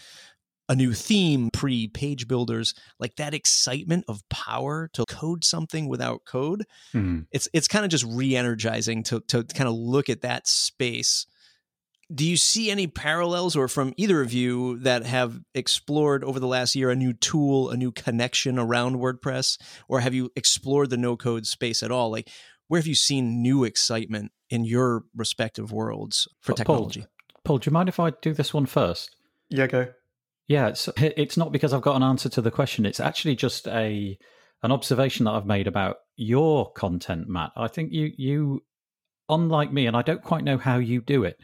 a 0.70 0.76
new 0.76 0.94
theme 0.94 1.50
pre 1.52 1.88
page 1.88 2.28
builders 2.28 2.74
like 3.00 3.16
that 3.18 3.34
excitement 3.34 4.06
of 4.08 4.28
power 4.30 4.90
to 4.94 5.04
code 5.08 5.44
something 5.44 5.90
without 5.90 6.22
code 6.26 6.64
mm-hmm. 6.94 7.22
it's 7.32 7.48
it's 7.54 7.68
kind 7.68 7.84
of 7.86 7.92
just 7.92 8.06
re-energizing 8.08 9.04
to 9.04 9.20
to 9.22 9.44
kind 9.44 9.68
of 9.68 9.76
look 9.76 10.10
at 10.10 10.22
that 10.22 10.48
space. 10.48 11.26
Do 12.14 12.28
you 12.28 12.38
see 12.38 12.70
any 12.70 12.86
parallels 12.86 13.56
or 13.56 13.68
from 13.68 13.94
either 13.98 14.22
of 14.22 14.34
you 14.34 14.78
that 14.80 15.06
have 15.06 15.40
explored 15.56 16.24
over 16.24 16.40
the 16.40 16.48
last 16.48 16.76
year 16.76 16.92
a 16.92 16.96
new 16.96 17.14
tool 17.14 17.70
a 17.70 17.78
new 17.78 17.92
connection 17.92 18.60
around 18.60 18.98
wordpress? 18.98 19.58
Or 19.88 20.00
have 20.02 20.14
you 20.14 20.30
explored 20.36 20.90
the 20.90 20.98
no 20.98 21.18
code 21.18 21.46
space 21.46 21.82
at 21.82 21.92
all? 21.92 22.12
Like 22.12 22.30
where 22.68 22.80
have 22.80 22.88
you 22.88 22.96
seen 22.96 23.42
new 23.42 23.64
excitement 23.64 24.32
in 24.50 24.66
your 24.66 25.04
respective 25.16 25.72
worlds 25.72 26.28
for 26.42 26.54
technology 26.54 27.02
paul, 27.02 27.10
paul 27.44 27.58
do 27.58 27.70
you 27.70 27.74
mind 27.74 27.90
if 27.90 28.00
i 28.00 28.12
do 28.22 28.34
this 28.34 28.54
one 28.54 28.66
first? 28.66 29.16
Yeah 29.50 29.68
go 29.68 29.88
yeah, 30.48 30.68
it's, 30.68 30.90
it's 30.98 31.38
not 31.38 31.52
because 31.52 31.74
I've 31.74 31.82
got 31.82 31.96
an 31.96 32.04
answer 32.04 32.30
to 32.30 32.42
the 32.42 32.52
question. 32.52 32.86
It's 32.86 33.00
actually 33.00 33.36
just 33.36 33.68
a 33.68 34.18
an 34.62 34.72
observation 34.72 35.26
that 35.26 35.34
I've 35.34 35.46
made 35.46 35.68
about 35.68 35.98
your 36.16 36.72
content, 36.72 37.28
Matt. 37.28 37.52
I 37.56 37.68
think 37.68 37.92
you 37.92 38.12
you 38.18 38.64
unlike 39.30 39.72
me, 39.72 39.88
and 39.88 39.96
I 39.98 40.02
don't 40.02 40.24
quite 40.24 40.44
know 40.44 40.58
how 40.58 40.78
you 40.78 41.02
do 41.02 41.24
it. 41.24 41.38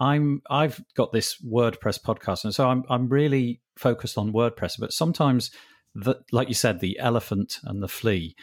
I'm 0.00 0.42
I've 0.50 0.82
got 0.96 1.12
this 1.12 1.36
WordPress 1.40 2.00
podcast, 2.02 2.44
and 2.44 2.54
so 2.54 2.68
I'm 2.68 2.84
I'm 2.88 3.08
really 3.08 3.60
focused 3.76 4.18
on 4.18 4.32
WordPress. 4.32 4.74
But 4.78 4.92
sometimes, 4.92 5.50
the, 5.94 6.16
like 6.32 6.48
you 6.48 6.54
said, 6.54 6.80
the 6.80 6.98
elephant 6.98 7.58
and 7.64 7.82
the 7.82 7.88
flea 7.88 8.34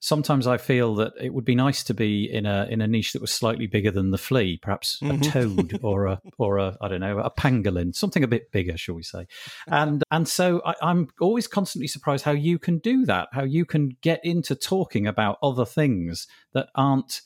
sometimes 0.00 0.46
I 0.46 0.58
feel 0.58 0.94
that 0.96 1.12
it 1.20 1.32
would 1.34 1.44
be 1.44 1.54
nice 1.54 1.82
to 1.84 1.94
be 1.94 2.30
in 2.30 2.46
a 2.46 2.66
in 2.70 2.80
a 2.80 2.86
niche 2.86 3.12
that 3.12 3.22
was 3.22 3.32
slightly 3.32 3.66
bigger 3.66 3.90
than 3.90 4.10
the 4.10 4.18
flea, 4.18 4.58
perhaps 4.58 4.98
mm-hmm. 5.00 5.22
a 5.22 5.24
toad 5.24 5.80
or 5.82 6.06
a 6.06 6.20
or 6.38 6.58
a 6.58 6.76
I 6.80 6.88
don't 6.88 7.00
know 7.00 7.18
a 7.18 7.30
pangolin, 7.30 7.94
something 7.94 8.22
a 8.22 8.28
bit 8.28 8.52
bigger, 8.52 8.76
shall 8.76 8.94
we 8.94 9.02
say? 9.02 9.26
And 9.66 10.02
and 10.10 10.28
so 10.28 10.62
I, 10.64 10.74
I'm 10.82 11.08
always 11.20 11.46
constantly 11.46 11.88
surprised 11.88 12.24
how 12.24 12.32
you 12.32 12.58
can 12.58 12.78
do 12.78 13.04
that, 13.06 13.28
how 13.32 13.44
you 13.44 13.64
can 13.64 13.96
get 14.02 14.20
into 14.24 14.54
talking 14.54 15.06
about 15.06 15.38
other 15.42 15.64
things 15.64 16.26
that 16.52 16.68
aren't 16.74 17.22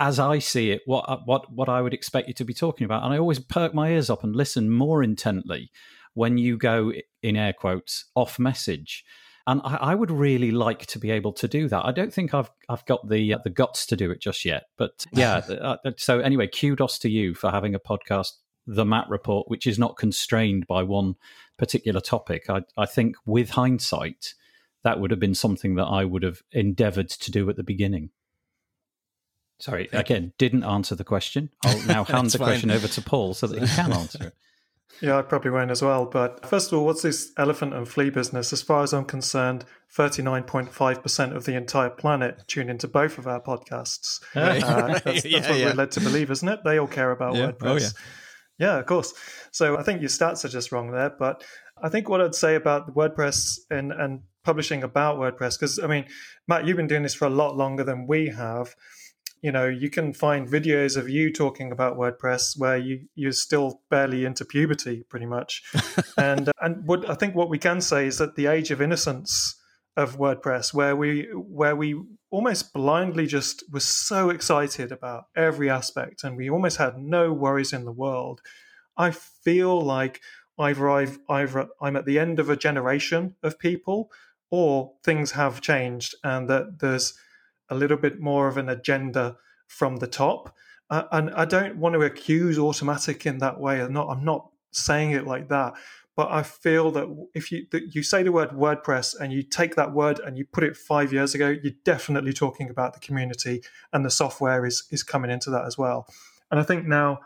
as 0.00 0.18
I 0.18 0.38
see 0.38 0.70
it, 0.70 0.82
what 0.86 1.26
what 1.26 1.52
what 1.52 1.68
I 1.68 1.82
would 1.82 1.94
expect 1.94 2.28
you 2.28 2.34
to 2.34 2.44
be 2.44 2.54
talking 2.54 2.84
about, 2.84 3.04
and 3.04 3.12
I 3.12 3.18
always 3.18 3.38
perk 3.38 3.74
my 3.74 3.90
ears 3.90 4.10
up 4.10 4.24
and 4.24 4.34
listen 4.34 4.70
more 4.70 5.02
intently 5.02 5.70
when 6.14 6.38
you 6.38 6.56
go 6.56 6.92
in 7.22 7.36
air 7.36 7.52
quotes 7.52 8.06
off 8.14 8.38
message 8.38 9.04
and 9.46 9.60
I, 9.64 9.76
I, 9.76 9.94
would 9.94 10.10
really 10.10 10.50
like 10.50 10.86
to 10.86 10.98
be 10.98 11.10
able 11.10 11.32
to 11.34 11.46
do 11.46 11.68
that. 11.68 11.84
I 11.84 11.92
don't 11.92 12.12
think 12.12 12.34
I've 12.34 12.50
I've 12.68 12.84
got 12.86 13.08
the 13.08 13.34
uh, 13.34 13.38
the 13.44 13.50
guts 13.50 13.86
to 13.86 13.96
do 13.96 14.10
it 14.10 14.20
just 14.20 14.44
yet, 14.44 14.64
but 14.76 15.06
yeah. 15.12 15.36
Uh, 15.36 15.76
so 15.96 16.20
anyway, 16.20 16.48
kudos 16.48 16.98
to 17.00 17.10
you 17.10 17.34
for 17.34 17.50
having 17.50 17.74
a 17.74 17.80
podcast, 17.80 18.32
the 18.66 18.84
Matt 18.84 19.08
Report, 19.08 19.48
which 19.48 19.66
is 19.66 19.78
not 19.78 19.96
constrained 19.96 20.66
by 20.66 20.82
one 20.82 21.14
particular 21.58 22.00
topic. 22.00 22.50
I 22.50 22.62
I 22.76 22.86
think 22.86 23.16
with 23.24 23.50
hindsight, 23.50 24.34
that 24.82 25.00
would 25.00 25.10
have 25.10 25.20
been 25.20 25.34
something 25.34 25.76
that 25.76 25.86
I 25.86 26.04
would 26.04 26.22
have 26.22 26.42
endeavoured 26.52 27.10
to 27.10 27.30
do 27.30 27.48
at 27.48 27.56
the 27.56 27.62
beginning. 27.62 28.10
Sorry, 29.58 29.88
again, 29.92 30.32
didn't 30.36 30.64
answer 30.64 30.94
the 30.94 31.04
question. 31.04 31.50
I'll 31.64 31.86
now 31.86 32.04
hand 32.04 32.30
the 32.30 32.38
question 32.38 32.70
over 32.70 32.88
to 32.88 33.00
Paul 33.00 33.32
so 33.32 33.46
that 33.46 33.60
he 33.60 33.66
can 33.66 33.92
answer 34.00 34.26
it. 34.26 34.34
Yeah, 35.00 35.18
I 35.18 35.22
probably 35.22 35.50
won't 35.50 35.70
as 35.70 35.82
well. 35.82 36.06
But 36.06 36.46
first 36.46 36.72
of 36.72 36.78
all, 36.78 36.86
what's 36.86 37.02
this 37.02 37.32
elephant 37.36 37.74
and 37.74 37.86
flea 37.86 38.10
business? 38.10 38.52
As 38.52 38.62
far 38.62 38.82
as 38.82 38.92
I'm 38.94 39.04
concerned, 39.04 39.64
39.5% 39.94 41.36
of 41.36 41.44
the 41.44 41.54
entire 41.54 41.90
planet 41.90 42.42
tune 42.46 42.70
into 42.70 42.88
both 42.88 43.18
of 43.18 43.26
our 43.26 43.40
podcasts. 43.40 44.20
Uh, 44.34 44.58
that's, 44.88 45.04
that's 45.04 45.24
yeah, 45.24 45.40
what 45.40 45.58
yeah. 45.58 45.66
we're 45.66 45.74
led 45.74 45.90
to 45.92 46.00
believe, 46.00 46.30
isn't 46.30 46.48
it? 46.48 46.60
They 46.64 46.78
all 46.78 46.86
care 46.86 47.10
about 47.10 47.34
yeah. 47.34 47.52
WordPress. 47.52 47.62
Oh, 47.62 47.76
yeah. 47.76 47.88
yeah, 48.58 48.78
of 48.78 48.86
course. 48.86 49.12
So 49.50 49.76
I 49.76 49.82
think 49.82 50.00
your 50.00 50.10
stats 50.10 50.44
are 50.44 50.48
just 50.48 50.72
wrong 50.72 50.90
there. 50.90 51.10
But 51.10 51.44
I 51.82 51.88
think 51.88 52.08
what 52.08 52.20
I'd 52.20 52.34
say 52.34 52.54
about 52.54 52.94
WordPress 52.94 53.58
and, 53.70 53.92
and 53.92 54.22
publishing 54.44 54.82
about 54.82 55.18
WordPress, 55.18 55.58
because 55.58 55.78
I 55.78 55.86
mean, 55.86 56.06
Matt, 56.48 56.66
you've 56.66 56.76
been 56.76 56.86
doing 56.86 57.02
this 57.02 57.14
for 57.14 57.26
a 57.26 57.30
lot 57.30 57.56
longer 57.56 57.84
than 57.84 58.06
we 58.06 58.28
have 58.28 58.74
you 59.42 59.52
know 59.52 59.66
you 59.66 59.90
can 59.90 60.12
find 60.12 60.48
videos 60.48 60.96
of 60.96 61.08
you 61.08 61.32
talking 61.32 61.72
about 61.72 61.96
WordPress 61.96 62.58
where 62.58 62.76
you 62.76 63.06
you're 63.14 63.32
still 63.32 63.80
barely 63.90 64.24
into 64.24 64.44
puberty 64.44 65.04
pretty 65.08 65.26
much. 65.26 65.62
And 66.18 66.48
uh, 66.48 66.52
and 66.62 66.86
what 66.86 67.08
I 67.08 67.14
think 67.14 67.34
what 67.34 67.50
we 67.50 67.58
can 67.58 67.80
say 67.80 68.06
is 68.06 68.18
that 68.18 68.36
the 68.36 68.46
age 68.46 68.70
of 68.70 68.80
innocence 68.80 69.56
of 69.96 70.18
WordPress 70.18 70.74
where 70.74 70.96
we 70.96 71.28
where 71.32 71.76
we 71.76 72.00
almost 72.30 72.72
blindly 72.72 73.26
just 73.26 73.62
were 73.72 73.80
so 73.80 74.30
excited 74.30 74.92
about 74.92 75.24
every 75.36 75.70
aspect 75.70 76.24
and 76.24 76.36
we 76.36 76.50
almost 76.50 76.76
had 76.76 76.98
no 76.98 77.32
worries 77.32 77.72
in 77.72 77.84
the 77.84 77.92
world 77.92 78.40
I 78.96 79.10
feel 79.10 79.80
like 79.80 80.20
either 80.58 80.88
I've 80.88 81.18
either 81.28 81.68
I'm 81.80 81.96
at 81.96 82.06
the 82.06 82.18
end 82.18 82.38
of 82.38 82.50
a 82.50 82.56
generation 82.56 83.36
of 83.42 83.58
people 83.58 84.10
or 84.50 84.92
things 85.04 85.32
have 85.32 85.60
changed 85.60 86.14
and 86.24 86.48
that 86.48 86.78
there's 86.80 87.14
a 87.68 87.74
little 87.74 87.96
bit 87.96 88.20
more 88.20 88.48
of 88.48 88.56
an 88.56 88.68
agenda 88.68 89.36
from 89.66 89.96
the 89.96 90.06
top. 90.06 90.54
Uh, 90.88 91.04
and 91.12 91.30
I 91.30 91.44
don't 91.44 91.76
want 91.78 91.94
to 91.94 92.02
accuse 92.02 92.58
Automattic 92.58 93.26
in 93.26 93.38
that 93.38 93.60
way. 93.60 93.80
I'm 93.80 93.92
not. 93.92 94.08
I'm 94.08 94.24
not 94.24 94.50
saying 94.70 95.12
it 95.12 95.26
like 95.26 95.48
that. 95.48 95.74
But 96.16 96.30
I 96.30 96.42
feel 96.42 96.90
that 96.92 97.28
if 97.34 97.52
you 97.52 97.66
that 97.72 97.94
you 97.94 98.02
say 98.02 98.22
the 98.22 98.32
word 98.32 98.50
WordPress 98.50 99.18
and 99.20 99.32
you 99.32 99.42
take 99.42 99.74
that 99.74 99.92
word 99.92 100.18
and 100.20 100.38
you 100.38 100.46
put 100.46 100.64
it 100.64 100.74
five 100.76 101.12
years 101.12 101.34
ago, 101.34 101.48
you're 101.62 101.74
definitely 101.84 102.32
talking 102.32 102.70
about 102.70 102.94
the 102.94 103.00
community 103.00 103.62
and 103.92 104.04
the 104.04 104.10
software 104.10 104.64
is 104.64 104.86
is 104.90 105.02
coming 105.02 105.30
into 105.30 105.50
that 105.50 105.66
as 105.66 105.76
well. 105.76 106.06
And 106.50 106.58
I 106.58 106.62
think 106.62 106.86
now 106.86 107.20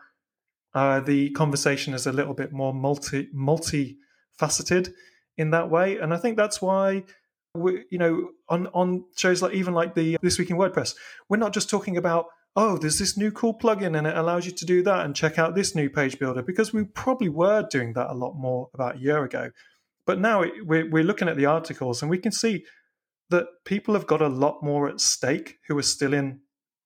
uh, 0.74 0.98
the 0.98 1.30
conversation 1.30 1.94
is 1.94 2.06
a 2.06 2.12
little 2.12 2.34
bit 2.34 2.52
more 2.52 2.74
multi 2.74 3.28
multifaceted 3.32 4.92
in 5.36 5.50
that 5.52 5.70
way, 5.70 5.98
and 5.98 6.12
I 6.12 6.16
think 6.16 6.36
that's 6.36 6.60
why 6.60 7.04
we, 7.54 7.84
you 7.90 7.98
know, 7.98 8.30
on 8.48 8.68
on 8.68 9.04
shows 9.16 9.42
like 9.42 9.54
even 9.54 9.74
like 9.74 9.94
the 9.94 10.16
this 10.22 10.38
week 10.38 10.50
in 10.50 10.56
WordPress, 10.56 10.94
we're 11.28 11.36
not 11.36 11.52
just 11.52 11.70
talking 11.70 11.96
about 11.96 12.26
oh, 12.56 12.76
there's 12.76 12.98
this 12.98 13.16
new 13.16 13.30
cool 13.30 13.56
plugin 13.56 13.96
and 13.96 14.06
it 14.06 14.16
allows 14.16 14.44
you 14.44 14.52
to 14.52 14.66
do 14.66 14.82
that 14.82 15.04
and 15.04 15.14
check 15.14 15.38
out 15.38 15.54
this 15.54 15.74
new 15.74 15.88
page 15.88 16.18
builder 16.18 16.42
because 16.42 16.72
we 16.72 16.84
probably 16.84 17.28
were 17.28 17.66
doing 17.70 17.92
that 17.92 18.10
a 18.10 18.14
lot 18.14 18.34
more 18.34 18.68
about 18.74 18.96
a 18.96 18.98
year 18.98 19.22
ago. 19.24 19.50
But 20.04 20.18
now 20.18 20.44
we're, 20.64 20.90
we're 20.90 21.04
looking 21.04 21.28
at 21.28 21.36
the 21.36 21.46
articles 21.46 22.02
and 22.02 22.10
we 22.10 22.18
can 22.18 22.32
see 22.32 22.64
that 23.30 23.46
people 23.64 23.94
have 23.94 24.06
got 24.06 24.20
a 24.20 24.28
lot 24.28 24.62
more 24.62 24.88
at 24.88 25.00
stake 25.00 25.58
who 25.68 25.78
are 25.78 25.82
still 25.82 26.12
in 26.12 26.40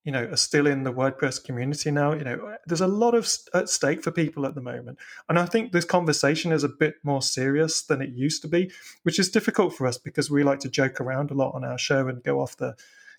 you 0.05 0.13
know 0.13 0.25
are 0.25 0.37
still 0.37 0.67
in 0.67 0.85
the 0.85 0.93
WordPress 0.93 1.43
community 1.43 1.91
now. 1.91 2.13
You 2.13 2.25
know, 2.25 2.57
there's 2.67 2.81
a 2.81 2.87
lot 2.87 3.15
of 3.15 3.29
at 3.55 3.69
stake 3.69 4.03
for 4.03 4.11
people 4.11 4.47
at 4.47 4.55
the 4.55 4.61
moment, 4.61 4.99
and 5.29 5.39
I 5.39 5.47
think 5.47 5.73
this 5.73 5.85
conversation 5.85 6.53
is 6.53 6.63
a 6.63 6.69
bit 6.69 6.97
more 7.03 7.23
serious 7.23 7.83
than 7.83 8.03
it 8.03 8.11
used 8.11 8.43
to 8.43 8.49
be, 8.49 8.71
which 9.03 9.19
is 9.19 9.31
difficult 9.31 9.75
for 9.75 9.87
us 9.87 9.99
because 9.99 10.31
we 10.31 10.45
like 10.45 10.61
to 10.61 10.69
joke 10.69 11.01
around 11.01 11.31
a 11.31 11.35
lot 11.35 11.55
on 11.55 11.65
our 11.65 11.79
show 11.79 12.07
and 12.07 12.23
go 12.23 12.41
off 12.41 12.57
the, 12.57 12.77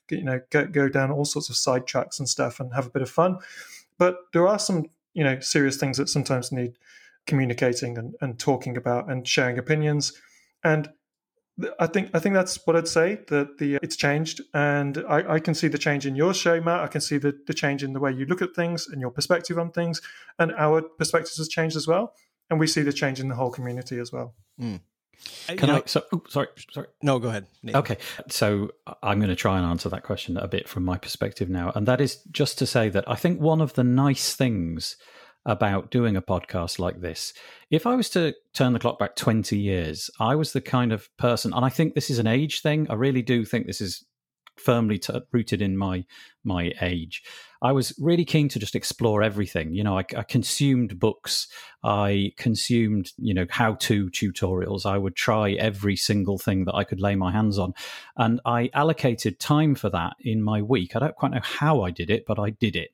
you 0.09 0.23
know, 0.23 0.39
go, 0.51 0.65
go 0.67 0.87
down 0.87 1.11
all 1.11 1.25
sorts 1.25 1.49
of 1.49 1.55
side 1.55 1.87
tracks 1.87 2.19
and 2.19 2.29
stuff 2.29 2.59
and 2.59 2.73
have 2.73 2.85
a 2.85 2.91
bit 2.91 3.01
of 3.01 3.09
fun. 3.09 3.39
But 3.97 4.17
there 4.33 4.47
are 4.47 4.59
some 4.59 4.85
you 5.13 5.23
know 5.23 5.39
serious 5.39 5.77
things 5.77 5.97
that 5.97 6.09
sometimes 6.09 6.51
need 6.51 6.77
communicating 7.25 7.97
and, 7.97 8.13
and 8.21 8.37
talking 8.37 8.77
about 8.77 9.09
and 9.09 9.27
sharing 9.27 9.57
opinions. 9.57 10.13
And 10.63 10.89
I 11.79 11.87
think 11.87 12.09
I 12.13 12.19
think 12.19 12.35
that's 12.35 12.59
what 12.65 12.75
I'd 12.75 12.87
say 12.87 13.19
that 13.29 13.59
the 13.59 13.75
it's 13.81 13.95
changed, 13.95 14.41
and 14.53 14.97
I, 15.07 15.35
I, 15.35 15.39
can 15.39 15.53
see 15.53 15.69
the 15.69 15.77
change 15.77 16.05
in 16.05 16.15
your 16.15 16.33
show, 16.33 16.59
Matt. 16.59 16.81
I 16.81 16.87
can 16.87 16.99
see 16.99 17.17
the, 17.17 17.33
the 17.47 17.53
change 17.53 17.81
in 17.81 17.93
the 17.93 17.99
way 17.99 18.11
you 18.11 18.25
look 18.25 18.41
at 18.41 18.53
things 18.53 18.87
and 18.89 18.99
your 18.99 19.09
perspective 19.09 19.57
on 19.57 19.71
things, 19.71 20.01
and 20.37 20.51
our 20.57 20.81
perspectives 20.81 21.37
has 21.37 21.47
changed 21.47 21.77
as 21.77 21.87
well, 21.87 22.13
and 22.49 22.59
we 22.59 22.67
see 22.67 22.81
the 22.81 22.91
change 22.91 23.21
in 23.21 23.29
the 23.29 23.35
whole 23.35 23.51
community 23.51 23.99
as 23.99 24.11
well. 24.11 24.35
Mm. 24.59 24.81
Can 25.47 25.69
I? 25.69 25.83
So, 25.85 26.03
oh, 26.11 26.23
sorry, 26.27 26.47
sorry. 26.71 26.87
No, 27.01 27.19
go 27.19 27.29
ahead. 27.29 27.47
Nathan. 27.63 27.79
Okay, 27.79 27.97
so 28.27 28.71
I'm 29.01 29.19
going 29.19 29.29
to 29.29 29.35
try 29.35 29.57
and 29.57 29.65
answer 29.65 29.87
that 29.87 30.03
question 30.03 30.35
a 30.35 30.49
bit 30.49 30.67
from 30.67 30.83
my 30.83 30.97
perspective 30.97 31.49
now, 31.49 31.71
and 31.73 31.87
that 31.87 32.01
is 32.01 32.17
just 32.31 32.57
to 32.59 32.65
say 32.65 32.89
that 32.89 33.09
I 33.09 33.15
think 33.15 33.39
one 33.39 33.61
of 33.61 33.75
the 33.75 33.83
nice 33.85 34.35
things 34.35 34.97
about 35.45 35.91
doing 35.91 36.15
a 36.15 36.21
podcast 36.21 36.79
like 36.79 37.01
this. 37.01 37.33
If 37.69 37.85
I 37.85 37.95
was 37.95 38.09
to 38.11 38.33
turn 38.53 38.73
the 38.73 38.79
clock 38.79 38.97
back 38.97 39.15
20 39.15 39.57
years, 39.57 40.09
I 40.19 40.35
was 40.35 40.53
the 40.53 40.61
kind 40.61 40.91
of 40.91 41.15
person, 41.17 41.53
and 41.53 41.63
I 41.63 41.69
think 41.69 41.93
this 41.93 42.09
is 42.09 42.19
an 42.19 42.27
age 42.27 42.61
thing. 42.61 42.87
I 42.89 42.93
really 42.93 43.21
do 43.21 43.45
think 43.45 43.67
this 43.67 43.81
is 43.81 44.05
firmly 44.57 44.97
t- 44.97 45.13
rooted 45.31 45.61
in 45.61 45.77
my 45.77 46.05
my 46.43 46.71
age. 46.81 47.23
I 47.61 47.71
was 47.71 47.93
really 47.99 48.25
keen 48.25 48.47
to 48.49 48.59
just 48.59 48.75
explore 48.75 49.23
everything. 49.23 49.73
You 49.73 49.83
know, 49.83 49.97
I, 49.97 50.05
I 50.15 50.23
consumed 50.23 50.99
books, 50.99 51.47
I 51.83 52.31
consumed 52.37 53.11
you 53.17 53.33
know 53.33 53.45
how 53.49 53.75
to 53.75 54.09
tutorials. 54.09 54.85
I 54.85 54.97
would 54.97 55.15
try 55.15 55.51
every 55.51 55.95
single 55.95 56.37
thing 56.37 56.65
that 56.65 56.75
I 56.75 56.83
could 56.83 57.01
lay 57.01 57.15
my 57.15 57.31
hands 57.31 57.59
on, 57.59 57.73
and 58.17 58.39
I 58.45 58.69
allocated 58.73 59.39
time 59.39 59.75
for 59.75 59.89
that 59.89 60.13
in 60.19 60.41
my 60.41 60.61
week. 60.61 60.95
I 60.95 60.99
don't 60.99 61.15
quite 61.15 61.31
know 61.31 61.41
how 61.43 61.81
I 61.81 61.91
did 61.91 62.09
it, 62.09 62.25
but 62.25 62.39
I 62.39 62.51
did 62.51 62.75
it. 62.75 62.91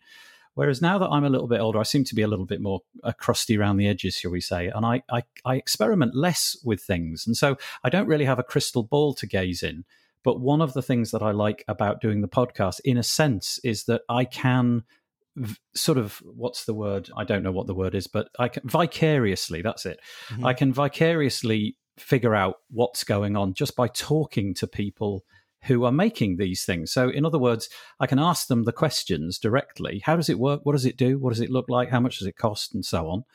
Whereas 0.54 0.82
now 0.82 0.98
that 0.98 1.10
I'm 1.10 1.24
a 1.24 1.30
little 1.30 1.48
bit 1.48 1.62
older, 1.62 1.80
I 1.80 1.84
seem 1.84 2.04
to 2.06 2.16
be 2.16 2.22
a 2.22 2.28
little 2.28 2.46
bit 2.46 2.62
more 2.62 2.82
uh, 3.04 3.14
crusty 3.14 3.58
around 3.58 3.78
the 3.78 3.88
edges, 3.88 4.16
shall 4.16 4.32
we 4.32 4.42
say, 4.42 4.68
and 4.68 4.86
I, 4.86 5.02
I, 5.10 5.24
I 5.46 5.56
experiment 5.56 6.16
less 6.16 6.58
with 6.64 6.82
things, 6.82 7.26
and 7.26 7.38
so 7.38 7.58
I 7.84 7.90
don't 7.90 8.08
really 8.08 8.26
have 8.26 8.40
a 8.40 8.44
crystal 8.44 8.84
ball 8.84 9.14
to 9.16 9.28
gaze 9.28 9.64
in. 9.64 9.86
But 10.24 10.40
one 10.40 10.62
of 10.62 10.74
the 10.74 10.84
things 10.84 11.12
that 11.12 11.24
I 11.24 11.32
like 11.32 11.64
about 11.68 12.02
doing 12.02 12.22
the 12.22 12.28
podcast, 12.28 12.80
in 12.86 12.98
a 12.98 13.04
sense, 13.04 13.60
is 13.64 13.86
that 13.86 14.02
I 14.08 14.26
can 14.26 14.84
v- 15.36 15.58
sort 15.74 15.98
of 15.98 16.22
what's 16.24 16.66
the 16.66 16.74
word? 16.74 17.10
I 17.18 17.24
don't 17.24 17.44
know 17.44 17.52
what 17.52 17.68
the 17.68 17.74
word 17.74 17.96
is, 17.96 18.08
but 18.08 18.30
I 18.38 18.48
can 18.48 18.68
vicariously. 18.68 19.62
That's 19.62 19.86
it. 19.86 20.00
Mm-hmm. 20.30 20.46
I 20.46 20.54
can 20.54 20.74
vicariously 20.74 21.78
figure 21.98 22.36
out 22.36 22.56
what's 22.70 23.04
going 23.04 23.36
on 23.36 23.54
just 23.54 23.76
by 23.76 23.88
talking 23.88 24.54
to 24.56 24.68
people 24.68 25.24
who 25.64 25.84
are 25.84 25.92
making 25.92 26.38
these 26.38 26.66
things. 26.66 26.92
So, 26.92 27.10
in 27.10 27.26
other 27.26 27.40
words, 27.40 27.70
I 28.00 28.08
can 28.08 28.20
ask 28.20 28.48
them 28.48 28.64
the 28.64 28.72
questions 28.72 29.38
directly. 29.38 30.02
How 30.04 30.16
does 30.16 30.30
it 30.30 30.40
work? 30.40 30.62
What 30.64 30.74
does 30.74 30.86
it 30.86 30.98
do? 30.98 31.20
What 31.20 31.32
does 31.32 31.42
it 31.42 31.52
look 31.52 31.70
like? 31.70 31.90
How 31.90 32.00
much 32.00 32.20
does 32.20 32.28
it 32.28 32.38
cost? 32.38 32.74
And 32.74 32.86
so 32.86 33.08
on. 33.10 33.26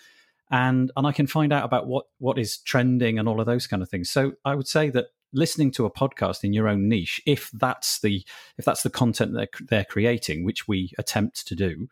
And 0.50 0.92
and 0.96 1.06
I 1.06 1.12
can 1.12 1.26
find 1.26 1.52
out 1.52 1.64
about 1.64 1.86
what 1.86 2.06
what 2.18 2.38
is 2.38 2.58
trending 2.58 3.18
and 3.18 3.28
all 3.28 3.40
of 3.40 3.46
those 3.46 3.66
kind 3.66 3.82
of 3.82 3.88
things. 3.88 4.10
So 4.10 4.32
I 4.44 4.54
would 4.54 4.68
say 4.68 4.90
that 4.90 5.06
listening 5.32 5.70
to 5.72 5.86
a 5.86 5.90
podcast 5.90 6.44
in 6.44 6.52
your 6.52 6.68
own 6.68 6.88
niche, 6.88 7.20
if 7.26 7.50
that's 7.52 8.00
the 8.00 8.24
if 8.58 8.64
that's 8.64 8.82
the 8.82 8.90
content 8.90 9.34
they're 9.34 9.48
they're 9.60 9.84
creating, 9.84 10.44
which 10.44 10.68
we 10.68 10.92
attempt 10.98 11.46
to 11.48 11.54
do, 11.54 11.88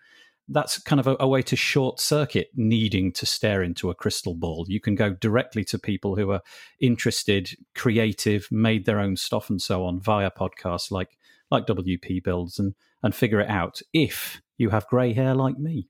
that's 0.48 0.78
kind 0.82 1.00
of 1.00 1.06
a, 1.06 1.16
a, 1.20 1.28
way 1.28 1.42
to 1.42 1.56
short 1.56 2.00
circuit 2.00 2.48
needing 2.54 3.12
to 3.12 3.24
stare 3.24 3.62
into 3.62 3.90
a 3.90 3.94
crystal 3.94 4.34
ball. 4.34 4.66
You 4.68 4.80
can 4.80 4.94
go 4.94 5.10
directly 5.10 5.64
to 5.64 5.78
people 5.78 6.16
who 6.16 6.30
are 6.30 6.42
interested, 6.80 7.56
creative, 7.74 8.48
made 8.50 8.84
their 8.84 9.00
own 9.00 9.16
stuff, 9.16 9.48
and 9.48 9.60
so 9.60 9.84
on 9.84 10.00
via 10.00 10.30
podcasts 10.30 10.90
like 10.90 11.16
like 11.50 11.66
WP 11.66 12.22
Builds, 12.22 12.58
and 12.58 12.74
and 13.02 13.14
figure 13.14 13.40
it 13.40 13.48
out. 13.48 13.80
If 13.92 14.42
you 14.56 14.70
have 14.70 14.86
grey 14.86 15.12
hair 15.12 15.34
like 15.34 15.58
me. 15.58 15.88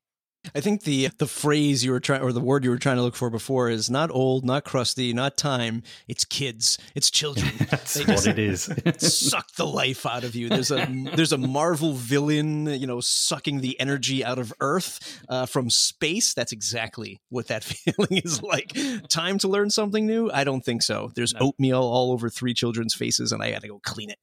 I 0.55 0.61
think 0.61 0.83
the 0.83 1.09
the 1.19 1.27
phrase 1.27 1.85
you 1.85 1.93
were 1.93 2.01
trying 2.01 2.23
or 2.23 2.33
the 2.33 2.41
word 2.41 2.65
you 2.65 2.71
were 2.71 2.79
trying 2.79 2.97
to 2.97 3.03
look 3.03 3.17
for 3.17 3.31
before 3.31 3.71
is 3.71 3.91
not 3.91 4.11
old, 4.11 4.45
not 4.45 4.65
crusty, 4.65 5.13
not 5.13 5.37
time. 5.37 5.83
It's 6.09 6.25
kids. 6.25 6.79
It's 6.95 7.11
children. 7.11 7.51
That's 7.71 7.95
they 7.95 8.05
what 8.05 8.27
it 8.27 8.39
is. 8.39 8.65
suck 8.99 9.53
the 9.55 9.67
life 9.67 10.05
out 10.07 10.25
of 10.25 10.35
you. 10.35 10.49
There's 10.49 10.71
a 10.71 10.87
there's 11.15 11.33
a 11.33 11.39
Marvel 11.39 11.93
villain, 11.93 12.67
you 12.67 12.87
know, 12.87 13.01
sucking 13.01 13.61
the 13.61 13.79
energy 13.81 14.25
out 14.25 14.39
of 14.39 14.53
Earth 14.61 15.23
uh, 15.29 15.47
from 15.47 15.71
space. 15.71 16.35
That's 16.35 16.53
exactly 16.53 17.21
what 17.29 17.49
that 17.49 17.65
feeling 17.65 18.23
is 18.25 18.43
like. 18.43 18.77
Time 19.09 19.39
to 19.39 19.49
learn 19.49 19.71
something 19.71 20.07
new? 20.07 20.31
I 20.31 20.45
don't 20.45 20.65
think 20.65 20.83
so. 20.83 21.11
There's 21.15 21.35
oatmeal 21.41 21.83
all 21.83 22.13
over 22.13 22.29
three 22.29 22.55
children's 22.55 22.95
faces, 22.95 23.33
and 23.33 23.43
I 23.43 23.53
got 23.53 23.63
to 23.63 23.69
go 23.69 23.81
clean 23.83 24.11
it. 24.11 24.19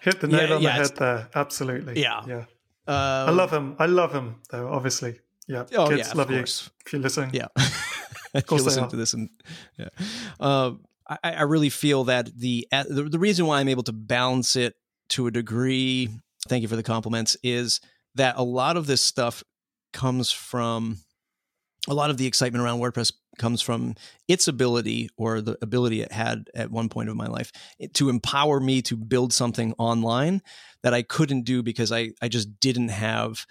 Hit 0.00 0.20
the 0.20 0.26
nail 0.26 0.48
yeah, 0.48 0.54
on 0.54 0.62
yeah, 0.62 0.68
the 0.68 0.82
head 0.82 0.96
there. 0.96 1.28
Absolutely. 1.34 2.00
Yeah. 2.00 2.22
Yeah. 2.26 2.44
Um, 2.84 3.28
I 3.28 3.30
love 3.30 3.52
him. 3.52 3.76
I 3.78 3.86
love 3.86 4.12
him, 4.12 4.40
though. 4.50 4.68
Obviously, 4.68 5.20
yeah. 5.48 5.64
Oh, 5.76 5.88
Kids 5.88 6.08
yeah, 6.08 6.14
love 6.14 6.30
you 6.30 6.38
if 6.38 6.70
you're 6.92 7.02
listening. 7.02 7.30
Yeah. 7.32 7.48
if 8.34 8.50
you 8.50 8.56
listen 8.56 8.88
to 8.90 8.96
this 8.96 9.14
and 9.14 9.28
yeah. 9.78 9.88
Uh, 10.40 10.72
I, 11.08 11.18
I, 11.32 11.42
really 11.42 11.68
feel 11.68 12.04
that 12.04 12.30
the, 12.36 12.66
the 12.70 13.08
the 13.10 13.18
reason 13.18 13.46
why 13.46 13.60
I'm 13.60 13.68
able 13.68 13.82
to 13.84 13.92
balance 13.92 14.56
it 14.56 14.74
to 15.10 15.26
a 15.26 15.30
degree, 15.30 16.08
thank 16.48 16.62
you 16.62 16.68
for 16.68 16.76
the 16.76 16.82
compliments, 16.82 17.36
is 17.42 17.80
that 18.14 18.36
a 18.36 18.42
lot 18.42 18.76
of 18.76 18.86
this 18.86 19.00
stuff 19.00 19.42
comes 19.92 20.30
from 20.30 20.98
a 21.88 21.94
lot 21.94 22.10
of 22.10 22.16
the 22.16 22.26
excitement 22.26 22.62
around 22.64 22.80
WordPress 22.80 23.12
comes 23.38 23.62
from 23.62 23.94
its 24.28 24.46
ability 24.46 25.08
or 25.16 25.40
the 25.40 25.56
ability 25.62 26.02
it 26.02 26.12
had 26.12 26.48
at 26.54 26.70
one 26.70 26.88
point 26.88 27.08
of 27.08 27.16
my 27.16 27.26
life 27.26 27.50
to 27.94 28.08
empower 28.08 28.60
me 28.60 28.82
to 28.82 28.96
build 28.96 29.32
something 29.32 29.74
online 29.78 30.42
that 30.82 30.94
I 30.94 31.02
couldn't 31.02 31.42
do 31.42 31.62
because 31.62 31.90
I, 31.90 32.10
I 32.20 32.28
just 32.28 32.60
didn't 32.60 32.88
have 32.88 33.46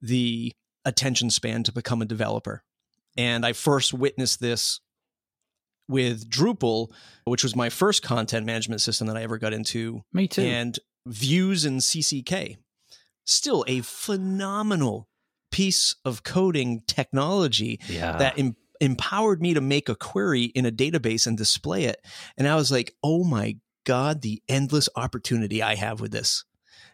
the 0.00 0.52
attention 0.84 1.30
span 1.30 1.62
to 1.64 1.72
become 1.72 2.02
a 2.02 2.06
developer. 2.06 2.62
And 3.16 3.44
I 3.44 3.52
first 3.52 3.92
witnessed 3.92 4.40
this 4.40 4.80
with 5.88 6.30
Drupal, 6.30 6.92
which 7.24 7.42
was 7.42 7.56
my 7.56 7.68
first 7.68 8.02
content 8.02 8.46
management 8.46 8.80
system 8.80 9.08
that 9.08 9.16
I 9.16 9.22
ever 9.22 9.38
got 9.38 9.52
into. 9.52 10.02
Me 10.12 10.28
too. 10.28 10.42
And 10.42 10.78
Views 11.06 11.64
and 11.64 11.80
CCK. 11.80 12.56
Still 13.24 13.64
a 13.66 13.80
phenomenal 13.80 15.08
piece 15.50 15.96
of 16.04 16.22
coding 16.22 16.82
technology 16.86 17.80
yeah. 17.88 18.16
that 18.16 18.38
em- 18.38 18.56
empowered 18.80 19.42
me 19.42 19.54
to 19.54 19.60
make 19.60 19.88
a 19.88 19.94
query 19.94 20.44
in 20.44 20.66
a 20.66 20.72
database 20.72 21.26
and 21.26 21.36
display 21.36 21.84
it. 21.84 22.04
And 22.36 22.46
I 22.46 22.54
was 22.54 22.70
like, 22.70 22.94
oh 23.02 23.24
my 23.24 23.56
God, 23.84 24.22
the 24.22 24.42
endless 24.48 24.88
opportunity 24.96 25.62
I 25.62 25.74
have 25.74 26.00
with 26.00 26.12
this. 26.12 26.44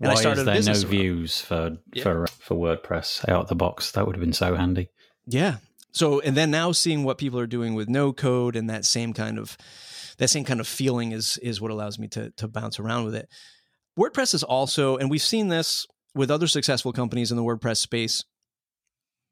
And 0.01 0.09
Why 0.09 0.13
I 0.13 0.21
started 0.21 0.49
is 0.49 0.67
there 0.67 0.75
no 0.75 0.81
views 0.81 1.41
for 1.41 1.79
yeah. 1.93 2.03
for 2.03 2.27
for 2.27 2.55
WordPress 2.55 3.29
out 3.29 3.43
of 3.43 3.49
the 3.49 3.55
box? 3.55 3.93
That 3.93 4.07
would 4.07 4.15
have 4.17 4.25
been 4.25 4.33
so 4.33 4.55
handy. 4.55 4.91
Yeah. 5.27 5.57
So 5.93 6.21
and 6.21 6.37
then 6.37 6.51
now 6.51 6.73
seeing 6.73 7.05
what 7.05 7.19
people 7.19 7.39
are 7.41 7.47
doing 7.47 7.75
with 7.75 7.89
no 7.89 8.13
code 8.13 8.57
and 8.57 8.69
that 8.69 8.85
same 8.85 9.13
kind 9.13 9.39
of 9.39 9.57
that 10.19 10.29
same 10.29 10.45
kind 10.45 10.61
of 10.61 10.69
feeling 10.69 11.13
is 11.13 11.39
is 11.39 11.61
what 11.61 11.71
allows 11.71 11.99
me 11.99 12.09
to 12.09 12.31
to 12.33 12.49
bounce 12.49 12.79
around 12.79 13.05
with 13.05 13.15
it. 13.15 13.29
WordPress 13.99 14.35
is 14.35 14.43
also, 14.43 14.97
and 14.99 15.11
we've 15.11 15.23
seen 15.23 15.49
this 15.49 15.87
with 16.15 16.31
other 16.31 16.47
successful 16.47 16.93
companies 16.93 17.31
in 17.31 17.37
the 17.37 17.43
WordPress 17.43 17.79
space, 17.79 18.25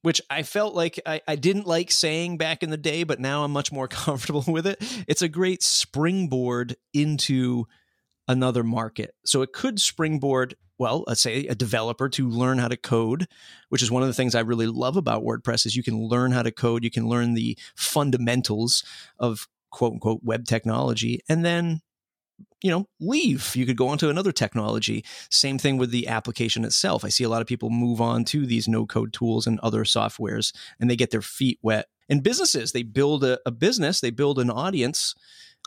which 0.02 0.22
I 0.30 0.42
felt 0.42 0.74
like 0.74 1.00
I, 1.04 1.20
I, 1.28 1.36
didn't 1.36 1.66
like 1.66 1.90
saying 1.90 2.38
back 2.38 2.62
in 2.62 2.70
the 2.70 2.78
day, 2.78 3.04
but 3.04 3.20
now 3.20 3.44
I'm 3.44 3.52
much 3.52 3.72
more 3.72 3.88
comfortable 3.88 4.44
with 4.46 4.66
it. 4.66 4.82
It's 5.06 5.22
a 5.22 5.28
great 5.28 5.62
springboard 5.62 6.76
into 6.92 7.66
another 8.28 8.62
market. 8.62 9.14
So 9.24 9.42
it 9.42 9.52
could 9.52 9.80
springboard, 9.80 10.54
well, 10.78 11.04
let's 11.06 11.20
say 11.20 11.46
a 11.46 11.54
developer 11.54 12.08
to 12.10 12.28
learn 12.28 12.58
how 12.58 12.68
to 12.68 12.76
code, 12.76 13.26
which 13.68 13.82
is 13.82 13.90
one 13.90 14.02
of 14.02 14.08
the 14.08 14.14
things 14.14 14.34
I 14.34 14.40
really 14.40 14.66
love 14.66 14.96
about 14.96 15.22
WordPress 15.22 15.66
is 15.66 15.76
you 15.76 15.82
can 15.82 16.06
learn 16.08 16.32
how 16.32 16.42
to 16.42 16.52
code, 16.52 16.84
you 16.84 16.90
can 16.90 17.08
learn 17.08 17.34
the 17.34 17.58
fundamentals 17.76 18.84
of 19.18 19.48
quote 19.70 19.94
unquote 19.94 20.20
web 20.22 20.46
technology 20.46 21.20
and 21.28 21.44
then 21.44 21.80
you 22.62 22.70
know 22.70 22.88
leave. 23.00 23.54
You 23.54 23.66
could 23.66 23.76
go 23.76 23.88
on 23.88 23.98
to 23.98 24.08
another 24.08 24.32
technology. 24.32 25.04
Same 25.30 25.58
thing 25.58 25.76
with 25.76 25.90
the 25.90 26.08
application 26.08 26.64
itself. 26.64 27.04
I 27.04 27.08
see 27.08 27.24
a 27.24 27.28
lot 27.28 27.42
of 27.42 27.46
people 27.46 27.70
move 27.70 28.00
on 28.00 28.24
to 28.26 28.46
these 28.46 28.66
no 28.66 28.86
code 28.86 29.12
tools 29.12 29.46
and 29.46 29.60
other 29.60 29.84
softwares 29.84 30.54
and 30.80 30.88
they 30.88 30.96
get 30.96 31.10
their 31.10 31.22
feet 31.22 31.58
wet. 31.62 31.86
And 32.08 32.22
businesses 32.22 32.72
they 32.72 32.82
build 32.82 33.22
a, 33.22 33.38
a 33.44 33.50
business 33.50 34.00
they 34.00 34.10
build 34.10 34.38
an 34.38 34.50
audience. 34.50 35.14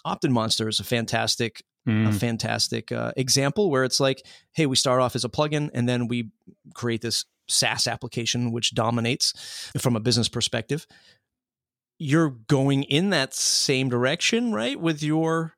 OptinMonster 0.05 0.70
is 0.70 0.80
a 0.80 0.86
fantastic 0.86 1.64
mm. 1.88 2.07
a 2.07 2.11
fantastic 2.11 2.91
uh, 2.91 3.11
example 3.15 3.69
where 3.69 3.83
it's 3.83 3.99
like, 3.99 4.25
hey, 4.51 4.65
we 4.65 4.75
start 4.75 5.01
off 5.01 5.15
as 5.15 5.23
a 5.23 5.29
plugin 5.29 5.69
and 5.73 5.88
then 5.88 6.07
we 6.07 6.31
create 6.73 7.01
this 7.01 7.25
SaaS 7.47 7.88
application 7.88 8.51
which 8.51 8.75
dominates 8.75 9.71
from 9.77 9.95
a 9.95 9.99
business 9.99 10.27
perspective. 10.27 10.85
You're 11.97 12.29
going 12.29 12.83
in 12.83 13.09
that 13.11 13.33
same 13.33 13.89
direction, 13.89 14.53
right? 14.53 14.79
With 14.79 15.01
your 15.01 15.57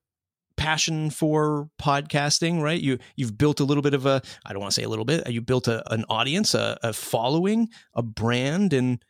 passion 0.56 1.10
for 1.10 1.70
podcasting, 1.82 2.62
right? 2.62 2.80
You 2.80 3.00
you've 3.16 3.38
built 3.38 3.60
a 3.60 3.64
little 3.64 3.82
bit 3.82 3.94
of 3.94 4.06
a 4.06 4.22
I 4.46 4.54
don't 4.54 4.62
want 4.62 4.72
to 4.72 4.76
say 4.76 4.84
a 4.84 4.90
little 4.90 5.06
bit. 5.06 5.30
You 5.30 5.42
built 5.42 5.68
a, 5.68 5.92
an 5.92 6.06
audience, 6.10 6.54
a, 6.54 6.78
a 6.84 6.94
following, 6.94 7.70
a 7.94 8.04
brand, 8.04 8.72
and 8.72 9.04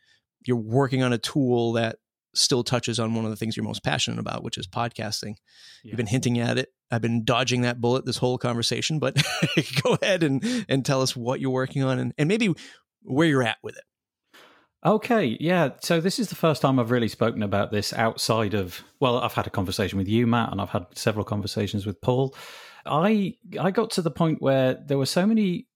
you're 0.46 0.56
working 0.56 1.02
on 1.02 1.12
a 1.12 1.18
tool 1.18 1.74
that 1.74 1.98
still 2.34 2.62
touches 2.62 2.98
on 3.00 3.14
one 3.14 3.24
of 3.24 3.30
the 3.30 3.36
things 3.36 3.56
you're 3.56 3.64
most 3.64 3.82
passionate 3.82 4.18
about, 4.18 4.42
which 4.42 4.58
is 4.58 4.66
podcasting. 4.66 5.34
Yeah. 5.82 5.90
You've 5.90 5.96
been 5.96 6.06
hinting 6.06 6.38
at 6.38 6.58
it. 6.58 6.68
I've 6.90 7.02
been 7.02 7.24
dodging 7.24 7.62
that 7.62 7.80
bullet 7.80 8.04
this 8.04 8.16
whole 8.16 8.38
conversation, 8.38 8.98
but 8.98 9.16
go 9.82 9.96
ahead 10.00 10.22
and, 10.22 10.44
and 10.68 10.84
tell 10.84 11.02
us 11.02 11.16
what 11.16 11.40
you're 11.40 11.50
working 11.50 11.82
on 11.82 11.98
and, 11.98 12.12
and 12.18 12.28
maybe 12.28 12.52
where 13.02 13.26
you're 13.26 13.42
at 13.42 13.58
with 13.62 13.76
it. 13.76 13.84
Okay, 14.84 15.36
yeah. 15.40 15.70
So 15.82 16.00
this 16.00 16.18
is 16.18 16.28
the 16.28 16.34
first 16.34 16.62
time 16.62 16.78
I've 16.78 16.90
really 16.90 17.08
spoken 17.08 17.42
about 17.42 17.70
this 17.70 17.92
outside 17.92 18.54
of 18.54 18.82
well, 18.98 19.18
I've 19.18 19.34
had 19.34 19.46
a 19.46 19.50
conversation 19.50 19.98
with 19.98 20.08
you, 20.08 20.26
Matt, 20.26 20.52
and 20.52 20.60
I've 20.60 20.70
had 20.70 20.86
several 20.94 21.24
conversations 21.24 21.84
with 21.84 22.00
Paul. 22.00 22.34
I 22.86 23.34
I 23.60 23.72
got 23.72 23.90
to 23.92 24.02
the 24.02 24.10
point 24.10 24.40
where 24.40 24.78
there 24.86 24.96
were 24.96 25.06
so 25.06 25.26
many 25.26 25.66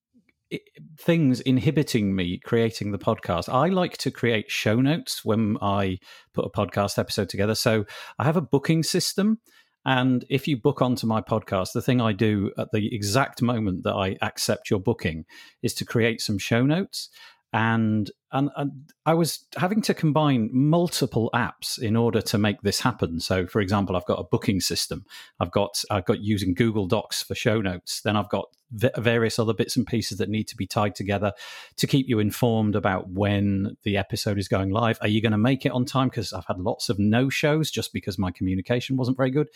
things 0.98 1.40
inhibiting 1.40 2.14
me 2.14 2.38
creating 2.38 2.92
the 2.92 2.98
podcast. 2.98 3.52
I 3.52 3.68
like 3.68 3.96
to 3.98 4.10
create 4.10 4.50
show 4.50 4.80
notes 4.80 5.24
when 5.24 5.56
I 5.60 5.98
put 6.32 6.44
a 6.44 6.50
podcast 6.50 6.98
episode 6.98 7.28
together. 7.28 7.54
So 7.54 7.84
I 8.18 8.24
have 8.24 8.36
a 8.36 8.42
booking 8.42 8.82
system. 8.82 9.40
And 9.86 10.24
if 10.30 10.48
you 10.48 10.56
book 10.56 10.80
onto 10.80 11.06
my 11.06 11.20
podcast, 11.20 11.72
the 11.72 11.82
thing 11.82 12.00
I 12.00 12.12
do 12.12 12.52
at 12.56 12.68
the 12.72 12.94
exact 12.94 13.42
moment 13.42 13.84
that 13.84 13.94
I 13.94 14.16
accept 14.22 14.70
your 14.70 14.80
booking 14.80 15.24
is 15.62 15.74
to 15.74 15.84
create 15.84 16.20
some 16.20 16.38
show 16.38 16.64
notes 16.64 17.10
and, 17.52 18.10
and, 18.34 18.50
and 18.56 18.72
I 19.06 19.14
was 19.14 19.46
having 19.56 19.80
to 19.82 19.94
combine 19.94 20.50
multiple 20.52 21.30
apps 21.32 21.78
in 21.78 21.94
order 21.94 22.20
to 22.22 22.36
make 22.36 22.60
this 22.62 22.80
happen. 22.80 23.20
So, 23.20 23.46
for 23.46 23.60
example, 23.60 23.96
I've 23.96 24.06
got 24.06 24.18
a 24.18 24.24
booking 24.24 24.60
system. 24.60 25.06
I've 25.38 25.52
got 25.52 25.82
I've 25.88 26.04
got 26.04 26.20
using 26.20 26.52
Google 26.52 26.86
Docs 26.86 27.22
for 27.22 27.36
show 27.36 27.60
notes. 27.60 28.00
Then 28.02 28.16
I've 28.16 28.28
got 28.28 28.46
various 28.72 29.38
other 29.38 29.54
bits 29.54 29.76
and 29.76 29.86
pieces 29.86 30.18
that 30.18 30.28
need 30.28 30.48
to 30.48 30.56
be 30.56 30.66
tied 30.66 30.96
together 30.96 31.32
to 31.76 31.86
keep 31.86 32.08
you 32.08 32.18
informed 32.18 32.74
about 32.74 33.08
when 33.08 33.76
the 33.84 33.96
episode 33.96 34.36
is 34.36 34.48
going 34.48 34.70
live. 34.70 34.98
Are 35.00 35.08
you 35.08 35.22
going 35.22 35.32
to 35.32 35.38
make 35.38 35.64
it 35.64 35.70
on 35.70 35.84
time? 35.84 36.08
Because 36.08 36.32
I've 36.32 36.46
had 36.46 36.58
lots 36.58 36.88
of 36.88 36.98
no 36.98 37.28
shows 37.28 37.70
just 37.70 37.92
because 37.92 38.18
my 38.18 38.32
communication 38.32 38.96
wasn't 38.96 39.16
very 39.16 39.30
good. 39.30 39.48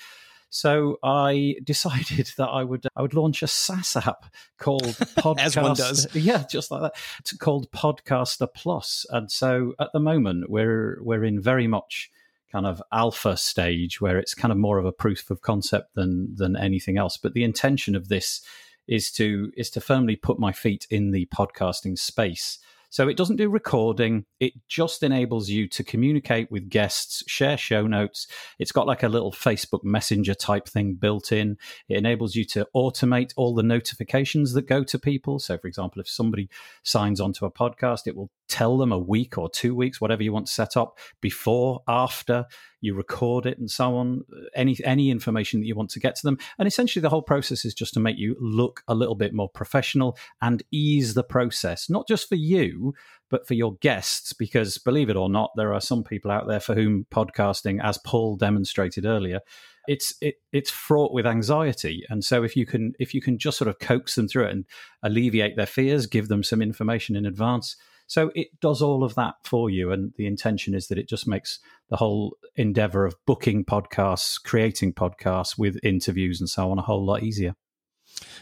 So 0.50 0.98
I 1.02 1.56
decided 1.64 2.30
that 2.38 2.48
I 2.48 2.64
would 2.64 2.86
uh, 2.86 2.90
I 2.96 3.02
would 3.02 3.14
launch 3.14 3.42
a 3.42 3.46
SaaS 3.46 3.96
app 3.96 4.26
called 4.58 4.82
Podcast. 4.84 5.38
As 5.44 5.56
one 5.56 5.74
does, 5.74 6.06
yeah, 6.14 6.44
just 6.50 6.70
like 6.70 6.82
that. 6.82 6.92
It's 7.20 7.36
called 7.36 7.70
Podcaster 7.70 8.48
Plus, 8.52 9.06
and 9.10 9.30
so 9.30 9.74
at 9.80 9.90
the 9.92 10.00
moment 10.00 10.50
we're 10.50 10.98
we're 11.02 11.24
in 11.24 11.40
very 11.40 11.66
much 11.66 12.10
kind 12.50 12.66
of 12.66 12.82
alpha 12.92 13.36
stage 13.36 14.00
where 14.00 14.18
it's 14.18 14.34
kind 14.34 14.50
of 14.50 14.56
more 14.56 14.78
of 14.78 14.86
a 14.86 14.92
proof 14.92 15.30
of 15.30 15.42
concept 15.42 15.94
than 15.94 16.34
than 16.34 16.56
anything 16.56 16.98
else. 16.98 17.16
But 17.16 17.34
the 17.34 17.44
intention 17.44 17.94
of 17.94 18.08
this 18.08 18.42
is 18.86 19.12
to 19.12 19.52
is 19.56 19.70
to 19.70 19.80
firmly 19.80 20.16
put 20.16 20.38
my 20.38 20.52
feet 20.52 20.86
in 20.90 21.10
the 21.10 21.26
podcasting 21.26 21.98
space 21.98 22.58
so 22.90 23.08
it 23.08 23.16
doesn't 23.16 23.36
do 23.36 23.50
recording. 23.50 24.24
It 24.40 24.54
just 24.68 25.02
enables 25.02 25.48
you 25.48 25.68
to 25.68 25.84
communicate 25.84 26.50
with 26.50 26.70
guests, 26.70 27.22
share 27.26 27.56
show 27.56 27.86
notes. 27.86 28.26
It's 28.58 28.72
got 28.72 28.86
like 28.86 29.02
a 29.02 29.08
little 29.08 29.32
Facebook 29.32 29.84
Messenger 29.84 30.34
type 30.34 30.68
thing 30.68 30.94
built 30.94 31.30
in. 31.32 31.58
It 31.88 31.98
enables 31.98 32.34
you 32.34 32.44
to 32.46 32.66
automate 32.74 33.32
all 33.36 33.54
the 33.54 33.62
notifications 33.62 34.52
that 34.54 34.66
go 34.66 34.84
to 34.84 34.98
people. 34.98 35.38
So, 35.38 35.58
for 35.58 35.68
example, 35.68 36.00
if 36.00 36.08
somebody 36.08 36.48
signs 36.82 37.20
onto 37.20 37.44
a 37.44 37.52
podcast, 37.52 38.06
it 38.06 38.16
will 38.16 38.30
tell 38.48 38.78
them 38.78 38.92
a 38.92 38.98
week 38.98 39.36
or 39.36 39.50
two 39.50 39.74
weeks, 39.74 40.00
whatever 40.00 40.22
you 40.22 40.32
want 40.32 40.46
to 40.46 40.52
set 40.52 40.76
up, 40.76 40.98
before, 41.20 41.82
after 41.86 42.46
you 42.80 42.94
record 42.94 43.46
it, 43.46 43.58
and 43.58 43.70
so 43.70 43.96
on. 43.96 44.24
Any 44.54 44.76
any 44.84 45.10
information 45.10 45.60
that 45.60 45.66
you 45.66 45.74
want 45.74 45.90
to 45.90 46.00
get 46.00 46.14
to 46.16 46.26
them, 46.26 46.38
and 46.58 46.66
essentially 46.66 47.00
the 47.00 47.10
whole 47.10 47.22
process 47.22 47.64
is 47.64 47.74
just 47.74 47.94
to 47.94 48.00
make 48.00 48.18
you 48.18 48.36
look 48.40 48.82
a 48.88 48.94
little 48.94 49.14
bit 49.14 49.34
more 49.34 49.48
professional 49.48 50.16
and 50.40 50.62
ease 50.70 51.14
the 51.14 51.24
process, 51.24 51.90
not 51.90 52.06
just 52.08 52.28
for 52.28 52.36
you, 52.36 52.94
but 53.30 53.46
for 53.46 53.54
your 53.54 53.76
guests. 53.76 54.32
Because 54.32 54.78
believe 54.78 55.10
it 55.10 55.16
or 55.16 55.28
not, 55.28 55.50
there 55.56 55.74
are 55.74 55.80
some 55.80 56.04
people 56.04 56.30
out 56.30 56.46
there 56.46 56.60
for 56.60 56.74
whom 56.74 57.06
podcasting, 57.10 57.82
as 57.82 57.98
Paul 57.98 58.36
demonstrated 58.36 59.04
earlier, 59.04 59.40
it's 59.88 60.14
it, 60.20 60.36
it's 60.52 60.70
fraught 60.70 61.12
with 61.12 61.26
anxiety 61.26 62.04
and 62.10 62.22
so 62.22 62.44
if 62.44 62.54
you 62.54 62.66
can 62.66 62.92
if 63.00 63.14
you 63.14 63.22
can 63.22 63.38
just 63.38 63.56
sort 63.56 63.68
of 63.68 63.78
coax 63.78 64.14
them 64.14 64.28
through 64.28 64.44
it 64.44 64.52
and 64.52 64.66
alleviate 65.02 65.56
their 65.56 65.66
fears 65.66 66.06
give 66.06 66.28
them 66.28 66.42
some 66.42 66.60
information 66.60 67.16
in 67.16 67.24
advance 67.24 67.74
so 68.08 68.32
it 68.34 68.48
does 68.60 68.80
all 68.82 69.04
of 69.04 69.14
that 69.14 69.34
for 69.44 69.68
you. 69.68 69.92
And 69.92 70.12
the 70.16 70.26
intention 70.26 70.74
is 70.74 70.88
that 70.88 70.98
it 70.98 71.08
just 71.08 71.28
makes 71.28 71.60
the 71.90 71.96
whole 71.96 72.36
endeavor 72.56 73.04
of 73.04 73.14
booking 73.26 73.64
podcasts, 73.64 74.42
creating 74.42 74.94
podcasts 74.94 75.58
with 75.58 75.78
interviews 75.84 76.40
and 76.40 76.48
so 76.48 76.70
on 76.70 76.78
a 76.78 76.82
whole 76.82 77.04
lot 77.04 77.22
easier. 77.22 77.54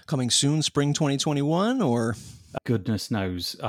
Coming 0.07 0.31
soon, 0.31 0.63
spring 0.63 0.95
2021, 0.95 1.83
or? 1.83 2.15
Goodness 2.65 3.11
knows. 3.11 3.57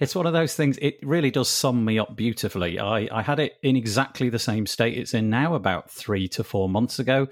It's 0.00 0.14
one 0.14 0.26
of 0.26 0.32
those 0.32 0.54
things, 0.54 0.76
it 0.82 0.98
really 1.02 1.30
does 1.30 1.48
sum 1.48 1.84
me 1.84 1.98
up 1.98 2.16
beautifully. 2.16 2.80
I, 2.80 3.08
I 3.12 3.22
had 3.22 3.38
it 3.38 3.54
in 3.62 3.76
exactly 3.76 4.28
the 4.28 4.40
same 4.40 4.66
state 4.66 4.98
it's 4.98 5.14
in 5.14 5.30
now 5.30 5.54
about 5.54 5.88
three 5.90 6.26
to 6.28 6.42
four 6.44 6.68
months 6.68 6.98
ago. 6.98 7.28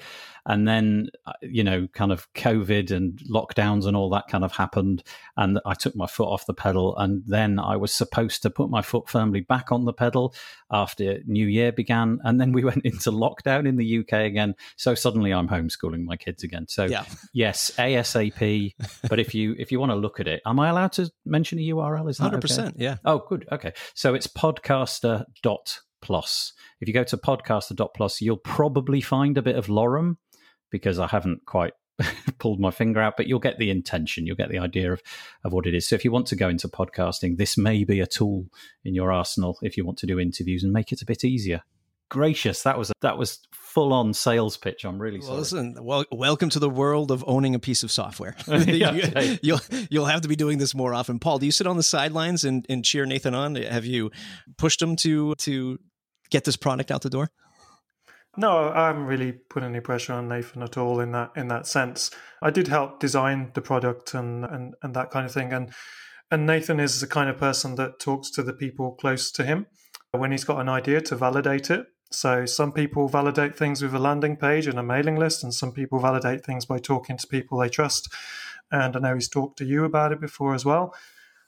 And 0.46 0.66
then, 0.66 1.08
uh, 1.26 1.32
you 1.42 1.62
know, 1.62 1.86
kind 1.92 2.10
of 2.10 2.32
COVID 2.34 2.90
and 2.90 3.18
lockdowns 3.30 3.86
and 3.86 3.96
all 3.96 4.10
that 4.10 4.28
kind 4.28 4.44
of 4.44 4.52
happened. 4.52 5.04
And 5.36 5.60
I 5.64 5.74
took 5.74 5.94
my 5.94 6.06
foot 6.06 6.28
off 6.28 6.46
the 6.46 6.54
pedal. 6.54 6.96
And 6.96 7.22
then 7.26 7.58
I 7.58 7.76
was 7.76 7.94
supposed 7.94 8.42
to 8.42 8.50
put 8.50 8.68
my 8.68 8.82
foot 8.82 9.08
firmly 9.08 9.40
back 9.40 9.70
on 9.70 9.84
the 9.84 9.92
pedal 9.92 10.34
after 10.70 11.20
New 11.26 11.46
Year 11.46 11.70
began. 11.70 12.18
And 12.24 12.40
then 12.40 12.52
we 12.52 12.64
went 12.72 12.84
into 12.84 13.10
lockdown 13.10 13.68
in 13.68 13.76
the 13.76 13.98
UK 14.00 14.12
again. 14.24 14.54
So 14.76 14.94
suddenly 14.94 15.32
I'm 15.32 15.48
homeschooling 15.48 16.04
my 16.04 16.16
kids 16.16 16.42
again. 16.42 16.66
So, 16.68 16.86
yeah. 16.86 17.04
yes, 17.32 17.70
ASAP. 17.78 18.74
but 19.08 19.20
if 19.20 19.34
you 19.34 19.54
if 19.58 19.70
you 19.70 19.78
want 19.78 19.92
to 19.92 19.96
look 19.96 20.18
at 20.18 20.26
it, 20.26 20.42
am 20.44 20.58
I 20.58 20.68
allowed 20.68 20.92
to 20.92 21.10
mention 21.24 21.58
a 21.58 21.62
URL? 21.62 22.10
Is 22.10 22.18
that 22.18 22.32
100%? 22.32 22.68
Okay? 22.68 22.72
Yeah. 22.78 22.96
Oh, 23.04 23.24
good. 23.28 23.46
Okay. 23.52 23.72
So 23.94 24.14
it's 24.14 24.26
podcaster 24.26 25.24
dot 25.42 25.78
plus. 26.00 26.52
If 26.80 26.88
you 26.88 26.94
go 26.94 27.04
to 27.04 27.16
podcaster 27.16 27.74
dot 27.74 27.94
plus, 27.94 28.20
you'll 28.20 28.36
probably 28.36 29.00
find 29.00 29.38
a 29.38 29.42
bit 29.42 29.56
of 29.56 29.66
lorem 29.66 30.16
because 30.72 30.98
I 30.98 31.06
haven't 31.06 31.46
quite 31.46 31.74
pulled 32.38 32.58
my 32.58 32.70
finger 32.72 33.00
out, 33.00 33.16
but 33.16 33.28
you'll 33.28 33.38
get 33.38 33.58
the 33.58 33.70
intention, 33.70 34.26
you'll 34.26 34.36
get 34.36 34.50
the 34.50 34.58
idea 34.58 34.92
of, 34.92 35.02
of 35.44 35.52
what 35.52 35.66
it 35.66 35.74
is. 35.74 35.86
So 35.86 35.94
if 35.94 36.04
you 36.04 36.10
want 36.10 36.26
to 36.28 36.36
go 36.36 36.48
into 36.48 36.66
podcasting, 36.66 37.36
this 37.36 37.56
may 37.56 37.84
be 37.84 38.00
a 38.00 38.06
tool 38.06 38.46
in 38.84 38.94
your 38.94 39.12
arsenal 39.12 39.58
if 39.62 39.76
you 39.76 39.84
want 39.84 39.98
to 39.98 40.06
do 40.06 40.18
interviews 40.18 40.64
and 40.64 40.72
make 40.72 40.90
it 40.90 41.02
a 41.02 41.06
bit 41.06 41.24
easier. 41.24 41.62
Gracious, 42.10 42.64
that 42.64 42.76
was 42.76 42.90
a, 42.90 42.92
that 43.00 43.16
was 43.16 43.38
full 43.54 43.94
on 43.94 44.12
sales 44.12 44.58
pitch. 44.58 44.84
I'm 44.84 44.98
really 44.98 45.22
sorry. 45.22 45.38
Listen, 45.38 45.76
well, 45.80 46.04
welcome 46.12 46.50
to 46.50 46.58
the 46.58 46.68
world 46.68 47.10
of 47.10 47.24
owning 47.26 47.54
a 47.54 47.58
piece 47.58 47.82
of 47.82 47.90
software. 47.90 48.36
you, 48.46 49.38
you'll 49.40 49.60
you'll 49.88 50.04
have 50.04 50.20
to 50.20 50.28
be 50.28 50.36
doing 50.36 50.58
this 50.58 50.74
more 50.74 50.92
often. 50.92 51.18
Paul, 51.18 51.38
do 51.38 51.46
you 51.46 51.52
sit 51.52 51.66
on 51.66 51.78
the 51.78 51.82
sidelines 51.82 52.44
and, 52.44 52.66
and 52.68 52.84
cheer 52.84 53.06
Nathan 53.06 53.34
on? 53.34 53.54
Have 53.54 53.86
you 53.86 54.10
pushed 54.58 54.82
him 54.82 54.94
to 54.96 55.34
to 55.36 55.78
get 56.28 56.44
this 56.44 56.56
product 56.56 56.90
out 56.90 57.00
the 57.00 57.08
door? 57.08 57.30
No, 58.36 58.70
I 58.70 58.86
haven't 58.86 59.04
really 59.04 59.32
put 59.32 59.62
any 59.62 59.80
pressure 59.80 60.14
on 60.14 60.28
Nathan 60.28 60.62
at 60.62 60.78
all 60.78 61.00
in 61.00 61.12
that 61.12 61.32
in 61.36 61.48
that 61.48 61.66
sense. 61.66 62.10
I 62.40 62.50
did 62.50 62.68
help 62.68 62.98
design 62.98 63.50
the 63.54 63.60
product 63.60 64.14
and 64.14 64.44
and, 64.44 64.74
and 64.82 64.94
that 64.94 65.10
kind 65.10 65.26
of 65.26 65.32
thing. 65.32 65.52
And 65.52 65.70
and 66.30 66.46
Nathan 66.46 66.80
is 66.80 67.00
the 67.00 67.06
kind 67.06 67.28
of 67.28 67.36
person 67.36 67.74
that 67.74 67.98
talks 67.98 68.30
to 68.30 68.42
the 68.42 68.54
people 68.54 68.92
close 68.92 69.30
to 69.32 69.44
him 69.44 69.66
when 70.12 70.30
he's 70.32 70.44
got 70.44 70.60
an 70.60 70.68
idea 70.68 71.02
to 71.02 71.16
validate 71.16 71.70
it. 71.70 71.86
So 72.10 72.46
some 72.46 72.72
people 72.72 73.08
validate 73.08 73.56
things 73.56 73.82
with 73.82 73.94
a 73.94 73.98
landing 73.98 74.36
page 74.36 74.66
and 74.66 74.78
a 74.78 74.82
mailing 74.82 75.16
list, 75.16 75.44
and 75.44 75.52
some 75.52 75.72
people 75.72 75.98
validate 75.98 76.44
things 76.44 76.64
by 76.64 76.78
talking 76.78 77.18
to 77.18 77.26
people 77.26 77.58
they 77.58 77.68
trust. 77.68 78.12
And 78.70 78.96
I 78.96 79.00
know 79.00 79.14
he's 79.14 79.28
talked 79.28 79.58
to 79.58 79.64
you 79.66 79.84
about 79.84 80.12
it 80.12 80.20
before 80.20 80.54
as 80.54 80.64
well. 80.64 80.94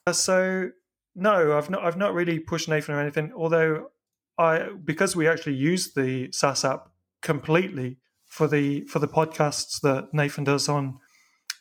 Uh, 0.07 0.12
so 0.12 0.70
no, 1.14 1.57
I've 1.57 1.70
not 1.70 1.82
I've 1.85 1.97
not 1.97 2.12
really 2.12 2.39
pushed 2.41 2.68
Nathan 2.68 2.95
or 2.95 3.01
anything. 3.01 3.32
Although 3.35 3.91
I 4.39 4.68
because 4.85 5.14
we 5.14 5.28
actually 5.28 5.55
use 5.55 5.93
the 5.95 6.30
SaaS 6.32 6.64
app 6.64 6.89
completely 7.22 7.99
for 8.28 8.49
the 8.49 8.85
for 8.87 8.99
the 8.99 9.09
podcasts 9.09 9.80
that 9.82 10.12
Nathan 10.12 10.45
does 10.45 10.68
on 10.68 10.99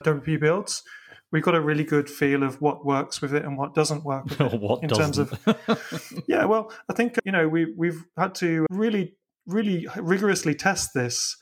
WP 0.03 0.39
Builds, 0.39 0.84
we 1.32 1.41
got 1.41 1.55
a 1.55 1.61
really 1.61 1.84
good 1.84 2.09
feel 2.09 2.43
of 2.43 2.61
what 2.61 2.86
works 2.86 3.21
with 3.21 3.34
it 3.34 3.43
and 3.43 3.57
what 3.57 3.74
doesn't 3.74 4.03
work 4.03 4.26
with 4.26 4.41
it 4.53 4.61
what 4.61 4.84
in 4.84 4.89
doesn't? 4.89 5.28
terms 5.28 5.57
of 5.67 6.24
yeah. 6.28 6.45
Well, 6.45 6.71
I 6.89 6.93
think 6.93 7.17
you 7.26 7.32
know 7.32 7.47
we 7.47 7.74
we've 7.78 8.03
had 8.17 8.36
to 8.36 8.65
really 8.69 9.15
really 9.45 9.88
rigorously 9.97 10.55
test 10.55 10.91
this. 10.93 11.36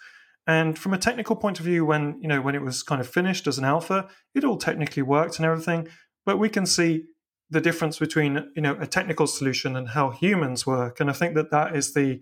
And 0.47 0.77
from 0.77 0.93
a 0.93 0.97
technical 0.97 1.36
point 1.36 1.59
of 1.59 1.65
view, 1.65 1.86
when 1.86 2.17
you 2.21 2.27
know 2.27 2.41
when 2.41 2.55
it 2.55 2.61
was 2.61 2.84
kind 2.84 2.99
of 2.99 3.07
finished 3.07 3.47
as 3.47 3.57
an 3.57 3.65
alpha, 3.65 4.09
it 4.34 4.43
all 4.43 4.57
technically 4.57 5.03
worked 5.03 5.38
and 5.38 5.45
everything. 5.45 5.88
But 6.25 6.39
we 6.39 6.49
can 6.49 6.65
see 6.65 7.05
the 7.52 7.62
difference 7.62 7.99
between 7.99 8.52
you 8.56 8.62
know 8.62 8.78
a 8.80 8.88
technical 8.88 9.28
solution 9.28 9.76
and 9.76 9.89
how 9.89 10.10
humans 10.10 10.66
work. 10.66 10.99
And 10.99 11.10
i 11.10 11.14
think 11.14 11.36
that 11.36 11.52
that 11.52 11.76
is 11.76 11.93
the 11.93 12.22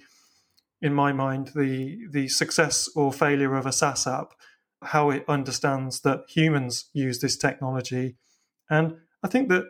in 0.82 0.94
my 0.94 1.12
mind 1.14 1.52
the 1.56 1.98
the 2.12 2.28
success 2.28 2.90
or 2.96 3.14
failure 3.14 3.56
of 3.56 3.66
a 3.66 3.72
SaaS 3.72 4.08
app 4.08 4.34
how 4.82 5.10
it 5.10 5.26
understands 5.28 6.02
that 6.02 6.22
humans 6.30 6.90
use 6.94 7.20
this 7.20 7.38
technology. 7.38 8.18
And 8.70 8.98
i 9.24 9.28
think 9.28 9.50
that 9.50 9.66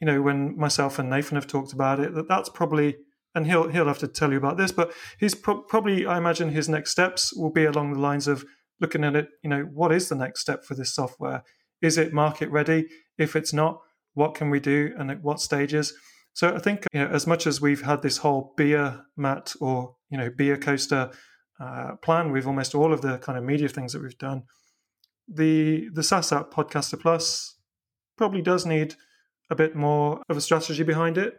you 0.00 0.06
know 0.06 0.22
when 0.22 0.56
myself 0.56 0.98
and 0.98 1.10
Nathan 1.10 1.36
have 1.36 1.46
talked 1.46 1.72
about 1.72 1.98
it 1.98 2.14
that 2.14 2.28
that's 2.28 2.48
probably 2.48 2.96
and 3.34 3.46
he'll 3.46 3.68
he'll 3.68 3.86
have 3.86 3.98
to 3.98 4.08
tell 4.08 4.30
you 4.30 4.38
about 4.38 4.56
this 4.56 4.72
but 4.72 4.92
he's 5.18 5.34
pro- 5.34 5.62
probably 5.62 6.06
i 6.06 6.16
imagine 6.16 6.50
his 6.50 6.68
next 6.68 6.90
steps 6.90 7.32
will 7.34 7.50
be 7.50 7.64
along 7.64 7.92
the 7.92 7.98
lines 7.98 8.26
of 8.26 8.44
looking 8.80 9.04
at 9.04 9.16
it 9.16 9.28
you 9.42 9.50
know 9.50 9.62
what 9.62 9.92
is 9.92 10.08
the 10.08 10.14
next 10.14 10.40
step 10.40 10.64
for 10.64 10.74
this 10.74 10.94
software? 10.94 11.42
Is 11.80 11.96
it 11.96 12.12
market 12.12 12.50
ready? 12.50 12.88
If 13.18 13.36
it's 13.36 13.52
not 13.52 13.80
what 14.18 14.34
can 14.34 14.50
we 14.50 14.58
do 14.58 14.92
and 14.98 15.12
at 15.12 15.22
what 15.22 15.40
stages. 15.40 15.94
So 16.32 16.52
I 16.52 16.58
think 16.58 16.84
you 16.92 17.00
know, 17.00 17.06
as 17.06 17.26
much 17.26 17.46
as 17.46 17.60
we've 17.60 17.82
had 17.82 18.02
this 18.02 18.18
whole 18.18 18.52
beer 18.56 19.04
mat 19.16 19.54
or 19.60 19.94
you 20.10 20.18
know 20.18 20.28
beer 20.36 20.56
coaster 20.56 21.10
uh, 21.60 21.92
plan 22.02 22.32
with 22.32 22.44
almost 22.44 22.74
all 22.74 22.92
of 22.92 23.00
the 23.00 23.18
kind 23.18 23.38
of 23.38 23.44
media 23.44 23.68
things 23.68 23.92
that 23.92 24.02
we've 24.02 24.18
done, 24.18 24.42
the 25.28 25.88
the 25.94 26.02
SaaS 26.02 26.32
app 26.32 26.52
Podcaster 26.52 27.00
Plus 27.00 27.56
probably 28.16 28.42
does 28.42 28.66
need 28.66 28.96
a 29.50 29.54
bit 29.54 29.76
more 29.76 30.20
of 30.28 30.36
a 30.36 30.40
strategy 30.40 30.82
behind 30.82 31.16
it. 31.16 31.38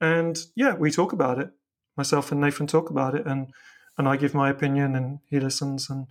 And 0.00 0.36
yeah, 0.56 0.74
we 0.74 0.90
talk 0.90 1.12
about 1.12 1.38
it. 1.38 1.50
Myself 1.96 2.32
and 2.32 2.40
Nathan 2.40 2.66
talk 2.66 2.90
about 2.90 3.14
it, 3.14 3.24
and 3.24 3.52
and 3.96 4.08
I 4.08 4.16
give 4.16 4.34
my 4.34 4.50
opinion, 4.50 4.96
and 4.96 5.20
he 5.30 5.38
listens, 5.38 5.88
and 5.88 6.06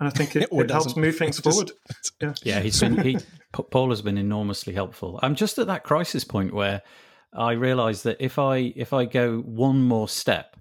and 0.00 0.08
I 0.08 0.10
think 0.10 0.34
it, 0.34 0.48
it 0.52 0.70
helps 0.70 0.96
move 0.96 1.16
things 1.16 1.36
Just, 1.40 1.44
forward. 1.44 1.72
Yeah, 2.20 2.34
yeah. 2.42 2.60
He's 2.60 2.80
been 2.80 2.98
he 2.98 3.18
Paul 3.52 3.90
has 3.90 4.02
been 4.02 4.18
enormously 4.18 4.72
helpful. 4.72 5.20
I'm 5.22 5.34
just 5.34 5.58
at 5.58 5.66
that 5.68 5.84
crisis 5.84 6.24
point 6.24 6.52
where 6.52 6.82
I 7.32 7.52
realise 7.52 8.02
that 8.02 8.16
if 8.20 8.38
I 8.38 8.72
if 8.76 8.92
I 8.92 9.04
go 9.04 9.38
one 9.38 9.82
more 9.82 10.08
step, 10.08 10.56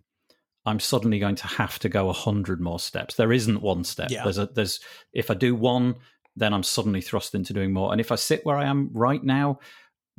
I'm 0.65 0.79
suddenly 0.79 1.19
going 1.19 1.35
to 1.35 1.47
have 1.47 1.79
to 1.79 1.89
go 1.89 2.09
a 2.09 2.13
hundred 2.13 2.61
more 2.61 2.79
steps. 2.79 3.15
There 3.15 3.31
isn't 3.31 3.61
one 3.61 3.83
step. 3.83 4.11
Yeah. 4.11 4.23
There's 4.23 4.37
a 4.37 4.47
there's 4.47 4.79
if 5.13 5.31
I 5.31 5.33
do 5.33 5.55
one, 5.55 5.95
then 6.35 6.53
I'm 6.53 6.63
suddenly 6.63 7.01
thrust 7.01 7.33
into 7.33 7.53
doing 7.53 7.73
more. 7.73 7.91
And 7.91 7.99
if 7.99 8.11
I 8.11 8.15
sit 8.15 8.45
where 8.45 8.57
I 8.57 8.65
am 8.65 8.89
right 8.93 9.23
now, 9.23 9.59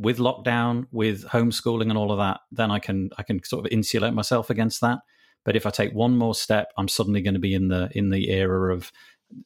with 0.01 0.17
lockdown, 0.17 0.87
with 0.91 1.27
homeschooling 1.27 1.91
and 1.91 1.99
all 1.99 2.11
of 2.11 2.19
that, 2.19 2.41
then 2.51 2.71
I 2.71 2.79
can 2.79 3.11
I 3.19 3.23
can 3.23 3.43
sort 3.45 3.67
of 3.67 3.73
insulate 3.73 4.15
myself 4.15 4.49
against 4.49 4.81
that. 4.81 4.99
But 5.45 5.57
if 5.57 5.67
I 5.67 5.71
take 5.71 5.93
one 5.93 6.17
more 6.17 6.35
step, 6.35 6.73
I'm 6.77 6.89
suddenly 6.89 7.23
going 7.23 7.35
to 7.35 7.41
be 7.41 7.55
in 7.55 7.69
the 7.69 7.91
in 7.93 8.11
the 8.11 8.31
era 8.31 8.75
of 8.75 8.93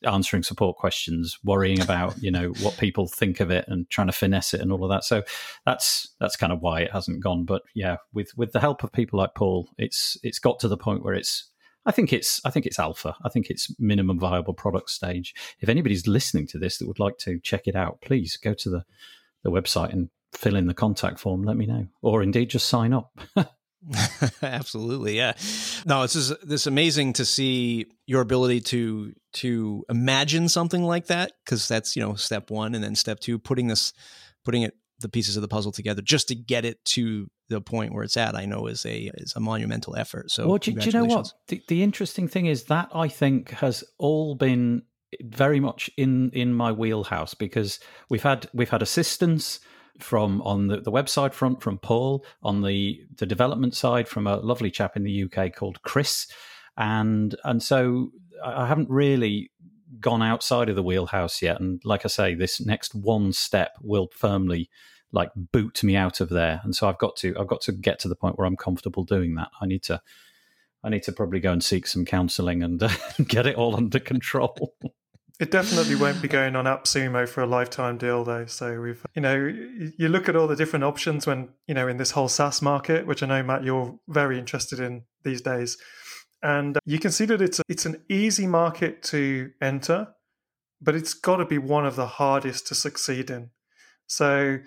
answering 0.07 0.43
support 0.43 0.77
questions, 0.77 1.39
worrying 1.45 1.81
about 1.81 2.21
you 2.23 2.31
know 2.31 2.49
what 2.61 2.77
people 2.79 3.07
think 3.07 3.41
of 3.41 3.51
it, 3.51 3.65
and 3.69 3.89
trying 3.91 4.09
to 4.09 4.13
finesse 4.13 4.55
it 4.55 4.61
and 4.61 4.73
all 4.73 4.85
of 4.85 4.91
that. 4.91 5.05
So 5.05 5.23
that's 5.65 6.15
that's 6.21 6.37
kind 6.37 6.53
of 6.53 6.61
why 6.61 6.81
it 6.81 6.93
hasn't 6.93 7.23
gone. 7.23 7.45
But 7.45 7.63
yeah, 7.75 7.97
with 8.13 8.37
with 8.37 8.53
the 8.53 8.61
help 8.61 8.83
of 8.85 8.93
people 8.93 9.19
like 9.19 9.35
Paul, 9.35 9.69
it's 9.79 10.17
it's 10.23 10.39
got 10.39 10.59
to 10.61 10.69
the 10.69 10.79
point 10.79 11.05
where 11.05 11.15
it's. 11.15 11.51
I 11.87 11.93
think 11.93 12.15
it's 12.15 12.41
I 12.47 12.51
think 12.51 12.65
it's 12.65 12.79
alpha. 12.79 13.15
I 13.25 13.29
think 13.29 13.51
it's 13.51 13.69
minimum 13.79 14.19
viable 14.19 14.55
product 14.55 14.89
stage. 14.89 15.35
If 15.61 15.69
anybody's 15.69 16.07
listening 16.07 16.47
to 16.49 16.59
this 16.59 16.79
that 16.79 16.89
would 16.89 16.99
like 16.99 17.19
to 17.19 17.39
check 17.41 17.67
it 17.67 17.77
out, 17.77 18.01
please 18.01 18.39
go 18.39 18.55
to 18.55 18.71
the 18.71 18.85
the 19.43 19.51
website 19.51 19.93
and 19.93 20.09
fill 20.33 20.57
in 20.57 20.67
the 20.67 20.73
contact 20.73 21.19
form. 21.19 21.43
Let 21.43 21.59
me 21.59 21.67
know, 21.67 21.87
or 22.01 22.23
indeed 22.23 22.49
just 22.49 22.69
sign 22.69 22.95
up. 22.95 23.13
Absolutely, 24.43 25.17
yeah. 25.17 25.35
No, 25.85 26.03
it's 26.03 26.15
just 26.15 26.47
this 26.47 26.67
amazing 26.67 27.15
to 27.15 27.25
see 27.25 27.87
your 28.07 28.21
ability 28.21 28.61
to 28.63 29.13
to 29.35 29.85
imagine 29.89 30.49
something 30.49 30.83
like 30.83 31.07
that 31.07 31.33
because 31.45 31.69
that's 31.69 31.97
you 31.97 32.03
know 32.03 32.15
step 32.15 32.51
one, 32.51 32.75
and 32.75 32.83
then 32.83 32.95
step 32.95 33.21
two, 33.21 33.39
putting 33.39 33.67
this, 33.67 33.93
putting 34.45 34.63
it 34.63 34.75
the 35.01 35.09
pieces 35.09 35.37
of 35.37 35.43
the 35.43 35.49
puzzle 35.49 35.73
together 35.73 36.03
just 36.03 36.29
to 36.29 36.35
get 36.35 36.65
it 36.65 36.83
to 36.85 37.29
the 37.49 37.61
point 37.61 37.93
where 37.93 38.05
it's 38.05 38.17
at. 38.17 38.35
I 38.35 38.47
know 38.47 38.67
is 38.67 38.87
a 38.87 39.11
is 39.15 39.35
a 39.37 39.41
monumental 39.41 39.97
effort. 39.97 40.31
So, 40.31 40.49
well, 40.49 40.59
do, 40.59 40.73
do 40.73 40.87
you 40.87 40.93
know 40.93 41.05
what 41.05 41.33
the, 41.49 41.63
the 41.69 41.83
interesting 41.83 42.29
thing 42.29 42.47
is 42.47 42.65
that 42.65 42.89
I 42.95 43.09
think 43.09 43.51
has 43.51 43.85
all 43.99 44.35
been 44.35 44.83
very 45.21 45.61
much 45.61 45.91
in 45.97 46.31
in 46.31 46.55
my 46.55 46.73
wheelhouse 46.73 47.35
because 47.35 47.81
we've 48.09 48.23
had 48.23 48.49
we've 48.55 48.71
had 48.71 48.83
assistance 48.83 49.61
from 50.01 50.43
on 50.43 50.67
the, 50.67 50.81
the 50.81 50.93
website 50.93 51.33
front 51.33 51.63
from 51.63 51.79
Paul, 51.79 52.25
on 52.43 52.63
the 52.63 53.01
the 53.17 53.27
development 53.27 53.75
side 53.75 54.09
from 54.09 54.27
a 54.27 54.37
lovely 54.37 54.71
chap 54.71 54.97
in 54.97 55.05
the 55.05 55.25
UK 55.25 55.55
called 55.55 55.83
Chris, 55.83 56.27
and 56.77 57.35
and 57.45 57.63
so 57.63 58.11
I 58.45 58.67
haven't 58.67 58.91
really 58.91 59.51
gone 60.01 60.23
outside 60.23 60.69
of 60.69 60.77
the 60.77 60.83
wheelhouse 60.83 61.41
yet. 61.41 61.61
And 61.61 61.81
like 61.85 62.05
I 62.05 62.09
say, 62.09 62.35
this 62.35 62.61
next 62.61 62.95
one 62.95 63.33
step 63.33 63.73
will 63.81 64.09
firmly 64.13 64.69
like 65.13 65.31
boot 65.37 65.83
me 65.83 65.97
out 65.97 66.21
of 66.21 66.29
there. 66.29 66.61
And 66.65 66.75
so 66.75 66.89
I've 66.89 66.99
got 66.99 67.17
to 67.17 67.35
I've 67.39 67.47
got 67.47 67.61
to 67.63 67.73
get 67.73 67.99
to 68.01 68.09
the 68.09 68.17
point 68.17 68.39
where 68.39 68.47
I'm 68.47 68.57
comfortable 68.57 69.05
doing 69.05 69.35
that. 69.37 69.49
I 69.61 69.67
need 69.67 69.83
to 69.85 70.03
I 70.83 70.91
need 70.91 71.05
to 71.05 71.13
probably 71.13 71.41
go 71.41 71.53
and 71.53 71.65
seek 71.65 71.87
some 71.87 72.05
counselling 72.05 72.63
and 72.63 72.83
uh, 72.83 72.91
get 73.27 73.47
it 73.47 73.57
all 73.57 73.77
under 73.77 74.01
control. 74.01 74.75
It 75.41 75.51
definitely 75.51 75.97
won't 75.97 76.23
be 76.23 76.29
going 76.29 76.55
on 76.55 76.65
AppSumo 76.67 77.29
for 77.29 77.43
a 77.43 77.47
lifetime 77.47 77.99
deal, 77.99 78.23
though. 78.23 78.47
So 78.47 78.81
we've, 78.81 79.05
you 79.15 79.23
know, 79.23 79.35
you 79.35 80.09
look 80.09 80.29
at 80.29 80.37
all 80.37 80.47
the 80.47 80.55
different 80.55 80.85
options 80.85 81.27
when, 81.27 81.49
you 81.67 81.75
know, 81.75 81.89
in 81.89 81.97
this 81.97 82.13
whole 82.13 82.29
SaaS 82.29 82.63
market, 82.63 83.05
which 83.05 83.23
I 83.23 83.27
know 83.27 83.43
Matt, 83.43 83.65
you're 83.65 83.99
very 84.07 84.39
interested 84.39 84.79
in 84.79 85.03
these 85.25 85.41
days, 85.41 85.77
and 86.41 86.77
uh, 86.77 86.81
you 86.85 86.99
can 87.01 87.11
see 87.11 87.25
that 87.25 87.43
it's 87.43 87.59
a, 87.59 87.63
it's 87.69 87.87
an 87.87 88.03
easy 88.09 88.47
market 88.47 89.03
to 89.05 89.51
enter, 89.61 90.09
but 90.81 90.95
it's 90.95 91.15
got 91.15 91.39
to 91.39 91.45
be 91.45 91.59
one 91.59 91.85
of 91.85 91.97
the 91.97 92.07
hardest 92.07 92.69
to 92.69 92.75
succeed 92.75 93.29
in. 93.29 93.51
So 94.07 94.59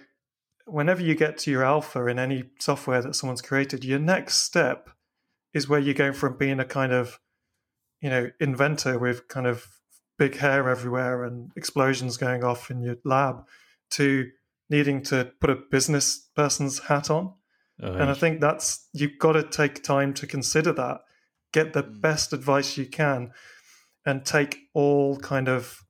whenever 0.65 1.01
you 1.01 1.15
get 1.15 1.37
to 1.39 1.51
your 1.51 1.63
alpha 1.63 2.07
in 2.07 2.19
any 2.19 2.45
software 2.59 3.01
that 3.01 3.15
someone's 3.15 3.41
created, 3.41 3.85
your 3.85 3.99
next 3.99 4.37
step 4.37 4.89
is 5.53 5.69
where 5.69 5.79
you're 5.79 5.93
going 5.93 6.13
from 6.13 6.37
being 6.37 6.59
a 6.59 6.65
kind 6.65 6.91
of, 6.91 7.19
you 8.01 8.09
know, 8.09 8.31
inventor 8.41 8.99
with 8.99 9.27
kind 9.29 9.47
of 9.47 9.67
big 10.17 10.37
hair 10.37 10.69
everywhere 10.69 11.23
and 11.23 11.51
explosions 11.55 12.17
going 12.17 12.43
off 12.43 12.71
in 12.71 12.81
your 12.81 12.97
lab 13.03 13.45
to 13.91 14.29
needing 14.69 15.01
to 15.01 15.31
put 15.39 15.49
a 15.49 15.55
business 15.55 16.29
person's 16.35 16.79
hat 16.79 17.09
on. 17.09 17.33
Oh, 17.81 17.93
and 17.93 18.09
I 18.09 18.13
think 18.13 18.41
that's 18.41 18.87
you've 18.93 19.19
got 19.19 19.33
to 19.33 19.43
take 19.43 19.83
time 19.83 20.13
to 20.15 20.27
consider 20.27 20.73
that, 20.73 21.01
get 21.53 21.73
the 21.73 21.83
mm. 21.83 22.01
best 22.01 22.33
advice 22.33 22.77
you 22.77 22.87
can, 22.87 23.31
and 24.05 24.25
take 24.25 24.57
all 24.73 25.17
kind 25.17 25.47
of 25.47 25.83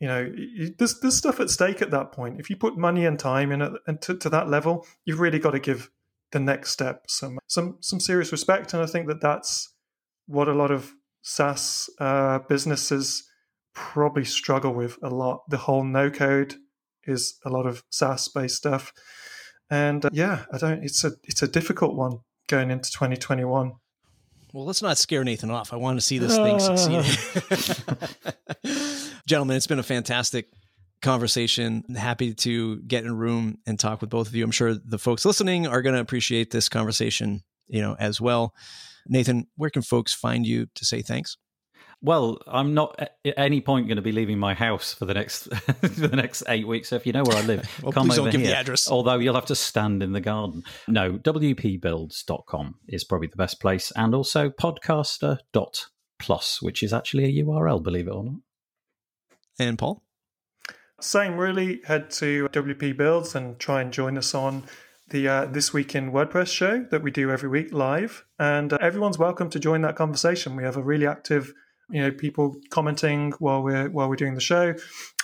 you 0.00 0.08
know 0.08 0.30
there's 0.78 1.00
there's 1.00 1.16
stuff 1.16 1.38
at 1.40 1.50
stake 1.50 1.82
at 1.82 1.92
that 1.92 2.10
point. 2.10 2.40
If 2.40 2.50
you 2.50 2.56
put 2.56 2.76
money 2.76 3.06
and 3.06 3.18
time 3.18 3.52
in 3.52 3.62
it 3.62 3.72
to, 4.02 4.16
to 4.18 4.28
that 4.30 4.48
level, 4.48 4.86
you've 5.04 5.20
really 5.20 5.38
got 5.38 5.52
to 5.52 5.60
give 5.60 5.90
the 6.32 6.40
next 6.40 6.70
step 6.70 7.04
some 7.08 7.38
some 7.46 7.78
some 7.80 8.00
serious 8.00 8.32
respect. 8.32 8.74
And 8.74 8.82
I 8.82 8.86
think 8.86 9.06
that 9.06 9.20
that's 9.20 9.72
what 10.26 10.48
a 10.48 10.52
lot 10.52 10.72
of 10.72 10.92
SaaS 11.26 11.90
uh, 11.98 12.38
businesses 12.48 13.24
probably 13.74 14.24
struggle 14.24 14.72
with 14.72 14.96
a 15.02 15.10
lot. 15.10 15.42
The 15.48 15.56
whole 15.56 15.82
no 15.82 16.08
code 16.08 16.54
is 17.04 17.40
a 17.44 17.50
lot 17.50 17.66
of 17.66 17.82
SaaS 17.90 18.28
based 18.28 18.54
stuff, 18.54 18.92
and 19.68 20.04
uh, 20.04 20.10
yeah, 20.12 20.44
I 20.52 20.58
don't. 20.58 20.84
It's 20.84 21.02
a 21.02 21.12
it's 21.24 21.42
a 21.42 21.48
difficult 21.48 21.96
one 21.96 22.20
going 22.46 22.70
into 22.70 22.92
2021. 22.92 23.72
Well, 24.52 24.64
let's 24.64 24.82
not 24.82 24.98
scare 24.98 25.24
Nathan 25.24 25.50
off. 25.50 25.72
I 25.72 25.76
want 25.76 25.98
to 25.98 26.00
see 26.00 26.18
this 26.18 26.36
thing 26.36 26.60
succeed. 26.60 27.04
Gentlemen, 29.26 29.56
it's 29.56 29.66
been 29.66 29.80
a 29.80 29.82
fantastic 29.82 30.46
conversation. 31.02 31.82
Happy 31.96 32.34
to 32.34 32.80
get 32.82 33.02
in 33.02 33.10
a 33.10 33.14
room 33.14 33.58
and 33.66 33.80
talk 33.80 34.00
with 34.00 34.10
both 34.10 34.28
of 34.28 34.34
you. 34.36 34.44
I'm 34.44 34.52
sure 34.52 34.74
the 34.74 34.98
folks 34.98 35.24
listening 35.24 35.66
are 35.66 35.82
going 35.82 35.96
to 35.96 36.00
appreciate 36.00 36.52
this 36.52 36.68
conversation, 36.68 37.42
you 37.66 37.82
know, 37.82 37.96
as 37.98 38.20
well. 38.20 38.54
Nathan, 39.08 39.46
where 39.56 39.70
can 39.70 39.82
folks 39.82 40.12
find 40.12 40.46
you 40.46 40.66
to 40.74 40.84
say 40.84 41.02
thanks? 41.02 41.36
Well, 42.02 42.38
I'm 42.46 42.74
not 42.74 43.00
at 43.00 43.12
any 43.38 43.62
point 43.62 43.88
going 43.88 43.96
to 43.96 44.02
be 44.02 44.12
leaving 44.12 44.38
my 44.38 44.52
house 44.54 44.92
for 44.92 45.06
the 45.06 45.14
next 45.14 45.52
for 45.54 45.88
the 45.88 46.16
next 46.16 46.42
eight 46.48 46.66
weeks. 46.66 46.90
So 46.90 46.96
if 46.96 47.06
you 47.06 47.12
know 47.12 47.24
where 47.24 47.36
I 47.36 47.40
live, 47.40 47.66
well, 47.82 47.92
come 47.92 48.08
please 48.08 48.18
over 48.18 48.26
don't 48.26 48.32
give 48.32 48.40
here. 48.42 48.50
the 48.50 48.56
address. 48.56 48.90
Although 48.90 49.18
you'll 49.18 49.34
have 49.34 49.46
to 49.46 49.56
stand 49.56 50.02
in 50.02 50.12
the 50.12 50.20
garden. 50.20 50.62
No, 50.86 51.18
wpbuilds.com 51.18 52.74
is 52.88 53.04
probably 53.04 53.28
the 53.28 53.36
best 53.36 53.60
place, 53.60 53.92
and 53.96 54.14
also 54.14 54.50
podcaster.plus, 54.50 56.62
which 56.62 56.82
is 56.82 56.92
actually 56.92 57.24
a 57.24 57.44
URL, 57.44 57.82
believe 57.82 58.08
it 58.08 58.12
or 58.12 58.24
not. 58.24 58.40
And 59.58 59.78
Paul, 59.78 60.02
same. 61.00 61.38
Really, 61.38 61.80
head 61.84 62.10
to 62.10 62.48
WP 62.50 62.94
Builds 62.96 63.34
and 63.34 63.58
try 63.58 63.80
and 63.80 63.90
join 63.90 64.18
us 64.18 64.34
on 64.34 64.64
the 65.08 65.28
uh, 65.28 65.46
This 65.46 65.72
Week 65.72 65.94
in 65.94 66.12
WordPress 66.12 66.48
show 66.48 66.84
that 66.90 67.02
we 67.02 67.10
do 67.10 67.30
every 67.30 67.48
week 67.48 67.72
live. 67.72 68.24
And 68.38 68.72
uh, 68.72 68.78
everyone's 68.80 69.18
welcome 69.18 69.48
to 69.50 69.58
join 69.58 69.82
that 69.82 69.96
conversation. 69.96 70.56
We 70.56 70.64
have 70.64 70.76
a 70.76 70.82
really 70.82 71.06
active, 71.06 71.52
you 71.90 72.02
know, 72.02 72.10
people 72.10 72.56
commenting 72.70 73.32
while 73.38 73.62
we're 73.62 73.88
while 73.90 74.08
we're 74.08 74.16
doing 74.16 74.34
the 74.34 74.40
show, 74.40 74.74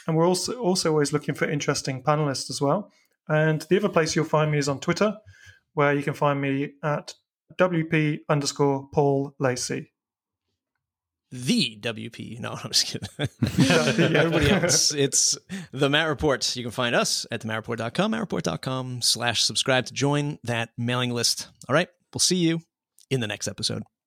and 0.06 0.16
we're 0.16 0.26
also 0.26 0.54
also 0.54 0.90
always 0.90 1.12
looking 1.12 1.34
for 1.34 1.48
interesting 1.48 2.02
panelists 2.02 2.50
as 2.50 2.60
well. 2.60 2.90
And 3.28 3.62
the 3.62 3.76
other 3.76 3.88
place 3.88 4.14
you'll 4.14 4.24
find 4.24 4.50
me 4.50 4.58
is 4.58 4.68
on 4.68 4.80
Twitter, 4.80 5.16
where 5.74 5.94
you 5.94 6.02
can 6.02 6.14
find 6.14 6.40
me 6.40 6.72
at 6.82 7.14
WP 7.58 8.20
underscore 8.28 8.88
Paul 8.92 9.34
Lacey 9.38 9.91
the 11.32 11.78
WP. 11.80 12.38
No, 12.38 12.52
I'm 12.64 12.70
just 12.70 12.86
kidding. 12.86 13.08
Everybody 14.16 14.50
else, 14.50 14.94
it's 14.94 15.36
the 15.72 15.90
Matt 15.90 16.08
Report. 16.08 16.54
You 16.54 16.62
can 16.62 16.70
find 16.70 16.94
us 16.94 17.26
at 17.30 17.40
thematreport.com, 17.40 18.12
mattreport.com 18.12 19.02
slash 19.02 19.42
subscribe 19.42 19.86
to 19.86 19.94
join 19.94 20.38
that 20.44 20.70
mailing 20.78 21.10
list. 21.10 21.48
All 21.68 21.74
right, 21.74 21.88
we'll 22.12 22.20
see 22.20 22.36
you 22.36 22.60
in 23.10 23.20
the 23.20 23.26
next 23.26 23.48
episode. 23.48 23.82